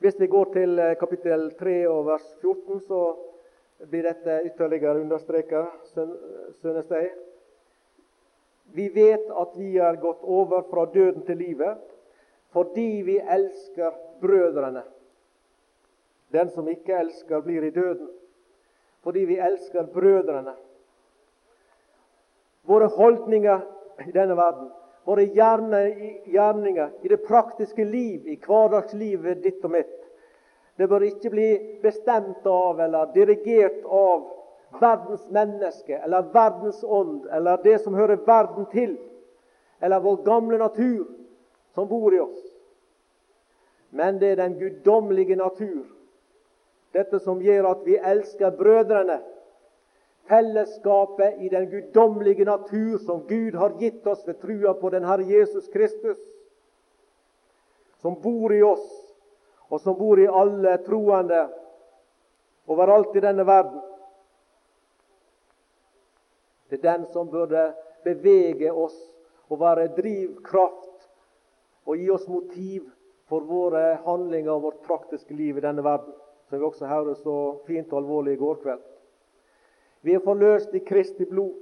Hvis 0.01 0.19
vi 0.19 0.27
går 0.27 0.47
til 0.53 0.79
eh, 0.79 0.95
kapittel 0.97 1.51
3 1.59 1.73
og 1.89 2.07
vers 2.07 2.23
14, 2.41 2.79
så 2.87 3.01
blir 3.89 4.07
dette 4.07 4.39
ytterligere 4.47 4.97
understreket, 4.97 5.67
synes 6.57 6.89
jeg. 6.89 7.11
Vi 8.73 8.87
vet 8.95 9.29
at 9.43 9.53
vi 9.59 9.75
er 9.77 9.99
gått 10.01 10.23
over 10.23 10.65
fra 10.71 10.87
døden 10.93 11.21
til 11.27 11.37
livet 11.37 11.77
fordi 12.51 13.03
vi 13.05 13.19
elsker 13.19 13.93
brødrene. 14.21 14.81
Den 16.33 16.49
som 16.49 16.67
ikke 16.67 16.97
elsker, 16.97 17.39
blir 17.45 17.63
i 17.63 17.69
døden. 17.71 18.09
Fordi 19.05 19.19
vi 19.29 19.37
elsker 19.37 19.85
brødrene. 19.93 20.57
Våre 22.67 22.89
holdninger 22.91 23.61
i 24.07 24.11
denne 24.11 24.35
verden 24.35 24.73
våre 25.03 25.23
gjerninger 25.23 26.89
i 27.01 27.07
det 27.07 27.17
praktiske 27.17 27.85
liv, 27.85 28.27
i 28.27 28.35
hverdagslivet 28.35 29.43
ditt 29.43 29.65
og 29.65 29.71
mitt. 29.71 29.97
Det 30.77 30.87
bør 30.87 31.03
ikke 31.05 31.31
bli 31.33 31.49
bestemt 31.81 32.45
av 32.47 32.79
eller 32.81 33.09
dirigert 33.13 33.83
av 33.85 34.29
verdens 34.79 35.25
menneske 35.29 35.97
eller 35.97 36.29
verdens 36.33 36.83
ånd 36.83 37.25
eller 37.31 37.59
det 37.63 37.79
som 37.83 37.97
hører 37.97 38.21
verden 38.25 38.65
til, 38.71 38.95
eller 39.81 39.99
vår 39.99 40.21
gamle 40.25 40.57
natur 40.61 41.09
som 41.75 41.87
bor 41.87 42.13
i 42.13 42.19
oss. 42.19 42.45
Men 43.91 44.19
det 44.19 44.31
er 44.31 44.39
den 44.39 44.55
guddommelige 44.59 45.35
natur, 45.35 45.83
dette 46.95 47.19
som 47.19 47.41
gjør 47.43 47.73
at 47.73 47.83
vi 47.85 47.97
elsker 47.97 48.55
brødrene 48.55 49.19
fellesskapet 50.31 51.41
i 51.43 51.49
den 51.51 51.69
guddommelige 51.69 52.45
natur 52.47 52.97
som 53.03 53.25
Gud 53.27 53.55
har 53.59 53.75
gitt 53.79 54.07
oss 54.07 54.23
ved 54.27 54.39
trua 54.39 54.73
på 54.79 54.89
den 54.89 55.03
Herre 55.03 55.27
Jesus 55.27 55.67
Kristus, 55.73 56.17
som 57.99 58.15
bor 58.21 58.53
i 58.55 58.61
oss, 58.63 58.87
og 59.67 59.81
som 59.83 59.97
bor 59.99 60.19
i 60.19 60.27
alle 60.27 60.77
troende 60.85 61.41
overalt 62.71 63.15
i 63.15 63.23
denne 63.23 63.43
verden. 63.47 63.81
Det 66.71 66.79
er 66.79 66.87
den 66.87 67.05
som 67.11 67.27
burde 67.27 67.73
bevege 68.05 68.71
oss 68.71 68.95
og 69.51 69.59
være 69.59 69.89
drivkraft 69.97 71.09
og 71.85 71.97
gi 71.99 72.07
oss 72.13 72.27
motiv 72.31 72.87
for 73.27 73.43
våre 73.47 73.97
handlinger 74.05 74.53
og 74.53 74.63
vårt 74.69 74.79
praktiske 74.87 75.35
liv 75.35 75.59
i 75.59 75.63
denne 75.63 75.83
verden, 75.83 76.15
som 76.47 76.59
vi 76.59 76.65
også 76.65 76.87
hørte 76.87 77.17
så 77.19 77.35
fint 77.67 77.91
og 77.91 78.03
alvorlig 78.03 78.37
i 78.37 78.39
går 78.39 78.63
kveld. 78.63 78.90
Vi 80.01 80.15
er 80.15 80.23
forløst 80.25 80.73
i 80.75 80.81
Kristi 80.85 81.25
blod. 81.25 81.53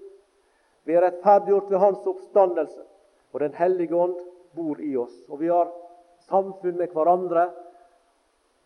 Vi 0.84 0.96
er 0.96 1.04
rettferdiggjort 1.06 1.72
ved 1.72 1.80
Hans 1.80 2.08
oppstandelse. 2.08 2.84
Og 3.34 3.40
Den 3.40 3.54
hellige 3.54 3.96
ånd 3.96 4.16
bor 4.56 4.80
i 4.82 4.96
oss. 4.98 5.16
Og 5.30 5.40
vi 5.40 5.52
har 5.52 5.70
samfunn 6.30 6.78
med 6.78 6.94
hverandre 6.96 7.50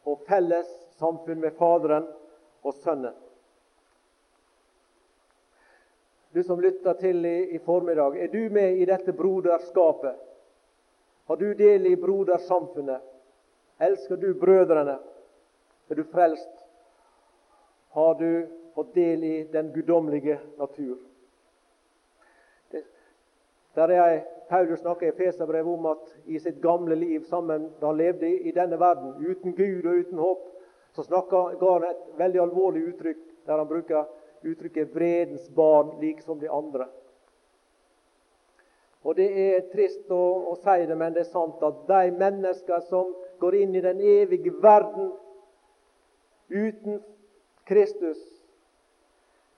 og 0.05 0.21
felles 0.27 0.69
samfunn 0.99 1.41
med 1.41 1.55
Faderen 1.57 2.07
og 2.63 2.73
Sønnen. 2.73 3.15
Du 6.33 6.41
som 6.43 6.61
lytter 6.61 6.93
til 6.97 7.25
i, 7.25 7.37
i 7.55 7.59
formiddag, 7.61 8.15
er 8.17 8.27
du 8.27 8.49
med 8.49 8.79
i 8.81 8.85
dette 8.89 9.13
broderskapet? 9.13 10.15
Har 11.29 11.37
du 11.37 11.53
del 11.53 11.85
i 11.85 11.95
brodersamfunnet? 11.95 13.01
Elsker 13.79 14.17
du 14.17 14.33
brødrene? 14.39 14.97
Er 15.89 15.95
du 15.95 16.03
frelst? 16.09 16.65
Har 17.93 18.13
du 18.17 18.47
fått 18.75 18.93
del 18.93 19.23
i 19.23 19.43
den 19.53 19.71
guddommelige 19.73 20.39
natur. 20.57 20.97
Der 23.75 23.89
er 23.89 24.21
Paulus 24.49 24.79
snakker 24.79 25.07
i 25.07 25.15
Feserbrevet 25.17 25.73
om 25.73 25.85
at 25.85 26.09
i 26.25 26.39
sitt 26.39 26.61
gamle 26.61 26.95
liv 26.95 27.23
sammen 27.25 27.69
da 27.81 27.89
han 27.89 27.97
levde 27.97 28.29
i 28.29 28.51
denne 28.53 28.77
verden, 28.79 29.15
uten 29.17 29.55
Gud 29.57 29.85
og 29.85 29.95
uten 30.03 30.19
håp, 30.21 30.43
så 30.93 31.03
snakker, 31.03 31.55
ga 31.57 31.71
han 31.73 31.87
et 31.89 32.03
veldig 32.17 32.41
alvorlig 32.41 32.83
uttrykk 32.91 33.23
der 33.47 33.57
han 33.57 33.67
bruker 33.67 34.05
uttrykket 34.43 34.93
'vredens 34.93 35.49
barn', 35.49 35.99
like 36.01 36.21
som 36.21 36.39
de 36.39 36.49
andre. 36.49 36.87
Og 39.03 39.15
Det 39.15 39.55
er 39.55 39.65
trist 39.71 40.11
å, 40.11 40.51
å 40.51 40.55
si 40.55 40.85
det, 40.87 40.95
men 40.97 41.13
det 41.13 41.19
er 41.25 41.31
sant 41.31 41.63
at 41.63 41.87
de 41.87 42.11
mennesker 42.11 42.79
som 42.79 43.15
går 43.39 43.55
inn 43.55 43.75
i 43.75 43.81
den 43.81 43.99
evige 43.99 44.53
verden 44.61 45.11
uten 46.49 47.01
Kristus, 47.65 48.42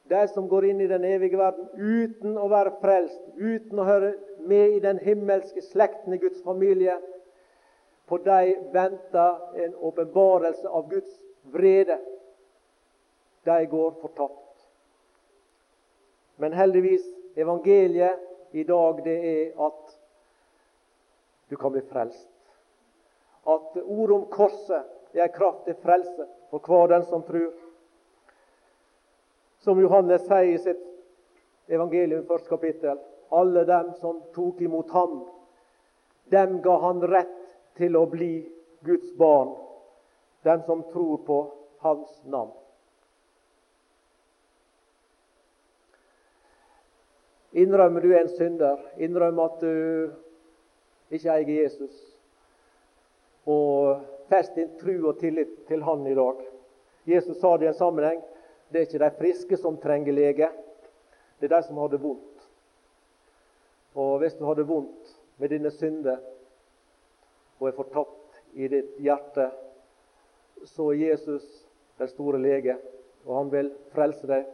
de 0.07 0.27
som 0.27 0.47
går 0.47 0.65
inn 0.65 0.81
i 0.81 0.87
den 0.87 1.03
evige 1.03 1.37
verden 1.37 1.69
uten 1.75 2.37
å 2.37 2.47
være 2.51 2.75
frelst, 2.81 3.21
uten 3.35 3.79
å 3.81 3.87
høre 3.87 4.13
med 4.45 4.75
i 4.77 4.81
den 4.83 4.99
himmelske 5.01 5.63
slekten 5.65 6.13
i 6.13 6.21
Guds 6.21 6.43
familie. 6.45 6.99
På 8.05 8.19
dem 8.21 8.67
venter 8.73 9.63
en 9.65 9.73
åpenbarelse 9.75 10.69
av 10.69 10.89
Guds 10.91 11.17
vrede. 11.53 11.97
De 13.45 13.65
går 13.65 13.97
fortapt. 14.01 14.41
Men 16.37 16.53
heldigvis, 16.53 17.05
evangeliet 17.35 18.21
i 18.51 18.63
dag, 18.63 19.01
det 19.05 19.17
er 19.31 19.65
at 19.65 19.95
du 21.49 21.57
kan 21.57 21.73
bli 21.73 21.81
frelst. 21.89 22.29
At 23.45 23.77
ordet 23.81 24.15
om 24.15 24.25
korset 24.29 24.85
er 25.13 25.27
en 25.27 25.33
kraft 25.33 25.69
frelse 25.81 26.25
for 26.49 26.61
hver 26.65 26.93
den 26.93 27.05
som 27.09 27.23
tror. 27.23 27.53
Som 29.65 29.79
Johannes 29.81 30.21
sier 30.27 30.51
i 30.53 30.57
sitt 30.61 30.81
evangelium, 31.73 32.25
første 32.27 32.51
kapittel. 32.51 32.99
Alle 33.33 33.63
dem 33.65 33.87
som 33.97 34.19
tok 34.35 34.59
imot 34.61 34.91
ham, 34.93 35.23
dem 36.29 36.59
ga 36.61 36.75
han 36.83 37.01
rett 37.09 37.39
til 37.79 37.97
å 37.97 38.03
bli 38.11 38.43
Guds 38.85 39.09
barn. 39.17 39.55
Dem 40.45 40.61
som 40.67 40.83
tror 40.91 41.23
på 41.25 41.39
hans 41.81 42.11
navn. 42.29 42.53
Innrømmer 47.57 48.05
du 48.05 48.13
en 48.13 48.29
synder, 48.37 48.85
innrømmer 49.01 49.49
at 49.49 49.65
du 49.65 51.15
ikke 51.15 51.39
eier 51.39 51.51
Jesus, 51.63 51.97
og 53.49 54.05
fest 54.29 54.53
din 54.59 54.69
tru 54.77 55.07
og 55.07 55.17
tillit 55.23 55.63
til 55.65 55.81
Han 55.89 56.05
i 56.05 56.13
dag. 56.17 56.45
Jesus 57.09 57.39
sa 57.41 57.55
det 57.57 57.69
i 57.69 57.73
en 57.73 57.81
sammenheng 57.81 58.21
det 58.69 58.79
er 58.79 58.87
ikke 58.87 59.03
de 59.03 59.11
friske 59.19 59.57
som 59.57 59.77
trenger 59.81 60.15
lege, 60.15 60.49
det 61.39 61.49
er 61.49 61.55
de 61.57 61.61
som 61.67 61.77
har 61.77 61.91
det 61.91 62.01
vondt. 62.01 62.47
Og 63.95 64.17
hvis 64.19 64.35
du 64.35 64.45
har 64.45 64.55
det 64.55 64.67
vondt 64.67 65.13
med 65.37 65.49
dine 65.49 65.71
synder 65.71 66.17
og 67.59 67.69
er 67.69 67.77
fortapt 67.77 68.41
i 68.53 68.67
ditt 68.71 68.97
hjerte, 68.99 69.49
så 70.65 70.89
er 70.91 70.99
Jesus 71.11 71.45
den 71.99 72.07
store 72.11 72.41
lege, 72.41 72.75
og 73.25 73.37
han 73.37 73.51
vil 73.51 73.71
frelse 73.93 74.27
deg 74.27 74.47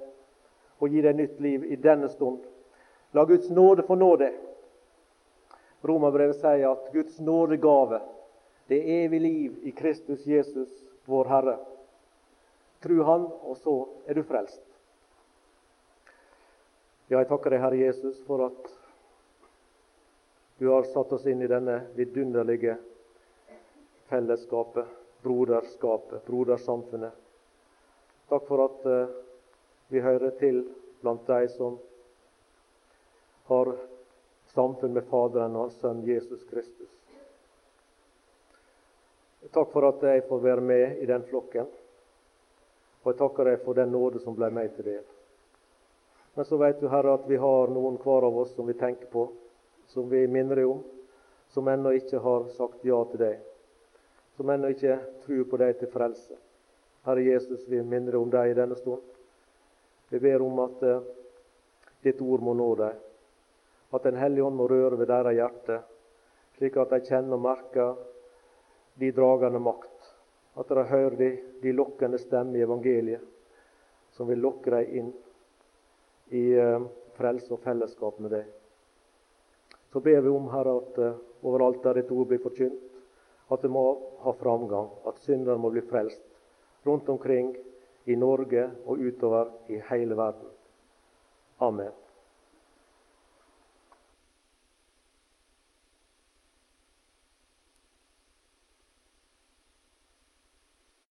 og 0.81 0.89
gi 0.89 1.01
deg 1.05 1.17
nytt 1.17 1.41
liv 1.41 1.65
i 1.71 1.77
denne 1.81 2.09
stund. 2.09 2.41
La 3.13 3.25
Guds 3.25 3.49
nåde 3.49 3.85
få 3.85 3.97
nå 3.97 4.15
deg. 4.21 4.37
Romerbrevet 5.85 6.37
sier 6.37 6.69
at 6.69 6.89
Guds 6.93 7.19
nådegave, 7.19 8.01
det 8.69 8.77
er 8.77 9.05
evig 9.05 9.21
liv 9.21 9.57
i 9.67 9.73
Kristus 9.75 10.25
Jesus, 10.27 10.69
vår 11.09 11.29
Herre. 11.29 11.57
Tru 12.81 13.01
Han, 13.05 13.27
og 13.45 13.57
så 13.61 13.75
er 14.09 14.17
du 14.17 14.23
frelst. 14.25 14.61
Ja, 17.11 17.19
jeg 17.19 17.27
takker 17.29 17.53
deg, 17.53 17.61
Herre 17.61 17.77
Jesus, 17.77 18.21
for 18.25 18.45
at 18.47 18.69
du 20.61 20.69
har 20.69 20.85
satt 20.89 21.11
oss 21.13 21.25
inn 21.27 21.41
i 21.43 21.49
denne 21.49 21.81
vidunderlige 21.97 22.77
fellesskapet, 24.09 24.87
broderskapet, 25.21 26.23
brodersamfunnet. 26.27 27.17
Takk 28.31 28.47
for 28.47 28.63
at 28.63 28.85
uh, 28.87 29.11
vi 29.91 29.99
hører 30.01 30.37
til 30.39 30.63
blant 31.01 31.27
de 31.27 31.49
som 31.51 31.75
har 33.51 33.73
samfunn 34.53 34.93
med 34.95 35.09
Faderen 35.09 35.57
og 35.59 35.73
Sønn 35.81 36.05
Jesus 36.07 36.45
Kristus. 36.47 36.89
Takk 39.51 39.71
for 39.73 39.89
at 39.89 40.03
jeg 40.05 40.23
får 40.29 40.43
være 40.45 40.63
med 40.63 41.01
i 41.03 41.09
den 41.09 41.25
flokken. 41.27 41.67
Og 43.01 43.11
jeg 43.11 43.19
takker 43.19 43.49
deg 43.49 43.63
for 43.65 43.77
den 43.77 43.91
nåde 43.93 44.21
som 44.21 44.35
ble 44.37 44.51
meg 44.53 44.75
til 44.75 44.87
del. 44.91 45.05
Men 46.35 46.47
så 46.47 46.57
vet 46.57 46.79
du, 46.79 46.87
Herre, 46.87 47.17
at 47.17 47.27
vi 47.27 47.39
har 47.41 47.71
noen 47.73 47.97
hver 47.99 48.27
av 48.27 48.37
oss 48.43 48.53
som 48.55 48.67
vi 48.69 48.77
tenker 48.79 49.09
på, 49.11 49.25
som 49.91 50.07
vi 50.09 50.23
minner 50.31 50.61
deg 50.61 50.69
om, 50.69 50.83
som 51.51 51.67
ennå 51.67 51.91
ikke 51.97 52.21
har 52.23 52.47
sagt 52.55 52.85
ja 52.87 53.01
til 53.11 53.19
deg, 53.19 53.41
som 54.37 54.49
ennå 54.53 54.71
ikke 54.71 54.95
tror 55.25 55.49
på 55.51 55.59
deg 55.59 55.79
til 55.81 55.91
frelse. 55.91 56.37
Herre 57.03 57.25
Jesus, 57.25 57.65
vi 57.67 57.81
minner 57.81 58.15
deg 58.15 58.21
om 58.21 58.31
deg 58.31 58.51
i 58.51 58.55
denne 58.55 58.77
stund. 58.79 59.03
Vi 60.11 60.19
ber 60.19 60.43
om 60.45 60.59
at 60.63 60.83
uh, 60.85 61.03
ditt 62.03 62.21
ord 62.23 62.43
må 62.45 62.55
nå 62.55 62.69
deg, 62.79 62.95
at 63.91 64.07
Den 64.07 64.19
hellige 64.19 64.47
ånd 64.47 64.55
må 64.55 64.69
røre 64.71 64.99
ved 64.99 65.11
deres 65.11 65.35
hjerte, 65.35 65.81
slik 66.55 66.77
at 66.79 66.93
de 66.93 67.03
kjenner 67.09 67.35
og 67.35 67.43
merker 67.43 67.95
de 69.01 69.11
dragende 69.15 69.59
makt. 69.59 69.90
At 70.59 70.67
de 70.67 70.83
hører 70.83 71.15
de, 71.15 71.29
de 71.63 71.71
lokkende 71.71 72.19
stemmer 72.19 72.59
i 72.59 72.65
evangeliet, 72.65 73.21
som 74.11 74.27
vil 74.27 74.41
lokke 74.43 74.73
dem 74.73 74.95
inn 74.99 75.11
i 76.35 76.43
uh, 76.59 76.83
frelse 77.15 77.53
og 77.55 77.61
fellesskap 77.63 78.19
med 78.19 78.35
deg. 78.35 78.49
Så 79.91 79.99
ber 80.03 80.19
vi 80.23 80.31
om, 80.31 80.49
Herre, 80.51 80.75
at 80.83 80.99
uh, 80.99 81.21
overalt 81.47 81.83
der 81.83 82.01
ditt 82.01 82.11
ord 82.11 82.27
blir 82.27 82.43
forkynt, 82.43 82.83
at 83.51 83.63
det 83.63 83.71
må 83.71 83.85
ha 84.23 84.35
framgang, 84.39 84.91
at 85.07 85.19
synderen 85.23 85.63
må 85.63 85.71
bli 85.73 85.83
frelst 85.87 86.23
rundt 86.87 87.09
omkring 87.11 87.55
i 88.05 88.15
Norge 88.15 88.69
og 88.85 88.99
utover 88.99 89.51
i 89.69 89.81
hele 89.89 90.17
verden. 90.17 90.47
Amen. 91.59 92.00